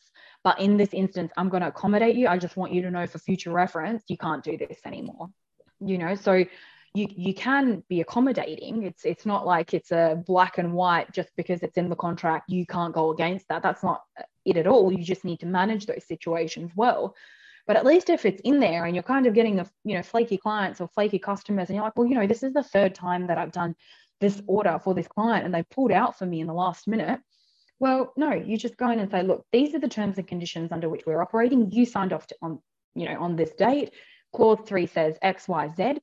But 0.44 0.60
in 0.60 0.76
this 0.76 0.94
instance, 0.94 1.32
I'm 1.36 1.48
going 1.48 1.62
to 1.62 1.68
accommodate 1.68 2.16
you. 2.16 2.28
I 2.28 2.38
just 2.38 2.56
want 2.56 2.72
you 2.72 2.82
to 2.82 2.90
know 2.90 3.06
for 3.06 3.18
future 3.18 3.50
reference, 3.50 4.04
you 4.08 4.16
can't 4.16 4.44
do 4.44 4.56
this 4.56 4.78
anymore. 4.84 5.28
You 5.80 5.98
know, 5.98 6.14
so 6.14 6.44
you 6.94 7.06
you 7.10 7.34
can 7.34 7.82
be 7.88 8.00
accommodating. 8.00 8.84
It's 8.84 9.04
it's 9.04 9.26
not 9.26 9.46
like 9.46 9.74
it's 9.74 9.92
a 9.92 10.22
black 10.26 10.58
and 10.58 10.72
white 10.72 11.12
just 11.12 11.30
because 11.36 11.62
it's 11.62 11.76
in 11.76 11.88
the 11.88 11.96
contract. 11.96 12.50
You 12.50 12.66
can't 12.66 12.94
go 12.94 13.10
against 13.10 13.48
that. 13.48 13.62
That's 13.62 13.82
not 13.82 14.02
it 14.44 14.56
at 14.56 14.66
all. 14.66 14.92
You 14.92 15.04
just 15.04 15.24
need 15.24 15.40
to 15.40 15.46
manage 15.46 15.86
those 15.86 16.06
situations 16.06 16.72
well. 16.74 17.14
But 17.66 17.76
at 17.76 17.84
least 17.84 18.08
if 18.08 18.24
it's 18.24 18.40
in 18.44 18.60
there 18.60 18.86
and 18.86 18.96
you're 18.96 19.02
kind 19.02 19.26
of 19.26 19.34
getting 19.34 19.56
the 19.56 19.68
you 19.84 19.94
know 19.94 20.02
flaky 20.02 20.38
clients 20.38 20.80
or 20.80 20.88
flaky 20.88 21.18
customers, 21.18 21.68
and 21.68 21.76
you're 21.76 21.84
like, 21.84 21.96
well, 21.96 22.08
you 22.08 22.14
know, 22.14 22.26
this 22.26 22.42
is 22.42 22.54
the 22.54 22.62
third 22.62 22.94
time 22.94 23.26
that 23.26 23.38
I've 23.38 23.52
done 23.52 23.74
this 24.20 24.40
order 24.46 24.80
for 24.82 24.94
this 24.94 25.08
client 25.08 25.44
and 25.44 25.54
they 25.54 25.62
pulled 25.62 25.92
out 25.92 26.18
for 26.18 26.26
me 26.26 26.40
in 26.40 26.46
the 26.46 26.54
last 26.54 26.88
minute. 26.88 27.20
Well, 27.80 28.12
no, 28.16 28.32
you 28.32 28.58
just 28.58 28.76
go 28.76 28.90
in 28.90 28.98
and 28.98 29.10
say, 29.10 29.22
look, 29.22 29.44
these 29.52 29.74
are 29.74 29.78
the 29.78 29.88
terms 29.88 30.18
and 30.18 30.26
conditions 30.26 30.72
under 30.72 30.88
which 30.88 31.06
we're 31.06 31.22
operating. 31.22 31.70
You 31.70 31.86
signed 31.86 32.12
off 32.12 32.26
to, 32.26 32.36
on, 32.42 32.60
you 32.94 33.08
know, 33.08 33.20
on 33.20 33.36
this 33.36 33.52
date. 33.54 33.92
Clause 34.34 34.58
three 34.66 34.86
says 34.86 35.16
X, 35.22 35.46
Y, 35.46 35.70
Z. 35.76 35.94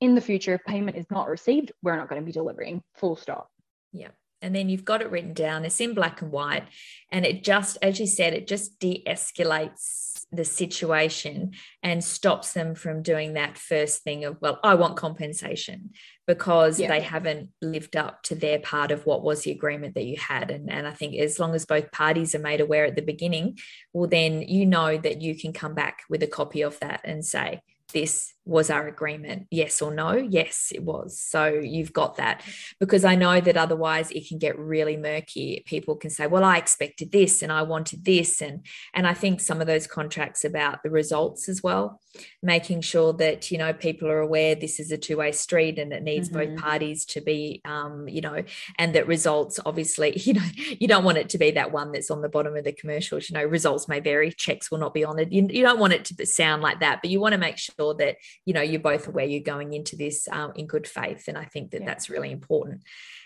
In 0.00 0.14
the 0.14 0.20
future, 0.20 0.54
if 0.54 0.64
payment 0.64 0.96
is 0.96 1.06
not 1.10 1.28
received, 1.28 1.72
we're 1.82 1.96
not 1.96 2.08
going 2.08 2.20
to 2.20 2.26
be 2.26 2.32
delivering. 2.32 2.82
Full 2.96 3.16
stop. 3.16 3.50
Yeah. 3.92 4.08
And 4.42 4.54
then 4.54 4.68
you've 4.68 4.84
got 4.84 5.00
it 5.00 5.10
written 5.10 5.32
down. 5.32 5.64
It's 5.64 5.80
in 5.80 5.94
black 5.94 6.20
and 6.20 6.32
white. 6.32 6.64
And 7.10 7.24
it 7.24 7.44
just, 7.44 7.78
as 7.80 8.00
you 8.00 8.06
said, 8.06 8.34
it 8.34 8.46
just 8.46 8.78
de 8.80 9.02
escalates 9.06 10.01
the 10.32 10.44
situation 10.44 11.52
and 11.82 12.02
stops 12.02 12.52
them 12.52 12.74
from 12.74 13.02
doing 13.02 13.34
that 13.34 13.58
first 13.58 14.02
thing 14.02 14.24
of 14.24 14.36
well 14.40 14.58
i 14.64 14.74
want 14.74 14.96
compensation 14.96 15.90
because 16.26 16.80
yeah. 16.80 16.88
they 16.88 17.00
haven't 17.00 17.50
lived 17.60 17.96
up 17.96 18.22
to 18.22 18.34
their 18.34 18.58
part 18.58 18.90
of 18.90 19.04
what 19.04 19.22
was 19.22 19.42
the 19.42 19.50
agreement 19.50 19.94
that 19.94 20.04
you 20.04 20.16
had 20.16 20.50
and, 20.50 20.70
and 20.70 20.86
i 20.86 20.90
think 20.90 21.14
as 21.16 21.38
long 21.38 21.54
as 21.54 21.66
both 21.66 21.90
parties 21.92 22.34
are 22.34 22.40
made 22.40 22.60
aware 22.60 22.86
at 22.86 22.96
the 22.96 23.02
beginning 23.02 23.58
well 23.92 24.08
then 24.08 24.42
you 24.42 24.64
know 24.64 24.96
that 24.96 25.20
you 25.20 25.38
can 25.38 25.52
come 25.52 25.74
back 25.74 26.00
with 26.08 26.22
a 26.22 26.26
copy 26.26 26.62
of 26.62 26.78
that 26.80 27.00
and 27.04 27.24
say 27.24 27.60
this 27.92 28.32
was 28.44 28.70
our 28.70 28.88
agreement 28.88 29.46
yes 29.50 29.80
or 29.80 29.94
no? 29.94 30.12
Yes 30.12 30.72
it 30.74 30.82
was. 30.82 31.18
So 31.18 31.46
you've 31.46 31.92
got 31.92 32.16
that. 32.16 32.42
Because 32.78 33.04
i 33.04 33.14
know 33.14 33.40
that 33.40 33.56
otherwise 33.56 34.10
it 34.10 34.28
can 34.28 34.38
get 34.38 34.58
really 34.58 34.96
murky. 34.96 35.62
People 35.66 35.96
can 35.96 36.10
say 36.10 36.26
well 36.26 36.44
i 36.44 36.56
expected 36.56 37.12
this 37.12 37.42
and 37.42 37.52
i 37.52 37.62
wanted 37.62 38.04
this. 38.04 38.40
And 38.40 38.64
and 38.94 39.06
i 39.06 39.14
think 39.14 39.40
some 39.40 39.60
of 39.60 39.66
those 39.66 39.86
contracts 39.86 40.44
about 40.44 40.82
the 40.82 40.90
results 40.90 41.48
as 41.48 41.62
well 41.62 42.00
making 42.42 42.80
sure 42.80 43.12
that 43.12 43.50
you 43.50 43.58
know 43.58 43.72
people 43.72 44.08
are 44.08 44.20
aware 44.20 44.54
this 44.54 44.78
is 44.78 44.92
a 44.92 44.98
two-way 44.98 45.32
street 45.32 45.78
and 45.78 45.92
it 45.92 46.02
needs 46.02 46.28
mm-hmm. 46.28 46.54
both 46.54 46.62
parties 46.62 47.04
to 47.04 47.20
be 47.20 47.60
um 47.64 48.08
you 48.08 48.20
know 48.20 48.42
and 48.78 48.94
that 48.94 49.06
results 49.06 49.58
obviously 49.64 50.12
you 50.16 50.34
know 50.34 50.44
you 50.56 50.88
don't 50.88 51.04
want 51.04 51.18
it 51.18 51.28
to 51.28 51.38
be 51.38 51.50
that 51.50 51.72
one 51.72 51.92
that's 51.92 52.10
on 52.10 52.22
the 52.22 52.28
bottom 52.28 52.56
of 52.56 52.64
the 52.64 52.72
commercials. 52.72 53.28
You 53.28 53.34
know 53.34 53.44
results 53.44 53.88
may 53.88 54.00
vary. 54.00 54.32
Checks 54.32 54.70
will 54.70 54.78
not 54.78 54.94
be 54.94 55.04
honored 55.04 55.32
you, 55.32 55.46
you 55.50 55.62
don't 55.62 55.78
want 55.78 55.92
it 55.92 56.04
to 56.06 56.26
sound 56.26 56.62
like 56.62 56.80
that 56.80 57.00
but 57.02 57.10
you 57.10 57.20
want 57.20 57.32
to 57.32 57.38
make 57.38 57.58
sure 57.58 57.94
that 57.94 58.16
you 58.44 58.52
know 58.52 58.60
you're 58.60 58.80
both 58.80 59.06
aware 59.08 59.24
you're 59.24 59.42
going 59.42 59.72
into 59.72 59.96
this 59.96 60.28
um, 60.28 60.52
in 60.56 60.66
good 60.66 60.86
faith 60.86 61.24
and 61.28 61.38
i 61.38 61.44
think 61.44 61.70
that 61.70 61.80
yeah. 61.80 61.86
that's 61.86 62.10
really 62.10 62.30
important. 62.30 62.82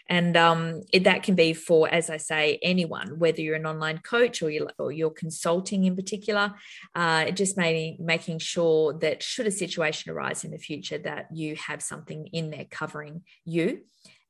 And 0.08 0.36
um, 0.36 0.82
it, 0.92 1.02
that 1.02 1.24
can 1.24 1.34
be 1.34 1.52
for 1.52 1.88
as 1.92 2.10
i 2.10 2.16
say 2.16 2.60
anyone 2.62 3.18
whether 3.18 3.40
you're 3.40 3.56
an 3.56 3.66
online 3.66 3.98
coach 3.98 4.40
or 4.40 4.50
you're, 4.50 4.70
or 4.78 4.92
you're 4.92 5.10
consulting 5.10 5.84
in 5.84 5.96
particular 5.96 6.54
uh, 6.94 7.30
just 7.32 7.56
making 7.56 7.96
making 7.98 8.38
sure 8.38 8.92
that 9.00 9.22
should 9.22 9.48
a 9.48 9.50
situation 9.50 10.12
arise 10.12 10.44
in 10.44 10.52
the 10.52 10.58
future 10.58 10.98
that 10.98 11.26
you 11.32 11.56
have 11.56 11.82
something 11.82 12.28
in 12.28 12.50
there 12.50 12.66
covering 12.70 13.22
you. 13.44 13.80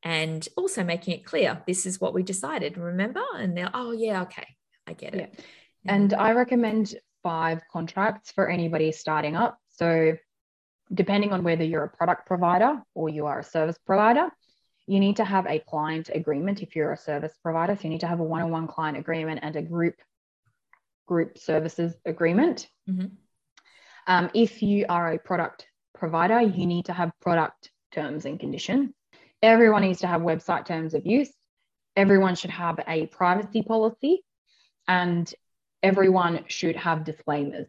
And 0.02 0.48
also 0.56 0.84
making 0.84 1.14
it 1.14 1.24
clear 1.24 1.62
this 1.66 1.84
is 1.84 2.00
what 2.00 2.14
we 2.14 2.22
decided 2.22 2.78
remember? 2.78 3.22
And 3.34 3.56
they're 3.56 3.70
oh 3.74 3.92
yeah 3.92 4.22
okay 4.22 4.46
i 4.86 4.92
get 4.94 5.14
it. 5.14 5.34
Yeah. 5.84 5.94
and 5.94 6.14
i 6.14 6.30
recommend 6.32 6.94
five 7.26 7.60
contracts 7.72 8.30
for 8.30 8.48
anybody 8.48 8.92
starting 8.92 9.34
up. 9.34 9.58
So 9.70 10.16
depending 10.93 11.32
on 11.32 11.43
whether 11.43 11.64
you're 11.64 11.84
a 11.84 11.89
product 11.89 12.26
provider 12.26 12.82
or 12.95 13.09
you 13.09 13.26
are 13.26 13.41
a 13.41 13.45
service 13.45 13.78
provider, 13.84 14.28
you 14.87 15.01
need 15.01 15.16
to 15.16 15.24
have 15.24 15.47
a 15.47 15.59
client 15.59 16.11
agreement 16.14 16.62
if 16.62 16.76
you're 16.76 16.93
a 16.93 16.97
service 16.97 17.32
provider. 17.43 17.74
So 17.74 17.82
you 17.84 17.91
need 17.91 18.01
to 18.01 18.07
have 18.07 18.20
a 18.20 18.24
one-on-one 18.24 18.68
client 18.68 18.97
agreement 18.97 19.41
and 19.43 19.57
a 19.57 19.62
group 19.62 19.97
group 21.07 21.39
services 21.39 21.95
agreement. 22.05 22.68
Mm-hmm. 22.89 23.07
Um, 24.07 24.30
if 24.34 24.62
you 24.62 24.87
are 24.89 25.12
a 25.12 25.18
product 25.18 25.66
provider, 25.95 26.41
you 26.41 26.66
need 26.66 26.87
to 26.87 26.93
have 26.93 27.12
product 27.20 27.70
terms 27.93 28.24
and 28.24 28.39
condition. 28.39 28.95
Everyone 29.43 29.82
needs 29.82 30.01
to 30.01 30.07
have 30.07 30.20
website 30.20 30.66
terms 30.66 30.95
of 30.95 31.07
use. 31.07 31.32
Everyone 31.97 32.34
should 32.34 32.51
have 32.51 32.78
a 32.87 33.07
privacy 33.07 33.62
policy, 33.62 34.22
and 34.87 35.32
everyone 35.82 36.45
should 36.49 36.76
have 36.76 37.05
disclaimers. 37.05 37.68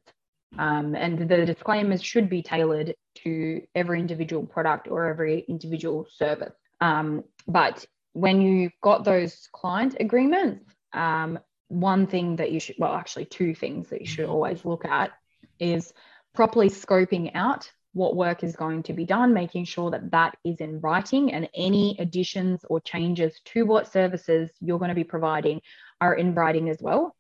Um, 0.58 0.96
and 0.96 1.30
the 1.30 1.46
disclaimers 1.46 2.04
should 2.04 2.30
be 2.30 2.42
tailored 2.42 2.96
to 3.24 3.62
every 3.76 4.00
individual 4.00 4.46
product 4.46 4.88
or 4.88 5.06
every 5.06 5.46
individual 5.48 6.08
service. 6.10 6.54
Um, 6.82 7.24
but 7.48 7.86
when 8.14 8.42
you've 8.42 8.74
got 8.82 9.04
those 9.04 9.48
client 9.52 9.96
agreements, 10.00 10.66
um, 10.94 11.40
one 11.68 12.08
thing 12.08 12.38
that 12.38 12.52
you 12.52 12.60
should, 12.60 12.76
well, 12.80 12.94
actually, 12.94 13.26
two 13.26 13.54
things 13.54 13.90
that 13.90 14.02
you 14.02 14.08
should 14.08 14.26
always 14.26 14.66
look 14.66 14.86
at 14.86 15.12
is 15.60 15.94
properly 16.34 16.70
scoping 16.70 17.32
out 17.36 17.72
what 17.94 18.16
work 18.16 18.44
is 18.44 18.56
going 18.56 18.84
to 18.84 18.94
be 18.94 19.06
done, 19.06 19.34
making 19.34 19.66
sure 19.66 19.90
that 19.92 20.12
that 20.12 20.38
is 20.46 20.58
in 20.58 20.80
writing 20.82 21.34
and 21.34 21.50
any 21.56 21.96
additions 22.00 22.64
or 22.70 22.80
changes 22.80 23.40
to 23.44 23.66
what 23.66 23.92
services 23.92 24.52
you're 24.62 24.80
going 24.80 24.90
to 24.90 24.96
be 24.96 25.04
providing 25.04 25.62
are 26.00 26.14
in 26.14 26.36
writing 26.36 26.70
as 26.70 26.78
well. 26.80 27.16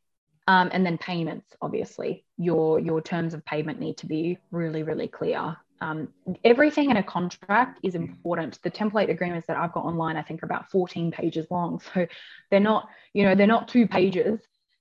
Um, 0.47 0.69
and 0.71 0.85
then 0.85 0.97
payments, 0.97 1.47
obviously, 1.61 2.23
your 2.37 2.79
your 2.79 3.01
terms 3.01 3.33
of 3.33 3.43
payment 3.43 3.79
need 3.79 3.97
to 3.97 4.05
be 4.05 4.37
really, 4.51 4.83
really 4.83 5.09
clear. 5.09 5.57
Um, 5.81 6.09
everything 6.43 6.89
in 6.89 6.97
a 6.97 7.03
contract 7.03 7.79
is 7.83 7.95
important. 7.95 8.59
The 8.63 8.71
template 8.71 9.09
agreements 9.09 9.47
that 9.47 9.57
I've 9.57 9.73
got 9.73 9.85
online, 9.85 10.17
I 10.17 10.21
think, 10.21 10.41
are 10.41 10.45
about 10.45 10.69
14 10.71 11.11
pages 11.11 11.47
long. 11.51 11.81
So 11.93 12.07
they're 12.49 12.59
not, 12.59 12.89
you 13.13 13.23
know, 13.23 13.35
they're 13.35 13.47
not 13.47 13.67
two 13.67 13.87
pages. 13.87 14.39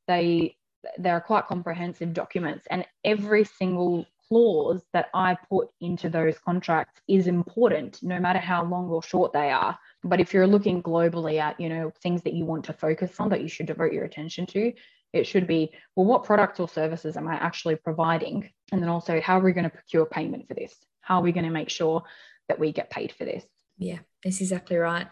They 0.08 0.56
they're 0.98 1.20
quite 1.20 1.46
comprehensive 1.48 2.12
documents, 2.12 2.66
and 2.70 2.86
every 3.04 3.44
single 3.44 4.06
clause 4.28 4.82
that 4.92 5.08
I 5.14 5.36
put 5.48 5.68
into 5.80 6.08
those 6.08 6.38
contracts 6.38 7.00
is 7.08 7.26
important, 7.26 8.02
no 8.02 8.18
matter 8.18 8.38
how 8.38 8.64
long 8.64 8.88
or 8.88 9.02
short 9.02 9.32
they 9.32 9.50
are. 9.50 9.78
But 10.04 10.20
if 10.20 10.32
you're 10.32 10.46
looking 10.46 10.82
globally 10.82 11.38
at, 11.38 11.58
you 11.60 11.68
know, 11.68 11.92
things 12.02 12.22
that 12.22 12.34
you 12.34 12.44
want 12.44 12.64
to 12.66 12.72
focus 12.72 13.12
on 13.18 13.28
that 13.30 13.42
you 13.42 13.48
should 13.48 13.66
devote 13.66 13.92
your 13.92 14.04
attention 14.04 14.46
to, 14.46 14.72
it 15.16 15.26
should 15.26 15.46
be, 15.46 15.70
well, 15.94 16.06
what 16.06 16.24
products 16.24 16.60
or 16.60 16.68
services 16.68 17.16
am 17.16 17.26
I 17.28 17.34
actually 17.34 17.76
providing? 17.76 18.50
And 18.72 18.82
then 18.82 18.88
also, 18.88 19.20
how 19.20 19.38
are 19.38 19.42
we 19.44 19.52
going 19.52 19.64
to 19.64 19.70
procure 19.70 20.06
payment 20.06 20.46
for 20.46 20.54
this? 20.54 20.74
How 21.00 21.18
are 21.18 21.22
we 21.22 21.32
going 21.32 21.44
to 21.44 21.50
make 21.50 21.70
sure 21.70 22.02
that 22.48 22.58
we 22.58 22.72
get 22.72 22.90
paid 22.90 23.12
for 23.12 23.24
this? 23.24 23.44
Yeah, 23.78 23.98
that's 24.22 24.40
exactly 24.40 24.76
right. 24.76 25.06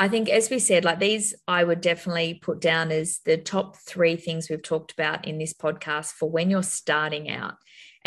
I 0.00 0.08
think, 0.08 0.28
as 0.28 0.48
we 0.48 0.60
said, 0.60 0.84
like 0.84 1.00
these, 1.00 1.34
I 1.48 1.64
would 1.64 1.80
definitely 1.80 2.34
put 2.34 2.60
down 2.60 2.92
as 2.92 3.18
the 3.24 3.36
top 3.36 3.76
three 3.76 4.14
things 4.14 4.48
we've 4.48 4.62
talked 4.62 4.92
about 4.92 5.26
in 5.26 5.38
this 5.38 5.52
podcast 5.52 6.12
for 6.12 6.30
when 6.30 6.50
you're 6.50 6.62
starting 6.62 7.28
out 7.28 7.54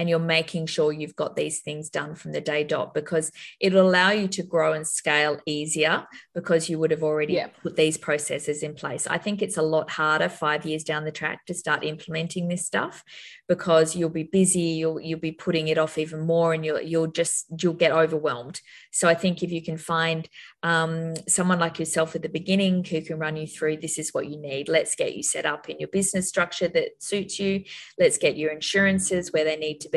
and 0.01 0.09
you're 0.09 0.17
making 0.17 0.65
sure 0.65 0.91
you've 0.91 1.15
got 1.15 1.35
these 1.35 1.59
things 1.59 1.87
done 1.87 2.15
from 2.15 2.31
the 2.31 2.41
day 2.41 2.63
dot 2.63 2.91
because 2.95 3.31
it'll 3.59 3.87
allow 3.87 4.09
you 4.09 4.27
to 4.27 4.41
grow 4.41 4.73
and 4.73 4.87
scale 4.87 5.39
easier 5.45 6.07
because 6.33 6.67
you 6.67 6.79
would 6.79 6.89
have 6.89 7.03
already 7.03 7.33
yeah. 7.33 7.49
put 7.61 7.75
these 7.75 7.99
processes 7.99 8.63
in 8.63 8.73
place. 8.73 9.05
I 9.05 9.19
think 9.19 9.43
it's 9.43 9.57
a 9.57 9.61
lot 9.61 9.91
harder 9.91 10.27
five 10.27 10.65
years 10.65 10.83
down 10.83 11.05
the 11.05 11.11
track 11.11 11.45
to 11.45 11.53
start 11.53 11.83
implementing 11.83 12.47
this 12.47 12.65
stuff 12.65 13.03
because 13.47 13.95
you'll 13.95 14.09
be 14.09 14.23
busy, 14.23 14.79
you'll 14.79 14.99
you'll 14.99 15.19
be 15.19 15.33
putting 15.33 15.67
it 15.67 15.77
off 15.77 15.99
even 15.99 16.21
more, 16.21 16.53
and 16.53 16.65
you'll 16.65 16.81
you'll 16.81 17.07
just 17.11 17.45
you'll 17.61 17.73
get 17.73 17.91
overwhelmed. 17.91 18.59
So 18.91 19.07
I 19.07 19.13
think 19.13 19.43
if 19.43 19.51
you 19.51 19.61
can 19.61 19.77
find 19.77 20.27
um, 20.63 21.15
someone 21.27 21.59
like 21.59 21.77
yourself 21.77 22.15
at 22.15 22.21
the 22.21 22.29
beginning 22.29 22.83
who 22.85 23.01
can 23.01 23.19
run 23.19 23.35
you 23.35 23.45
through 23.45 23.77
this 23.77 23.99
is 23.99 24.13
what 24.13 24.27
you 24.27 24.37
need. 24.37 24.69
Let's 24.69 24.95
get 24.95 25.15
you 25.15 25.21
set 25.21 25.45
up 25.45 25.69
in 25.69 25.79
your 25.79 25.89
business 25.89 26.29
structure 26.29 26.69
that 26.69 27.03
suits 27.03 27.39
you. 27.39 27.65
Let's 27.99 28.17
get 28.17 28.37
your 28.37 28.51
insurances 28.51 29.31
where 29.33 29.43
they 29.43 29.57
need 29.57 29.81
to 29.81 29.89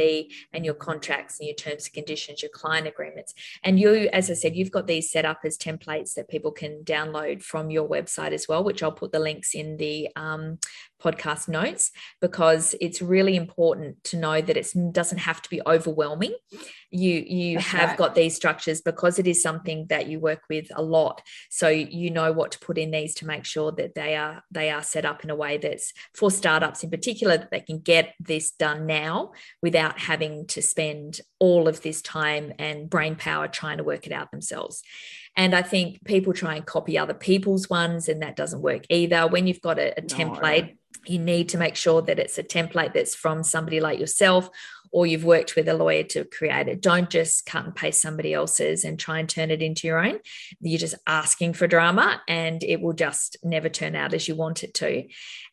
and 0.52 0.64
your 0.64 0.74
contracts 0.74 1.38
and 1.38 1.46
your 1.46 1.56
terms 1.56 1.86
and 1.86 1.94
conditions, 1.94 2.42
your 2.42 2.50
client 2.50 2.86
agreements. 2.86 3.34
And 3.62 3.78
you, 3.78 4.08
as 4.12 4.30
I 4.30 4.34
said, 4.34 4.56
you've 4.56 4.70
got 4.70 4.86
these 4.86 5.10
set 5.10 5.24
up 5.24 5.40
as 5.44 5.56
templates 5.56 6.14
that 6.14 6.28
people 6.28 6.52
can 6.52 6.82
download 6.84 7.42
from 7.42 7.70
your 7.70 7.88
website 7.88 8.32
as 8.32 8.48
well, 8.48 8.64
which 8.64 8.82
I'll 8.82 8.92
put 8.92 9.12
the 9.12 9.18
links 9.18 9.54
in 9.54 9.76
the 9.76 10.08
um, 10.16 10.58
podcast 11.02 11.48
notes 11.48 11.90
because 12.20 12.74
it's 12.80 13.02
really 13.02 13.36
important 13.36 14.02
to 14.04 14.16
know 14.16 14.40
that 14.40 14.56
it 14.56 14.72
doesn't 14.92 15.18
have 15.18 15.42
to 15.42 15.50
be 15.50 15.60
overwhelming 15.66 16.34
you 16.94 17.24
you 17.26 17.56
That's 17.56 17.68
have 17.68 17.88
right. 17.90 17.98
got 17.98 18.14
these 18.14 18.36
structures 18.36 18.80
because 18.80 19.18
it 19.18 19.26
is 19.26 19.42
something 19.42 19.86
that 19.88 20.06
you 20.06 20.20
work 20.20 20.42
with 20.48 20.68
a 20.74 20.82
lot 20.82 21.22
so 21.50 21.68
you 21.68 22.10
know 22.10 22.32
what 22.32 22.52
to 22.52 22.58
put 22.60 22.78
in 22.78 22.92
these 22.92 23.14
to 23.16 23.26
make 23.26 23.44
sure 23.44 23.72
that 23.72 23.94
they 23.94 24.14
are 24.14 24.44
they 24.50 24.70
are 24.70 24.82
set 24.82 25.04
up 25.04 25.24
in 25.24 25.30
a 25.30 25.34
way 25.34 25.58
that's 25.58 25.92
for 26.14 26.30
startups 26.30 26.84
in 26.84 26.90
particular 26.90 27.36
that 27.36 27.50
they 27.50 27.60
can 27.60 27.78
get 27.80 28.14
this 28.20 28.52
done 28.52 28.86
now 28.86 29.32
without 29.60 29.98
having 29.98 30.46
to 30.46 30.62
spend 30.62 31.20
all 31.40 31.66
of 31.66 31.82
this 31.82 32.00
time 32.00 32.52
and 32.58 32.88
brain 32.88 33.16
power 33.16 33.48
trying 33.48 33.78
to 33.78 33.84
work 33.84 34.06
it 34.06 34.12
out 34.12 34.30
themselves 34.30 34.82
and 35.36 35.52
I 35.52 35.62
think 35.62 36.04
people 36.04 36.32
try 36.32 36.54
and 36.54 36.64
copy 36.64 36.96
other 36.96 37.12
people's 37.12 37.68
ones, 37.68 38.08
and 38.08 38.22
that 38.22 38.36
doesn't 38.36 38.62
work 38.62 38.84
either. 38.88 39.26
When 39.26 39.48
you've 39.48 39.60
got 39.60 39.80
a, 39.80 39.92
a 39.98 40.00
no. 40.00 40.06
template, 40.06 40.76
you 41.06 41.18
need 41.18 41.48
to 41.50 41.58
make 41.58 41.76
sure 41.76 42.02
that 42.02 42.18
it's 42.18 42.38
a 42.38 42.42
template 42.42 42.94
that's 42.94 43.14
from 43.14 43.42
somebody 43.42 43.80
like 43.80 43.98
yourself 43.98 44.48
or 44.94 45.06
you've 45.06 45.24
worked 45.24 45.56
with 45.56 45.68
a 45.68 45.74
lawyer 45.74 46.04
to 46.04 46.24
create 46.24 46.68
it. 46.68 46.80
Don't 46.80 47.10
just 47.10 47.46
cut 47.46 47.64
and 47.64 47.74
paste 47.74 48.00
somebody 48.00 48.32
else's 48.32 48.84
and 48.84 48.96
try 48.96 49.18
and 49.18 49.28
turn 49.28 49.50
it 49.50 49.60
into 49.60 49.88
your 49.88 49.98
own. 49.98 50.20
You're 50.60 50.78
just 50.78 50.94
asking 51.04 51.54
for 51.54 51.66
drama 51.66 52.22
and 52.28 52.62
it 52.62 52.80
will 52.80 52.92
just 52.92 53.36
never 53.42 53.68
turn 53.68 53.96
out 53.96 54.14
as 54.14 54.28
you 54.28 54.36
want 54.36 54.62
it 54.62 54.72
to. 54.74 55.02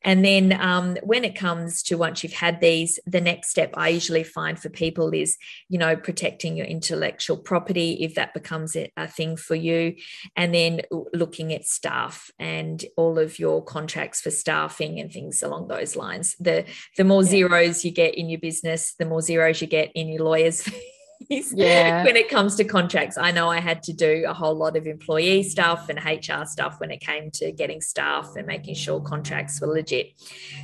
And 0.03 0.23
then 0.23 0.53
um, 0.53 0.95
when 1.01 1.23
it 1.23 1.35
comes 1.35 1.81
to 1.83 1.97
once 1.97 2.23
you've 2.23 2.33
had 2.33 2.61
these, 2.61 2.99
the 3.07 3.21
next 3.21 3.49
step 3.49 3.73
I 3.75 3.89
usually 3.89 4.23
find 4.23 4.59
for 4.59 4.69
people 4.69 5.11
is, 5.11 5.37
you 5.69 5.79
know, 5.79 5.95
protecting 5.95 6.55
your 6.55 6.67
intellectual 6.67 7.37
property 7.37 8.03
if 8.03 8.15
that 8.15 8.35
becomes 8.35 8.75
a 8.75 9.07
thing 9.07 9.37
for 9.37 9.55
you. 9.55 9.95
And 10.35 10.53
then 10.53 10.81
looking 11.13 11.51
at 11.51 11.65
staff 11.65 12.29
and 12.37 12.83
all 12.95 13.17
of 13.17 13.39
your 13.39 13.63
contracts 13.63 14.21
for 14.21 14.29
staffing 14.29 14.99
and 14.99 15.11
things 15.11 15.41
along 15.41 15.67
those 15.67 15.95
lines. 15.95 16.35
The 16.39 16.65
the 16.97 17.03
more 17.03 17.23
zeros 17.23 17.83
you 17.83 17.91
get 17.91 18.15
in 18.15 18.29
your 18.29 18.39
business, 18.39 18.93
the 18.99 19.05
more 19.05 19.21
zeros 19.31 19.61
you 19.61 19.67
get 19.67 19.91
in 19.95 20.07
your 20.09 20.23
lawyers 20.23 20.67
yeah. 21.29 22.03
when 22.03 22.15
it 22.15 22.29
comes 22.29 22.55
to 22.55 22.63
contracts. 22.63 23.17
I 23.17 23.31
know 23.31 23.49
I 23.49 23.59
had 23.59 23.83
to 23.83 23.93
do 23.93 24.25
a 24.27 24.33
whole 24.33 24.55
lot 24.55 24.75
of 24.75 24.85
employee 24.85 25.43
stuff 25.43 25.89
and 25.89 25.99
HR 25.99 26.45
stuff 26.45 26.79
when 26.79 26.91
it 26.91 26.99
came 26.99 27.31
to 27.31 27.51
getting 27.51 27.81
staff 27.81 28.35
and 28.35 28.45
making 28.45 28.75
sure 28.75 28.99
contracts 28.99 29.61
were 29.61 29.67
legit. 29.67 30.11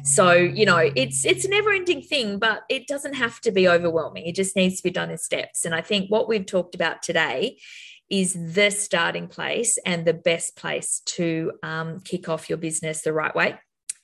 So, 0.04 0.34
you 0.34 0.66
know, 0.66 0.92
it's 0.96 1.26
it's 1.26 1.46
a 1.46 1.50
never-ending 1.50 2.02
thing, 2.02 2.40
but 2.40 2.64
it 2.70 2.88
doesn't 2.88 3.14
have 3.14 3.40
to 3.42 3.52
be 3.52 3.68
overwhelming. 3.68 4.26
It 4.26 4.36
just 4.36 4.56
needs 4.56 4.78
to 4.78 4.84
be 4.84 4.92
done 4.92 5.10
in 5.12 5.18
steps. 5.18 5.66
And 5.66 5.74
I 5.74 5.82
think 5.82 6.10
what 6.10 6.28
we've 6.28 6.46
talked 6.46 6.76
about 6.76 7.02
today 7.02 7.58
is 8.10 8.34
the 8.34 8.70
starting 8.70 9.28
place 9.28 9.78
and 9.86 10.06
the 10.06 10.14
best 10.14 10.56
place 10.56 11.02
to 11.06 11.52
um, 11.62 12.00
kick 12.02 12.30
off 12.30 12.50
your 12.50 12.58
business 12.58 13.02
the 13.02 13.12
right 13.12 13.36
way 13.36 13.58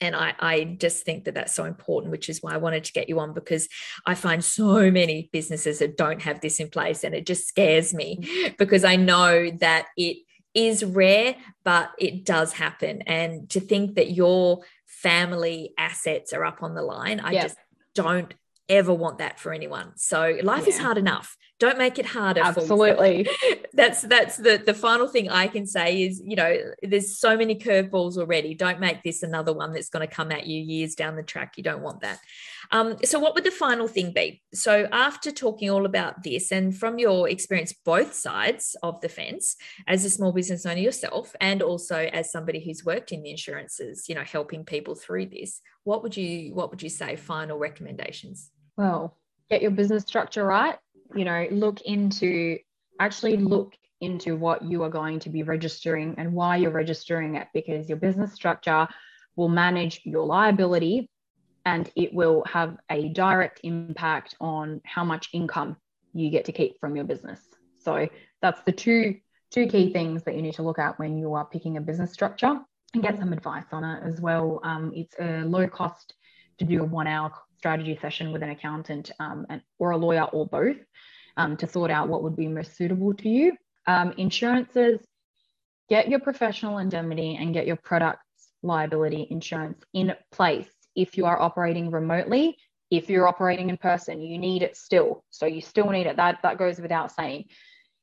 and 0.04 0.16
I, 0.16 0.34
I 0.40 0.64
just 0.64 1.06
think 1.06 1.24
that 1.24 1.36
that's 1.36 1.56
so 1.56 1.64
important 1.64 2.12
which 2.12 2.30
is 2.30 2.44
why 2.44 2.54
i 2.54 2.58
wanted 2.58 2.84
to 2.84 2.94
get 2.94 3.10
you 3.10 3.20
on 3.20 3.34
because 3.34 3.68
i 4.06 4.14
find 4.14 4.44
so 4.44 4.92
many 4.92 5.30
businesses 5.32 5.80
that 5.80 5.98
don't 5.98 6.22
have 6.22 6.42
this 6.42 6.60
in 6.60 6.70
place 6.70 7.04
and 7.04 7.16
it 7.16 7.26
just 7.26 7.48
scares 7.48 7.94
me 7.94 8.18
mm-hmm. 8.18 8.54
because 8.58 8.84
i 8.84 8.96
know 8.96 9.50
that 9.52 9.88
it 9.98 10.18
is 10.54 10.84
rare 10.84 11.36
but 11.64 11.92
it 11.98 12.26
does 12.26 12.54
happen 12.54 13.02
and 13.04 13.50
to 13.50 13.60
think 13.60 13.96
that 13.96 14.12
your 14.12 14.60
family 14.86 15.74
assets 15.78 16.34
are 16.34 16.46
up 16.46 16.62
on 16.62 16.76
the 16.76 16.84
line 16.84 17.20
i 17.20 17.34
just 17.34 17.58
don't 17.96 18.34
ever 18.70 18.94
want 18.94 19.18
that 19.18 19.40
for 19.40 19.52
anyone 19.52 19.92
so 19.96 20.38
life 20.44 20.64
yeah. 20.64 20.70
is 20.70 20.80
hard 20.80 20.98
enough 20.98 21.38
don't 21.64 21.78
make 21.78 21.98
it 21.98 22.06
harder 22.06 22.42
absolutely. 22.42 23.26
That's 23.74 24.02
that's 24.02 24.38
the 24.38 24.62
the 24.64 24.74
final 24.74 25.08
thing 25.08 25.30
i 25.32 25.48
can 25.48 25.66
say 25.66 26.04
is 26.04 26.22
you 26.24 26.36
know 26.36 26.56
there's 26.84 27.18
so 27.18 27.36
many 27.36 27.56
curveballs 27.56 28.18
already. 28.18 28.54
Don't 28.54 28.80
make 28.80 29.02
this 29.04 29.24
another 29.24 29.54
one 29.54 29.72
that's 29.72 29.90
going 29.90 30.08
to 30.08 30.14
come 30.14 30.32
at 30.32 30.46
you 30.46 30.62
years 30.62 30.94
down 30.94 31.16
the 31.16 31.24
track. 31.24 31.54
You 31.58 31.64
don't 31.64 31.82
want 31.82 32.02
that. 32.02 32.20
Um, 32.72 32.98
so 33.04 33.18
what 33.20 33.34
would 33.36 33.44
the 33.44 33.52
final 33.52 33.88
thing 33.88 34.12
be? 34.12 34.42
So 34.54 34.88
after 34.92 35.32
talking 35.32 35.70
all 35.70 35.86
about 35.86 36.24
this 36.24 36.52
and 36.52 36.76
from 36.76 37.00
your 37.00 37.30
experience 37.30 37.74
both 37.74 38.14
sides 38.14 38.76
of 38.84 39.00
the 39.02 39.10
fence 39.10 39.56
as 39.88 40.06
a 40.06 40.10
small 40.10 40.32
business 40.32 40.66
owner 40.66 40.80
yourself 40.80 41.34
and 41.40 41.62
also 41.62 41.98
as 41.98 42.32
somebody 42.32 42.60
who's 42.64 42.86
worked 42.86 43.12
in 43.12 43.24
the 43.24 43.32
insurances 43.32 44.08
you 44.10 44.16
know 44.16 44.24
helping 44.24 44.64
people 44.64 44.96
through 44.96 45.28
this 45.28 45.62
what 45.84 46.04
would 46.04 46.16
you 46.16 46.54
what 46.54 46.70
would 46.72 46.84
you 46.84 46.90
say 46.90 47.16
final 47.16 47.58
recommendations? 47.58 48.52
Well 48.78 49.18
get 49.50 49.62
your 49.62 49.72
business 49.72 50.04
structure 50.04 50.44
right 50.44 50.78
you 51.16 51.26
know, 51.26 51.48
look 51.52 51.82
into 51.82 52.58
actually 53.00 53.38
look 53.38 53.74
into 54.02 54.36
what 54.36 54.62
you 54.64 54.84
are 54.84 54.90
going 54.90 55.20
to 55.20 55.30
be 55.30 55.44
registering 55.44 56.16
and 56.18 56.34
why 56.34 56.58
you're 56.58 56.72
registering 56.72 57.36
it 57.36 57.48
because 57.54 57.88
your 57.88 57.98
business 57.98 58.34
structure 58.34 58.88
will 59.36 59.50
manage 59.50 60.02
your 60.04 60.26
liability 60.26 61.10
and 61.66 61.90
it 61.96 62.14
will 62.14 62.44
have 62.46 62.78
a 62.90 63.10
direct 63.10 63.62
impact 63.64 64.36
on 64.42 64.82
how 64.86 65.04
much 65.04 65.30
income 65.34 65.78
you 66.14 66.30
get 66.30 66.46
to 66.46 66.52
keep 66.52 66.80
from 66.80 66.96
your 66.96 67.06
business. 67.06 67.40
So 67.82 68.08
that's 68.42 68.62
the 68.64 68.72
two 68.72 69.18
two 69.52 69.68
key 69.68 69.94
things 69.94 70.24
that 70.24 70.36
you 70.36 70.42
need 70.42 70.56
to 70.56 70.64
look 70.64 70.80
at 70.80 70.98
when 70.98 71.16
you 71.18 71.36
are 71.36 71.46
picking 71.46 71.78
a 71.78 71.82
business 71.82 72.12
structure 72.12 72.60
and 72.94 73.04
get 73.04 73.20
some 73.20 73.32
advice 73.32 73.66
on 73.72 73.84
it 73.84 74.04
as 74.04 74.20
well. 74.20 74.60
Um, 74.64 74.92
it's 74.96 75.16
a 75.20 75.44
low 75.46 75.68
cost 75.68 76.16
to 76.58 76.66
do 76.66 76.82
a 76.82 76.84
one 76.84 77.08
hour 77.08 77.32
strategy 77.64 77.98
session 78.02 78.34
with 78.34 78.44
an 78.44 78.50
accountant 78.50 79.10
um, 79.22 79.46
and, 79.50 79.62
or 79.80 79.92
a 79.92 79.98
lawyer 79.98 80.26
or 80.34 80.46
both 80.46 80.76
um, 81.38 81.56
to 81.56 81.66
sort 81.66 81.90
out 81.90 82.10
what 82.10 82.22
would 82.22 82.36
be 82.36 82.50
most 82.50 82.76
suitable 82.76 83.14
to 83.14 83.30
you. 83.30 83.54
Um, 83.88 84.14
insurances, 84.18 85.00
get 85.88 86.10
your 86.10 86.20
professional 86.20 86.80
indemnity 86.80 87.38
and 87.40 87.54
get 87.54 87.66
your 87.66 87.78
products 87.78 88.26
liability 88.64 89.28
insurance 89.30 89.82
in 89.94 90.14
place. 90.30 90.68
If 90.94 91.16
you 91.16 91.26
are 91.26 91.42
operating 91.42 91.90
remotely, 91.90 92.58
if 92.92 93.10
you're 93.10 93.30
operating 93.30 93.70
in 93.70 93.78
person, 93.78 94.22
you 94.22 94.38
need 94.38 94.62
it 94.62 94.76
still. 94.76 95.24
So 95.30 95.46
you 95.46 95.62
still 95.62 95.90
need 95.90 96.06
it. 96.06 96.18
That, 96.18 96.40
that 96.44 96.58
goes 96.58 96.82
without 96.82 97.14
saying. 97.14 97.46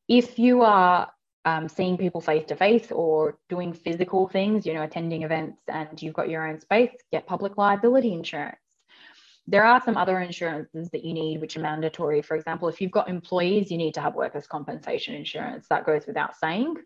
If 0.09 0.39
you 0.39 0.63
are 0.63 1.11
um, 1.45 1.69
seeing 1.69 1.99
people 1.99 2.23
face 2.23 2.47
to 2.47 2.57
face 2.57 2.91
or 2.91 3.37
doing 3.51 3.75
physical 3.75 4.27
things, 4.27 4.65
you 4.65 4.73
know, 4.73 4.85
attending 4.85 5.23
events 5.23 5.61
and 5.69 6.01
you've 6.01 6.15
got 6.15 6.31
your 6.31 6.49
own 6.49 6.61
space, 6.61 6.93
get 7.13 7.27
public 7.27 7.59
liability 7.59 8.15
insurance. 8.15 8.57
There 9.47 9.65
are 9.65 9.83
some 9.83 9.97
other 9.97 10.21
insurances 10.21 10.91
that 10.91 11.05
you 11.05 11.13
need, 11.13 11.41
which 11.41 11.57
are 11.57 11.61
mandatory. 11.61 12.23
For 12.23 12.37
example, 12.37 12.69
if 12.69 12.81
you've 12.81 12.91
got 12.91 13.09
employees, 13.09 13.71
you 13.71 13.79
need 13.79 13.95
to 13.95 14.01
have 14.01 14.15
workers' 14.15 14.47
compensation 14.47 15.15
insurance. 15.15 15.67
That 15.69 15.87
goes 15.87 16.07
without 16.07 16.37
saying. 16.37 16.77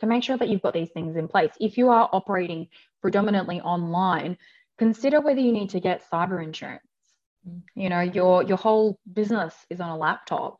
To 0.00 0.06
make 0.06 0.22
sure 0.22 0.36
that 0.36 0.48
you've 0.48 0.62
got 0.62 0.74
these 0.74 0.90
things 0.90 1.16
in 1.16 1.28
place. 1.28 1.52
If 1.60 1.76
you 1.76 1.90
are 1.90 2.08
operating 2.12 2.68
predominantly 3.02 3.60
online, 3.60 4.38
consider 4.78 5.20
whether 5.20 5.40
you 5.40 5.52
need 5.52 5.70
to 5.70 5.80
get 5.80 6.08
cyber 6.10 6.42
insurance. 6.42 6.82
You 7.74 7.88
know, 7.88 8.00
your 8.00 8.42
your 8.42 8.56
whole 8.56 8.98
business 9.10 9.54
is 9.70 9.80
on 9.80 9.90
a 9.90 9.96
laptop. 9.96 10.58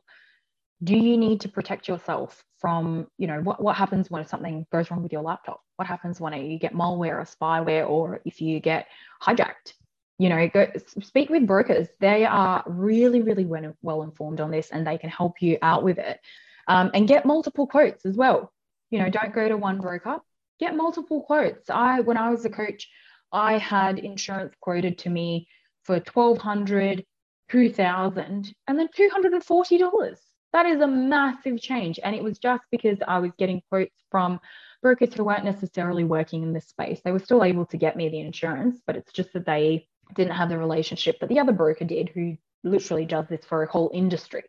Do 0.83 0.95
you 0.95 1.17
need 1.17 1.41
to 1.41 1.49
protect 1.49 1.87
yourself 1.87 2.43
from, 2.57 3.07
you 3.17 3.27
know, 3.27 3.41
what, 3.41 3.61
what 3.61 3.75
happens 3.75 4.09
when 4.09 4.25
something 4.25 4.65
goes 4.71 4.89
wrong 4.89 5.03
with 5.03 5.11
your 5.11 5.21
laptop? 5.21 5.61
What 5.75 5.87
happens 5.87 6.19
when 6.19 6.33
you 6.33 6.57
get 6.57 6.73
malware 6.73 7.19
or 7.19 7.25
spyware 7.25 7.87
or 7.87 8.21
if 8.25 8.41
you 8.41 8.59
get 8.59 8.87
hijacked? 9.21 9.73
You 10.21 10.29
know, 10.29 10.47
go 10.49 10.67
speak 11.01 11.31
with 11.31 11.47
brokers. 11.47 11.87
They 11.99 12.25
are 12.25 12.63
really, 12.67 13.23
really 13.23 13.45
well 13.81 14.03
informed 14.03 14.39
on 14.39 14.51
this 14.51 14.69
and 14.69 14.85
they 14.85 14.99
can 14.99 15.09
help 15.09 15.41
you 15.41 15.57
out 15.63 15.83
with 15.83 15.97
it. 15.97 16.19
Um, 16.67 16.91
and 16.93 17.07
get 17.07 17.25
multiple 17.25 17.65
quotes 17.65 18.05
as 18.05 18.15
well. 18.15 18.53
You 18.91 18.99
know, 18.99 19.09
don't 19.09 19.33
go 19.33 19.47
to 19.49 19.57
one 19.57 19.81
broker, 19.81 20.19
get 20.59 20.75
multiple 20.75 21.23
quotes. 21.23 21.71
I, 21.71 22.01
when 22.01 22.17
I 22.17 22.29
was 22.29 22.45
a 22.45 22.51
coach, 22.51 22.87
I 23.31 23.57
had 23.57 23.97
insurance 23.97 24.53
quoted 24.61 24.99
to 24.99 25.09
me 25.09 25.47
for 25.85 25.95
1200 25.95 27.03
2000 27.49 28.53
and 28.67 28.79
then 28.79 28.87
$240. 28.97 30.17
That 30.53 30.65
is 30.67 30.81
a 30.81 30.87
massive 30.87 31.59
change. 31.59 31.99
And 32.03 32.15
it 32.15 32.23
was 32.23 32.37
just 32.37 32.63
because 32.71 32.99
I 33.07 33.17
was 33.19 33.31
getting 33.39 33.61
quotes 33.69 33.95
from 34.11 34.39
brokers 34.83 35.15
who 35.15 35.23
weren't 35.23 35.45
necessarily 35.45 36.03
working 36.03 36.43
in 36.43 36.53
this 36.53 36.67
space. 36.67 37.01
They 37.03 37.11
were 37.11 37.19
still 37.19 37.43
able 37.43 37.65
to 37.65 37.77
get 37.77 37.95
me 37.97 38.07
the 38.09 38.19
insurance, 38.19 38.79
but 38.85 38.95
it's 38.95 39.11
just 39.11 39.33
that 39.33 39.45
they 39.45 39.87
didn't 40.13 40.33
have 40.33 40.49
the 40.49 40.57
relationship 40.57 41.17
but 41.19 41.29
the 41.29 41.39
other 41.39 41.51
broker 41.51 41.85
did, 41.85 42.09
who 42.09 42.37
literally 42.63 43.05
does 43.05 43.27
this 43.27 43.43
for 43.45 43.63
a 43.63 43.71
whole 43.71 43.91
industry. 43.93 44.43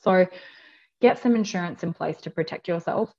So 0.00 0.26
get 1.00 1.18
some 1.18 1.36
insurance 1.36 1.82
in 1.82 1.92
place 1.92 2.20
to 2.22 2.30
protect 2.30 2.68
yourself. 2.68 3.12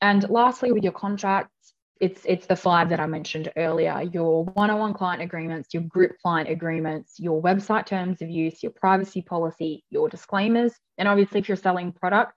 And 0.00 0.28
lastly, 0.28 0.72
with 0.72 0.82
your 0.82 0.92
contracts, 0.92 1.74
it's 2.00 2.22
it's 2.24 2.46
the 2.46 2.56
five 2.56 2.88
that 2.90 3.00
I 3.00 3.06
mentioned 3.06 3.52
earlier: 3.56 4.02
your 4.12 4.44
one-on-one 4.44 4.94
client 4.94 5.22
agreements, 5.22 5.72
your 5.72 5.84
group 5.84 6.12
client 6.20 6.50
agreements, 6.50 7.14
your 7.18 7.40
website 7.40 7.86
terms 7.86 8.20
of 8.20 8.28
use, 8.28 8.62
your 8.62 8.72
privacy 8.72 9.22
policy, 9.22 9.84
your 9.90 10.08
disclaimers, 10.08 10.72
and 10.98 11.08
obviously, 11.08 11.40
if 11.40 11.48
you're 11.48 11.56
selling 11.56 11.92
products, 11.92 12.36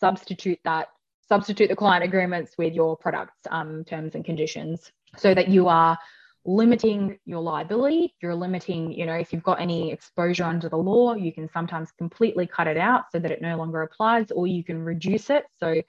substitute 0.00 0.58
that 0.64 0.88
substitute 1.28 1.68
the 1.68 1.76
client 1.76 2.04
agreements 2.04 2.52
with 2.58 2.72
your 2.72 2.96
products 2.96 3.34
um, 3.50 3.84
terms 3.84 4.14
and 4.14 4.24
conditions 4.24 4.92
so 5.16 5.34
that 5.34 5.48
you 5.48 5.68
are 5.68 5.98
limiting 6.46 7.18
your 7.26 7.40
liability. 7.40 8.14
You're 8.22 8.34
limiting, 8.34 8.92
you 8.92 9.04
know, 9.04 9.14
if 9.14 9.32
you've 9.32 9.42
got 9.42 9.60
any 9.60 9.92
exposure 9.92 10.44
under 10.44 10.68
the 10.68 10.76
law, 10.76 11.14
you 11.14 11.32
can 11.32 11.50
sometimes 11.52 11.90
completely 11.98 12.46
cut 12.46 12.66
it 12.66 12.76
out 12.76 13.10
so 13.10 13.18
that 13.18 13.30
it 13.30 13.42
no 13.42 13.56
longer 13.56 13.82
applies, 13.82 14.30
or 14.30 14.46
you 14.46 14.62
can 14.64 14.82
reduce 14.82 15.28
it. 15.28 15.44
So 15.58 15.82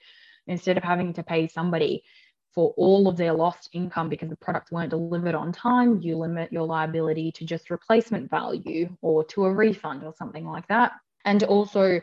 instead 0.46 0.76
of 0.76 0.82
having 0.82 1.12
to 1.14 1.22
pay 1.22 1.46
somebody 1.48 2.02
for 2.54 2.74
all 2.76 3.06
of 3.08 3.16
their 3.16 3.32
lost 3.32 3.70
income 3.72 4.08
because 4.08 4.28
the 4.28 4.36
products 4.36 4.72
weren't 4.72 4.90
delivered 4.90 5.34
on 5.34 5.52
time, 5.52 6.00
you 6.00 6.16
limit 6.16 6.52
your 6.52 6.66
liability 6.66 7.30
to 7.32 7.44
just 7.44 7.70
replacement 7.70 8.28
value 8.28 8.88
or 9.00 9.24
to 9.24 9.44
a 9.44 9.52
refund 9.52 10.02
or 10.02 10.12
something 10.12 10.44
like 10.44 10.66
that. 10.68 10.92
And 11.24 11.42
also 11.44 12.00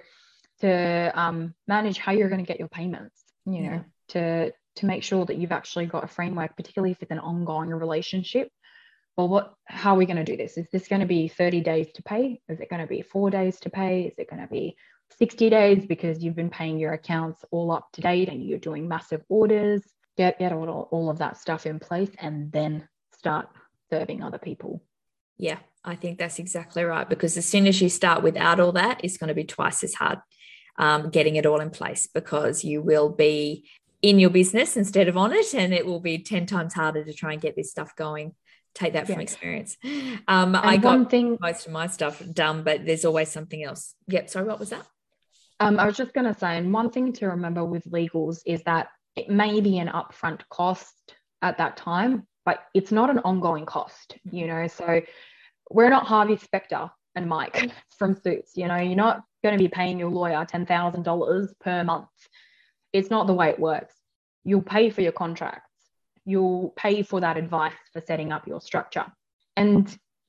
to 0.61 1.11
um, 1.19 1.53
manage 1.67 1.97
how 1.97 2.13
you're 2.13 2.29
going 2.29 2.43
to 2.43 2.47
get 2.47 2.59
your 2.59 2.69
payments, 2.69 3.21
you 3.45 3.63
know, 3.63 3.83
to 4.09 4.53
to 4.77 4.85
make 4.85 5.03
sure 5.03 5.25
that 5.25 5.37
you've 5.37 5.51
actually 5.51 5.85
got 5.85 6.03
a 6.03 6.07
framework, 6.07 6.55
particularly 6.55 6.91
if 6.91 7.01
it's 7.01 7.11
an 7.11 7.19
ongoing 7.19 7.69
relationship. 7.69 8.49
Well, 9.17 9.29
what 9.29 9.53
how 9.65 9.95
are 9.95 9.97
we 9.97 10.05
going 10.05 10.17
to 10.17 10.23
do 10.23 10.35
this? 10.35 10.57
Is 10.57 10.67
this 10.71 10.87
going 10.87 10.99
to 10.99 11.07
be 11.07 11.27
30 11.27 11.61
days 11.61 11.91
to 11.93 12.03
pay? 12.03 12.41
Is 12.49 12.59
it 12.59 12.69
going 12.69 12.81
to 12.81 12.87
be 12.87 13.01
four 13.01 13.29
days 13.29 13.59
to 13.61 13.69
pay? 13.69 14.03
Is 14.03 14.13
it 14.17 14.29
going 14.29 14.41
to 14.41 14.47
be 14.47 14.75
60 15.17 15.49
days 15.49 15.85
because 15.85 16.21
you've 16.21 16.35
been 16.35 16.49
paying 16.49 16.77
your 16.77 16.93
accounts 16.93 17.43
all 17.51 17.71
up 17.71 17.87
to 17.93 18.01
date 18.01 18.27
and 18.27 18.43
you're 18.43 18.59
doing 18.59 18.87
massive 18.87 19.23
orders? 19.29 19.81
Get 20.17 20.39
get 20.39 20.51
all, 20.51 20.89
all 20.91 21.09
of 21.09 21.19
that 21.19 21.37
stuff 21.37 21.65
in 21.65 21.79
place 21.79 22.11
and 22.19 22.51
then 22.51 22.87
start 23.17 23.47
serving 23.89 24.21
other 24.21 24.37
people. 24.37 24.83
Yeah, 25.37 25.59
I 25.83 25.95
think 25.95 26.19
that's 26.19 26.39
exactly 26.39 26.83
right. 26.83 27.07
Because 27.07 27.37
as 27.37 27.45
soon 27.45 27.67
as 27.67 27.81
you 27.81 27.89
start 27.89 28.23
without 28.23 28.59
all 28.59 28.73
that, 28.73 29.01
it's 29.03 29.17
going 29.17 29.29
to 29.29 29.33
be 29.33 29.45
twice 29.45 29.83
as 29.83 29.93
hard 29.93 30.19
um, 30.77 31.09
getting 31.09 31.35
it 31.35 31.45
all 31.45 31.61
in 31.61 31.69
place 31.69 32.07
because 32.07 32.63
you 32.63 32.81
will 32.81 33.09
be 33.09 33.65
in 34.01 34.19
your 34.19 34.29
business 34.29 34.77
instead 34.77 35.07
of 35.07 35.17
on 35.17 35.33
it 35.33 35.53
and 35.53 35.73
it 35.73 35.85
will 35.85 35.99
be 35.99 36.19
10 36.19 36.45
times 36.45 36.73
harder 36.73 37.03
to 37.03 37.13
try 37.13 37.33
and 37.33 37.41
get 37.41 37.55
this 37.55 37.71
stuff 37.71 37.95
going. 37.95 38.33
Take 38.73 38.93
that 38.93 39.07
from 39.07 39.21
experience. 39.21 39.77
Um, 40.27 40.55
i 40.55 40.75
got 40.75 41.09
thing, 41.09 41.37
most 41.39 41.65
of 41.65 41.71
my 41.71 41.87
stuff 41.87 42.21
done 42.33 42.63
but 42.63 42.85
there's 42.85 43.05
always 43.05 43.29
something 43.29 43.63
else. 43.63 43.95
Yep 44.07 44.29
sorry 44.29 44.45
what 44.45 44.59
was 44.59 44.69
that? 44.69 44.85
Um, 45.59 45.79
i 45.79 45.85
was 45.85 45.95
just 45.95 46.13
going 46.13 46.31
to 46.31 46.37
say 46.37 46.57
and 46.57 46.73
one 46.73 46.89
thing 46.89 47.13
to 47.13 47.27
remember 47.27 47.63
with 47.63 47.85
legals 47.85 48.39
is 48.45 48.61
that 48.63 48.89
it 49.15 49.29
may 49.29 49.61
be 49.61 49.77
an 49.77 49.87
upfront 49.87 50.41
cost 50.49 50.93
at 51.41 51.57
that 51.59 51.77
time 51.77 52.27
but 52.43 52.59
it's 52.73 52.91
not 52.91 53.09
an 53.09 53.19
ongoing 53.19 53.65
cost 53.65 54.17
you 54.25 54.47
know? 54.47 54.67
So 54.67 55.01
we're 55.71 55.89
not 55.89 56.05
harvey 56.05 56.37
specter 56.37 56.89
and 57.15 57.27
Mike 57.27 57.71
from 57.97 58.15
Suits. 58.15 58.51
You 58.55 58.67
know, 58.67 58.77
you're 58.77 58.95
not 58.95 59.23
going 59.43 59.57
to 59.57 59.63
be 59.63 59.69
paying 59.69 59.99
your 59.99 60.09
lawyer 60.09 60.45
$10,000 60.45 61.47
per 61.59 61.83
month. 61.83 62.07
It's 62.95 63.09
not 63.09 63.27
the 63.27 63.33
way 63.33 63.49
it 63.49 63.59
works. 63.59 63.93
You'll 64.45 64.61
pay 64.61 64.89
for 64.89 65.01
your 65.01 65.11
contracts, 65.11 65.69
you'll 66.23 66.73
pay 66.77 67.03
for 67.03 67.19
that 67.19 67.37
advice 67.37 67.73
for 67.91 68.01
setting 68.01 68.31
up 68.31 68.47
your 68.47 68.61
structure. 68.61 69.05
And 69.57 69.85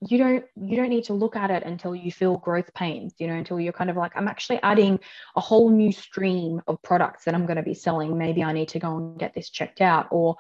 you 0.07 0.19
don't 0.19 0.45
you 0.57 0.77
don't 0.77 0.91
need 0.91 1.05
to 1.05 1.15
look 1.15 1.37
at 1.37 1.51
it 1.51 1.63
until 1.63 1.95
you 1.95 2.13
feel 2.13 2.37
growth 2.37 2.73
pains 2.75 3.15
you 3.19 3.27
know 3.27 3.33
until 3.33 3.59
you're 3.59 3.73
kind 3.73 3.89
of 3.89 3.97
like 3.97 4.13
i'm 4.15 4.29
actually 4.29 4.61
adding 4.63 5.01
a 5.37 5.41
whole 5.41 5.71
new 5.71 5.91
stream 5.91 6.61
of 6.67 6.81
products 6.83 7.25
that 7.25 7.35
i'm 7.35 7.47
going 7.47 7.57
to 7.57 7.63
be 7.63 7.73
selling. 7.73 8.19
Maybe 8.19 8.45
i 8.45 8.53
need 8.53 8.69
to 8.69 8.79
go 8.79 8.97
and 8.97 9.19
get 9.19 9.35
this 9.35 9.49
checked 9.49 9.81
out. 9.81 10.09
Or 10.11 10.37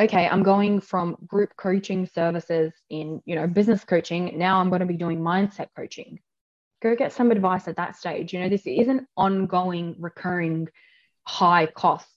okay 0.00 0.26
i'm 0.26 0.42
going 0.42 0.80
from 0.80 1.16
group 1.26 1.50
coaching 1.56 2.06
services 2.06 2.72
in 2.90 3.22
you 3.24 3.36
know 3.36 3.46
business 3.46 3.84
coaching. 3.84 4.36
Now 4.36 4.58
i'm 4.58 4.68
going 4.68 4.80
to 4.80 4.86
be 4.86 4.96
doing 4.96 5.20
mindset 5.20 5.68
coaching. 5.76 6.18
Go 6.82 6.96
get 6.96 7.12
some 7.12 7.30
advice 7.30 7.68
at 7.68 7.76
that 7.76 7.94
stage. 7.94 8.32
You 8.32 8.40
know 8.40 8.48
this 8.48 8.66
isn't 8.66 9.06
ongoing 9.16 9.94
recurring 10.00 10.68
high 11.24 11.66
costs. 11.66 12.08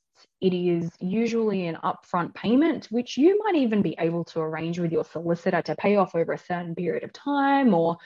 It 0.41 0.53
is 0.53 0.91
usually 0.99 1.67
an 1.67 1.77
upfront 1.83 2.33
payment 2.33 2.87
which 2.91 3.17
you 3.17 3.39
might 3.43 3.55
even 3.55 3.81
be 3.81 3.95
able 3.99 4.25
to 4.25 4.41
arrange 4.41 4.79
with 4.79 4.91
your 4.91 5.05
solicitor 5.05 5.61
to 5.61 5.75
pay 5.75 5.95
off 5.95 6.15
over 6.15 6.33
a 6.33 6.37
certain 6.37 6.75
period 6.75 7.03
of 7.03 7.13
time 7.13 7.73
or 7.73 7.97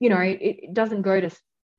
you 0.00 0.08
know 0.08 0.18
it, 0.18 0.38
it 0.40 0.74
doesn't 0.74 1.02
go 1.02 1.20
to 1.20 1.30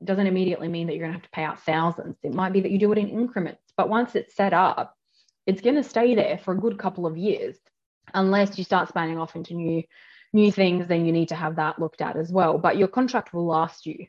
doesn't 0.04 0.28
immediately 0.28 0.68
mean 0.68 0.88
that 0.88 0.94
you're 0.94 1.08
going 1.08 1.14
to 1.14 1.18
have 1.18 1.24
to 1.24 1.36
pay 1.36 1.44
out 1.44 1.64
thousands. 1.64 2.16
It 2.22 2.34
might 2.34 2.54
be 2.54 2.62
that 2.62 2.72
you 2.72 2.78
do 2.78 2.92
it 2.92 2.98
in 2.98 3.10
increments 3.10 3.62
but 3.76 3.90
once 3.90 4.16
it's 4.16 4.36
set 4.36 4.54
up 4.54 4.96
it's 5.46 5.62
going 5.62 5.76
to 5.76 5.84
stay 5.84 6.14
there 6.14 6.38
for 6.38 6.54
a 6.54 6.60
good 6.60 6.78
couple 6.78 7.06
of 7.06 7.18
years. 7.18 7.58
Unless 8.14 8.58
you 8.58 8.64
start 8.64 8.90
spanning 8.90 9.18
off 9.18 9.36
into 9.36 9.54
new 9.54 9.84
new 10.34 10.52
things 10.52 10.88
then 10.88 11.06
you 11.06 11.12
need 11.12 11.30
to 11.30 11.36
have 11.36 11.56
that 11.56 11.80
looked 11.80 12.02
at 12.02 12.18
as 12.18 12.32
well. 12.32 12.58
But 12.58 12.78
your 12.78 12.88
contract 12.88 13.34
will 13.34 13.48
last 13.48 13.86
you. 13.86 14.06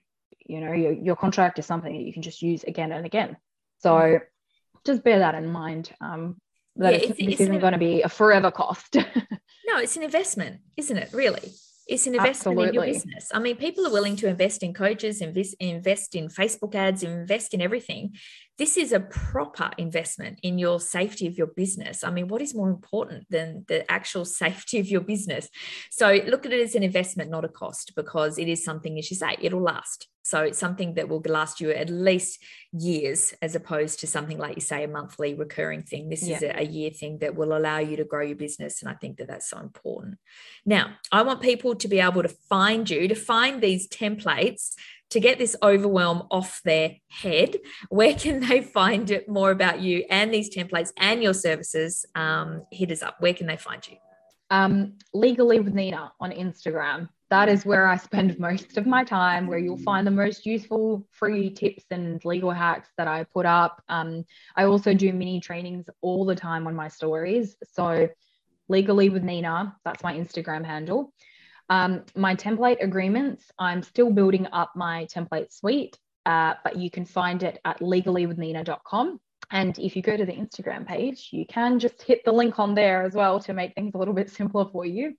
You 0.47 0.61
know 0.61 0.73
your, 0.73 0.93
your 0.93 1.17
contract 1.17 1.59
is 1.59 1.67
something 1.67 1.93
that 1.93 2.05
you 2.05 2.13
can 2.13 2.23
just 2.23 2.43
use 2.43 2.65
again 2.65 2.93
and 2.93 3.07
again. 3.07 3.37
So 3.79 4.21
just 4.85 5.05
bear 5.05 5.21
that 5.21 5.35
in 5.35 5.47
mind 5.47 5.91
um, 6.01 6.37
that 6.77 6.93
yeah, 6.93 6.99
it's, 6.99 7.19
it's, 7.19 7.41
isn't 7.41 7.61
going 7.61 7.73
to 7.73 7.79
be 7.79 8.03
a 8.03 8.09
forever 8.09 8.51
cost 8.51 8.97
no 9.67 9.79
it's 9.79 9.97
an 9.97 10.03
investment 10.03 10.61
isn't 10.77 10.97
it 10.97 11.11
really 11.13 11.53
it's 11.89 12.07
an 12.07 12.15
investment 12.15 12.59
Absolutely. 12.61 12.69
in 12.69 12.75
your 12.75 12.85
business. 12.85 13.31
I 13.33 13.39
mean, 13.39 13.57
people 13.57 13.87
are 13.87 13.91
willing 13.91 14.15
to 14.17 14.29
invest 14.29 14.63
in 14.63 14.75
coaches, 14.75 15.23
invest, 15.23 15.57
invest 15.59 16.15
in 16.15 16.29
Facebook 16.29 16.75
ads, 16.75 17.03
invest 17.03 17.55
in 17.55 17.63
everything. 17.63 18.15
This 18.59 18.77
is 18.77 18.93
a 18.93 19.01
proper 19.01 19.71
investment 19.79 20.41
in 20.43 20.59
your 20.59 20.81
safety 20.81 21.27
of 21.27 21.39
your 21.39 21.47
business. 21.47 22.03
I 22.03 22.11
mean, 22.11 22.27
what 22.27 22.43
is 22.43 22.55
more 22.55 22.69
important 22.69 23.31
than 23.31 23.65
the 23.69 23.91
actual 23.91 24.25
safety 24.43 24.79
of 24.79 24.89
your 24.89 25.01
business? 25.01 25.49
So 25.91 26.21
look 26.27 26.45
at 26.45 26.53
it 26.53 26.61
as 26.61 26.75
an 26.75 26.83
investment, 26.83 27.31
not 27.31 27.45
a 27.45 27.49
cost, 27.49 27.93
because 27.95 28.39
it 28.39 28.49
is 28.49 28.65
something, 28.65 28.99
as 28.99 29.11
you 29.11 29.17
say, 29.17 29.37
it'll 29.41 29.63
last. 29.63 30.09
So 30.29 30.43
it's 30.43 30.59
something 30.59 30.93
that 30.95 31.09
will 31.09 31.23
last 31.25 31.59
you 31.59 31.71
at 31.71 31.89
least 31.89 32.43
years, 32.73 33.33
as 33.41 33.55
opposed 33.55 34.01
to 34.01 34.07
something 34.07 34.37
like 34.37 34.57
you 34.57 34.61
say, 34.61 34.85
a 34.85 34.89
monthly 34.89 35.33
recurring 35.33 35.85
thing. 35.85 36.11
This 36.11 36.23
yeah. 36.23 36.37
is 36.37 36.43
a, 36.43 36.61
a 36.61 36.65
year 36.65 36.91
thing 36.91 37.19
that 37.21 37.35
will 37.35 37.57
allow 37.57 37.79
you 37.79 37.97
to 37.97 38.05
grow 38.05 38.23
your 38.23 38.37
business. 38.37 38.83
And 38.83 38.91
I 38.91 38.95
think 38.95 39.17
that 39.17 39.29
that's 39.29 39.49
so 39.49 39.59
important. 39.59 40.19
Now, 40.67 40.97
I 41.11 41.23
want 41.23 41.41
people 41.41 41.77
to 41.77 41.89
be 41.89 42.01
able 42.01 42.23
to 42.23 42.29
find 42.29 42.91
you, 42.91 43.09
to 43.09 43.15
find 43.15 43.63
these 43.63 43.89
templates 43.89 44.75
to 45.11 45.21
get 45.21 45.39
this 45.39 45.57
overwhelm 45.63 46.27
off 46.31 46.61
their 46.65 46.97
head, 47.09 47.57
where 47.89 48.15
can 48.15 48.41
they 48.41 48.61
find 48.61 49.11
it 49.11 49.29
more 49.29 49.51
about 49.51 49.81
you 49.81 50.05
and 50.11 50.33
these 50.33 50.55
templates 50.55 50.93
and 50.97 51.23
your 51.23 51.35
services? 51.35 52.05
Um, 52.15 52.63
hit 52.71 52.91
us 52.91 53.03
up. 53.03 53.17
Where 53.21 53.35
can 53.35 53.47
they 53.47 53.57
find 53.57 53.87
you? 53.87 53.97
Um, 54.51 54.95
legally 55.13 55.61
with 55.61 55.75
Nina 55.75 56.13
on 56.21 56.31
Instagram 56.31 57.09
that 57.31 57.49
is 57.49 57.67
where 57.67 57.87
I 57.87 57.97
spend 57.97 58.39
most 58.49 58.77
of 58.77 58.87
my 58.87 59.05
time, 59.05 59.47
where 59.47 59.59
you'll 59.59 59.79
find 59.79 60.07
the 60.07 60.11
most 60.11 60.47
useful 60.47 61.07
free 61.11 61.51
tips 61.51 61.85
and 61.91 62.25
legal 62.25 62.51
hacks 62.51 62.89
that 62.97 63.09
I 63.09 63.25
put 63.25 63.47
up. 63.47 63.83
Um, 63.89 64.25
I 64.57 64.65
also 64.65 64.95
do 64.95 65.13
mini 65.13 65.41
trainings 65.41 65.89
all 66.01 66.25
the 66.25 66.35
time 66.35 66.67
on 66.67 66.75
my 66.75 66.89
stories. 66.89 67.57
So, 67.73 68.09
legally 68.69 69.09
with 69.09 69.23
Nina, 69.23 69.77
that's 69.85 70.03
my 70.03 70.15
Instagram 70.15 70.65
handle. 70.65 71.13
Um, 71.69 72.05
my 72.17 72.35
template 72.35 72.83
agreements, 72.83 73.51
I'm 73.59 73.83
still 73.83 74.11
building 74.11 74.47
up 74.53 74.73
my 74.75 75.07
template 75.15 75.53
suite, 75.53 75.99
uh, 76.27 76.55
but 76.65 76.77
you 76.77 76.91
can 76.91 77.05
find 77.05 77.43
it 77.43 77.61
at 77.65 77.81
legallywithnina.com. 77.81 79.21
And 79.51 79.79
if 79.79 79.97
you 79.97 80.03
go 80.03 80.17
to 80.17 80.27
the 80.27 80.33
Instagram 80.33 80.87
page, 80.87 81.29
you 81.33 81.47
can 81.47 81.79
just 81.79 82.03
hit 82.03 82.25
the 82.25 82.33
link 82.33 82.59
on 82.59 82.75
there 82.75 83.03
as 83.03 83.15
well 83.15 83.41
to 83.41 83.55
make 83.55 83.75
things 83.75 83.95
a 83.95 83.99
little 83.99 84.15
bit 84.15 84.31
simpler 84.39 84.67
for 84.71 84.85
you. 84.85 85.15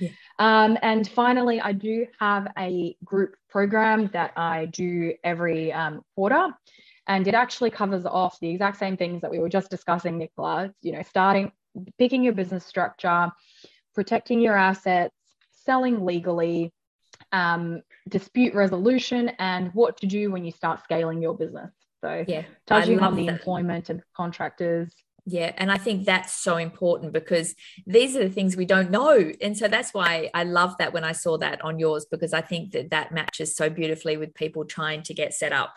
Yeah. 0.00 0.10
Um, 0.38 0.78
and 0.82 1.08
finally, 1.08 1.60
I 1.60 1.72
do 1.72 2.06
have 2.18 2.48
a 2.58 2.96
group 3.04 3.36
program 3.48 4.10
that 4.12 4.32
I 4.36 4.66
do 4.66 5.14
every 5.22 5.72
um, 5.72 6.02
quarter. 6.14 6.48
And 7.06 7.28
it 7.28 7.34
actually 7.34 7.70
covers 7.70 8.06
off 8.06 8.40
the 8.40 8.48
exact 8.48 8.78
same 8.78 8.96
things 8.96 9.20
that 9.20 9.30
we 9.30 9.38
were 9.38 9.50
just 9.50 9.70
discussing, 9.70 10.16
Nikola. 10.16 10.72
You 10.80 10.92
know, 10.92 11.02
starting, 11.02 11.52
picking 11.98 12.24
your 12.24 12.32
business 12.32 12.64
structure, 12.64 13.30
protecting 13.94 14.40
your 14.40 14.56
assets, 14.56 15.14
selling 15.64 16.04
legally, 16.04 16.72
um, 17.32 17.82
dispute 18.08 18.54
resolution, 18.54 19.30
and 19.38 19.72
what 19.74 19.96
to 19.98 20.06
do 20.06 20.30
when 20.30 20.44
you 20.44 20.52
start 20.52 20.82
scaling 20.84 21.22
your 21.22 21.34
business. 21.34 21.72
So, 22.02 22.24
yeah, 22.28 22.44
touching 22.66 23.00
on 23.00 23.16
the 23.16 23.26
that. 23.26 23.32
employment 23.32 23.88
of 23.90 24.02
contractors, 24.14 24.92
yeah. 25.26 25.52
And 25.56 25.72
I 25.72 25.78
think 25.78 26.04
that's 26.04 26.34
so 26.34 26.58
important 26.58 27.12
because 27.12 27.54
these 27.86 28.14
are 28.14 28.22
the 28.22 28.28
things 28.28 28.56
we 28.56 28.66
don't 28.66 28.90
know. 28.90 29.32
And 29.40 29.56
so 29.56 29.68
that's 29.68 29.94
why 29.94 30.30
I 30.34 30.44
love 30.44 30.76
that 30.78 30.92
when 30.92 31.04
I 31.04 31.12
saw 31.12 31.38
that 31.38 31.64
on 31.64 31.78
yours, 31.78 32.06
because 32.10 32.34
I 32.34 32.42
think 32.42 32.72
that 32.72 32.90
that 32.90 33.12
matches 33.12 33.56
so 33.56 33.70
beautifully 33.70 34.18
with 34.18 34.34
people 34.34 34.66
trying 34.66 35.02
to 35.04 35.14
get 35.14 35.32
set 35.32 35.52
up 35.52 35.74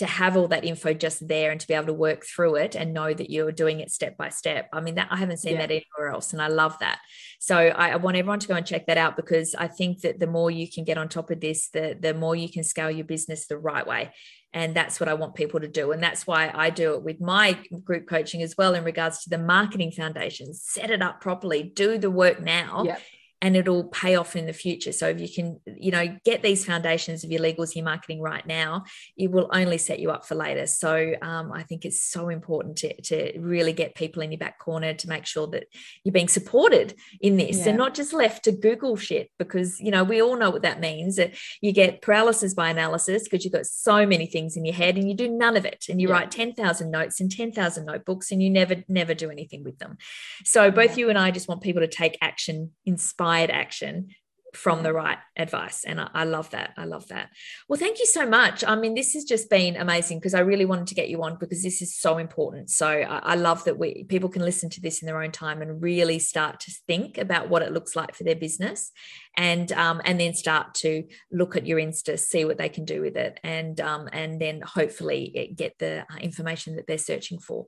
to 0.00 0.06
have 0.06 0.34
all 0.34 0.48
that 0.48 0.64
info 0.64 0.94
just 0.94 1.28
there 1.28 1.50
and 1.50 1.60
to 1.60 1.68
be 1.68 1.74
able 1.74 1.84
to 1.84 1.92
work 1.92 2.24
through 2.24 2.54
it 2.54 2.74
and 2.74 2.94
know 2.94 3.12
that 3.12 3.28
you're 3.28 3.52
doing 3.52 3.80
it 3.80 3.90
step 3.90 4.16
by 4.16 4.30
step. 4.30 4.66
I 4.72 4.80
mean, 4.80 4.94
that 4.94 5.08
I 5.10 5.16
haven't 5.16 5.36
seen 5.36 5.52
yeah. 5.52 5.66
that 5.66 5.70
anywhere 5.70 6.10
else. 6.10 6.32
And 6.32 6.40
I 6.40 6.48
love 6.48 6.78
that. 6.78 7.00
So 7.38 7.54
I, 7.54 7.90
I, 7.90 7.96
want 7.96 8.16
everyone 8.16 8.38
to 8.38 8.48
go 8.48 8.54
and 8.54 8.64
check 8.64 8.86
that 8.86 8.96
out 8.96 9.14
because 9.14 9.54
I 9.54 9.68
think 9.68 10.00
that 10.00 10.18
the 10.18 10.26
more 10.26 10.50
you 10.50 10.70
can 10.70 10.84
get 10.84 10.96
on 10.96 11.10
top 11.10 11.30
of 11.30 11.40
this, 11.40 11.68
the, 11.68 11.94
the 12.00 12.14
more 12.14 12.34
you 12.34 12.50
can 12.50 12.64
scale 12.64 12.90
your 12.90 13.04
business 13.04 13.46
the 13.46 13.58
right 13.58 13.86
way. 13.86 14.10
And 14.54 14.74
that's 14.74 14.98
what 14.98 15.10
I 15.10 15.14
want 15.14 15.34
people 15.34 15.60
to 15.60 15.68
do. 15.68 15.92
And 15.92 16.02
that's 16.02 16.26
why 16.26 16.50
I 16.54 16.70
do 16.70 16.94
it 16.94 17.02
with 17.02 17.20
my 17.20 17.58
group 17.84 18.08
coaching 18.08 18.42
as 18.42 18.56
well 18.56 18.74
in 18.74 18.84
regards 18.84 19.22
to 19.24 19.30
the 19.30 19.38
marketing 19.38 19.92
foundations. 19.92 20.62
Set 20.64 20.90
it 20.90 21.02
up 21.02 21.20
properly, 21.20 21.62
do 21.62 21.98
the 21.98 22.10
work 22.10 22.40
now. 22.40 22.84
Yep 22.84 23.02
and 23.42 23.56
it'll 23.56 23.84
pay 23.84 24.16
off 24.16 24.36
in 24.36 24.46
the 24.46 24.52
future. 24.52 24.92
So 24.92 25.08
if 25.08 25.20
you 25.20 25.28
can, 25.28 25.60
you 25.66 25.90
know, 25.90 26.18
get 26.24 26.42
these 26.42 26.64
foundations 26.64 27.24
of 27.24 27.30
your 27.30 27.40
legals, 27.40 27.74
your 27.74 27.86
marketing 27.86 28.20
right 28.20 28.46
now, 28.46 28.84
it 29.16 29.30
will 29.30 29.48
only 29.52 29.78
set 29.78 29.98
you 29.98 30.10
up 30.10 30.26
for 30.26 30.34
later. 30.34 30.66
So 30.66 31.14
um, 31.22 31.50
I 31.50 31.62
think 31.62 31.86
it's 31.86 32.02
so 32.02 32.28
important 32.28 32.76
to, 32.78 33.00
to 33.02 33.38
really 33.38 33.72
get 33.72 33.94
people 33.94 34.22
in 34.22 34.30
your 34.30 34.38
back 34.38 34.58
corner 34.58 34.92
to 34.92 35.08
make 35.08 35.24
sure 35.24 35.46
that 35.48 35.64
you're 36.04 36.12
being 36.12 36.28
supported 36.28 36.94
in 37.20 37.38
this 37.38 37.58
yeah. 37.58 37.70
and 37.70 37.78
not 37.78 37.94
just 37.94 38.12
left 38.12 38.44
to 38.44 38.52
Google 38.52 38.96
shit 38.96 39.30
because, 39.38 39.80
you 39.80 39.90
know, 39.90 40.04
we 40.04 40.20
all 40.20 40.36
know 40.36 40.50
what 40.50 40.62
that 40.62 40.80
means. 40.80 41.16
That 41.16 41.32
you 41.62 41.72
get 41.72 42.02
paralysis 42.02 42.52
by 42.52 42.68
analysis 42.68 43.24
because 43.24 43.42
you've 43.44 43.54
got 43.54 43.66
so 43.66 44.04
many 44.04 44.26
things 44.26 44.54
in 44.54 44.66
your 44.66 44.74
head 44.74 44.98
and 44.98 45.08
you 45.08 45.14
do 45.14 45.28
none 45.28 45.56
of 45.56 45.64
it. 45.64 45.86
And 45.88 45.98
you 45.98 46.08
yeah. 46.08 46.14
write 46.14 46.30
10,000 46.30 46.90
notes 46.90 47.20
and 47.20 47.30
10,000 47.30 47.86
notebooks 47.86 48.32
and 48.32 48.42
you 48.42 48.50
never, 48.50 48.76
never 48.86 49.14
do 49.14 49.30
anything 49.30 49.64
with 49.64 49.78
them. 49.78 49.96
So 50.44 50.70
both 50.70 50.90
yeah. 50.90 50.96
you 50.96 51.08
and 51.08 51.18
I 51.18 51.30
just 51.30 51.48
want 51.48 51.62
people 51.62 51.80
to 51.80 51.88
take 51.88 52.18
action, 52.20 52.72
inspire 52.84 53.29
inspired 53.30 53.50
action 53.50 54.08
from 54.52 54.82
the 54.82 54.92
right 54.92 55.18
advice. 55.36 55.84
And 55.84 56.00
I, 56.00 56.08
I, 56.12 56.24
love 56.24 56.50
that. 56.50 56.72
I 56.76 56.84
love 56.84 57.06
that. 57.08 57.30
Well, 57.68 57.78
thank 57.78 58.00
you 58.00 58.06
so 58.06 58.26
much. 58.26 58.64
I 58.66 58.74
mean, 58.74 58.94
this 58.94 59.12
has 59.12 59.22
just 59.22 59.48
been 59.48 59.76
amazing 59.76 60.18
because 60.18 60.34
I 60.34 60.40
really 60.40 60.64
wanted 60.64 60.88
to 60.88 60.94
get 60.96 61.08
you 61.08 61.22
on 61.22 61.38
because 61.38 61.62
this 61.62 61.80
is 61.80 61.96
so 61.96 62.18
important. 62.18 62.68
So 62.68 62.88
I, 62.88 63.18
I, 63.22 63.34
love 63.36 63.62
that 63.64 63.78
we 63.78 64.02
people 64.08 64.28
can 64.28 64.42
listen 64.42 64.68
to 64.70 64.80
this 64.80 65.02
in 65.02 65.06
their 65.06 65.22
own 65.22 65.30
time 65.30 65.62
and 65.62 65.80
really 65.80 66.18
start 66.18 66.58
to 66.60 66.72
think 66.88 67.16
about 67.16 67.48
what 67.48 67.62
it 67.62 67.72
looks 67.72 67.94
like 67.94 68.16
for 68.16 68.24
their 68.24 68.34
business 68.34 68.90
and 69.36 69.70
um, 69.70 70.00
and 70.04 70.18
then 70.18 70.34
start 70.34 70.74
to 70.74 71.04
look 71.30 71.54
at 71.56 71.66
your 71.66 71.78
Insta, 71.78 72.18
see 72.18 72.44
what 72.44 72.58
they 72.58 72.68
can 72.68 72.84
do 72.84 73.00
with 73.00 73.16
it, 73.16 73.38
and 73.44 73.80
um, 73.80 74.08
and 74.12 74.40
then 74.40 74.62
hopefully 74.62 75.54
get 75.56 75.78
the 75.78 76.00
uh, 76.00 76.16
information 76.20 76.74
that 76.74 76.88
they're 76.88 76.98
searching 76.98 77.38
for. 77.38 77.66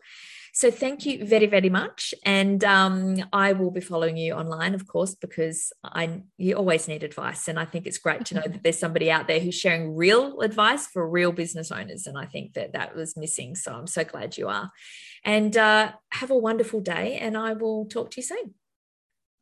So 0.54 0.70
thank 0.70 1.06
you 1.06 1.24
very, 1.24 1.46
very 1.46 1.70
much. 1.70 2.12
And 2.26 2.62
um, 2.62 3.24
I 3.32 3.54
will 3.54 3.70
be 3.70 3.80
following 3.80 4.18
you 4.18 4.34
online, 4.34 4.74
of 4.74 4.86
course, 4.86 5.14
because 5.14 5.72
I 5.82 6.20
you 6.36 6.56
always 6.56 6.88
need 6.88 7.02
advice. 7.02 7.48
And 7.48 7.58
I 7.58 7.64
think 7.64 7.86
it's 7.86 7.96
great 7.96 8.26
to 8.26 8.34
know 8.34 8.42
that 8.46 8.62
there's 8.62 8.78
somebody 8.78 9.10
out 9.10 9.28
there 9.28 9.40
who's 9.40 9.54
sharing 9.54 9.96
real 9.96 10.42
advice 10.42 10.86
for 10.86 11.08
real 11.08 11.32
business 11.32 11.72
owners. 11.72 12.06
And 12.06 12.18
I 12.18 12.26
think 12.26 12.52
that 12.52 12.74
that 12.74 12.94
was 12.94 13.16
missing. 13.16 13.54
So 13.54 13.72
I'm 13.72 13.86
so 13.86 14.04
glad 14.04 14.36
you 14.36 14.48
are. 14.48 14.70
And 15.24 15.56
uh, 15.56 15.92
have 16.10 16.30
a 16.30 16.36
wonderful 16.36 16.80
day. 16.80 17.16
And 17.16 17.34
I 17.34 17.54
will 17.54 17.86
talk 17.86 18.10
to 18.10 18.20
you 18.20 18.24
soon. 18.24 18.54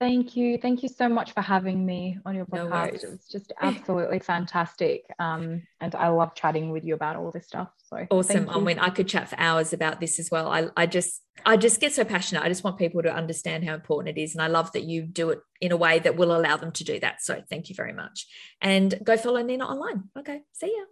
Thank 0.00 0.34
you. 0.34 0.56
Thank 0.56 0.82
you 0.82 0.88
so 0.88 1.10
much 1.10 1.32
for 1.32 1.42
having 1.42 1.84
me 1.84 2.16
on 2.24 2.34
your 2.34 2.46
podcast. 2.46 2.70
No 2.70 2.84
it 2.84 3.10
was 3.10 3.28
just 3.30 3.52
absolutely 3.60 4.18
fantastic. 4.18 5.04
Um, 5.18 5.62
and 5.78 5.94
I 5.94 6.08
love 6.08 6.34
chatting 6.34 6.70
with 6.70 6.84
you 6.84 6.94
about 6.94 7.16
all 7.16 7.30
this 7.30 7.46
stuff. 7.46 7.68
So 7.76 8.06
awesome. 8.10 8.48
I 8.48 8.58
mean, 8.60 8.78
I 8.78 8.88
could 8.88 9.08
chat 9.08 9.28
for 9.28 9.38
hours 9.38 9.74
about 9.74 10.00
this 10.00 10.18
as 10.18 10.30
well. 10.30 10.50
I, 10.50 10.68
I 10.74 10.86
just 10.86 11.20
I 11.44 11.58
just 11.58 11.80
get 11.80 11.92
so 11.92 12.04
passionate. 12.04 12.42
I 12.42 12.48
just 12.48 12.64
want 12.64 12.78
people 12.78 13.02
to 13.02 13.12
understand 13.12 13.64
how 13.64 13.74
important 13.74 14.16
it 14.16 14.20
is. 14.20 14.34
And 14.34 14.40
I 14.40 14.46
love 14.46 14.72
that 14.72 14.84
you 14.84 15.02
do 15.02 15.30
it 15.30 15.40
in 15.60 15.70
a 15.70 15.76
way 15.76 15.98
that 15.98 16.16
will 16.16 16.34
allow 16.34 16.56
them 16.56 16.72
to 16.72 16.84
do 16.84 16.98
that. 17.00 17.22
So 17.22 17.42
thank 17.50 17.68
you 17.68 17.74
very 17.74 17.92
much. 17.92 18.26
And 18.62 18.98
go 19.04 19.18
follow 19.18 19.42
Nina 19.42 19.66
online. 19.66 20.04
Okay. 20.18 20.40
See 20.52 20.74
ya. 20.74 20.84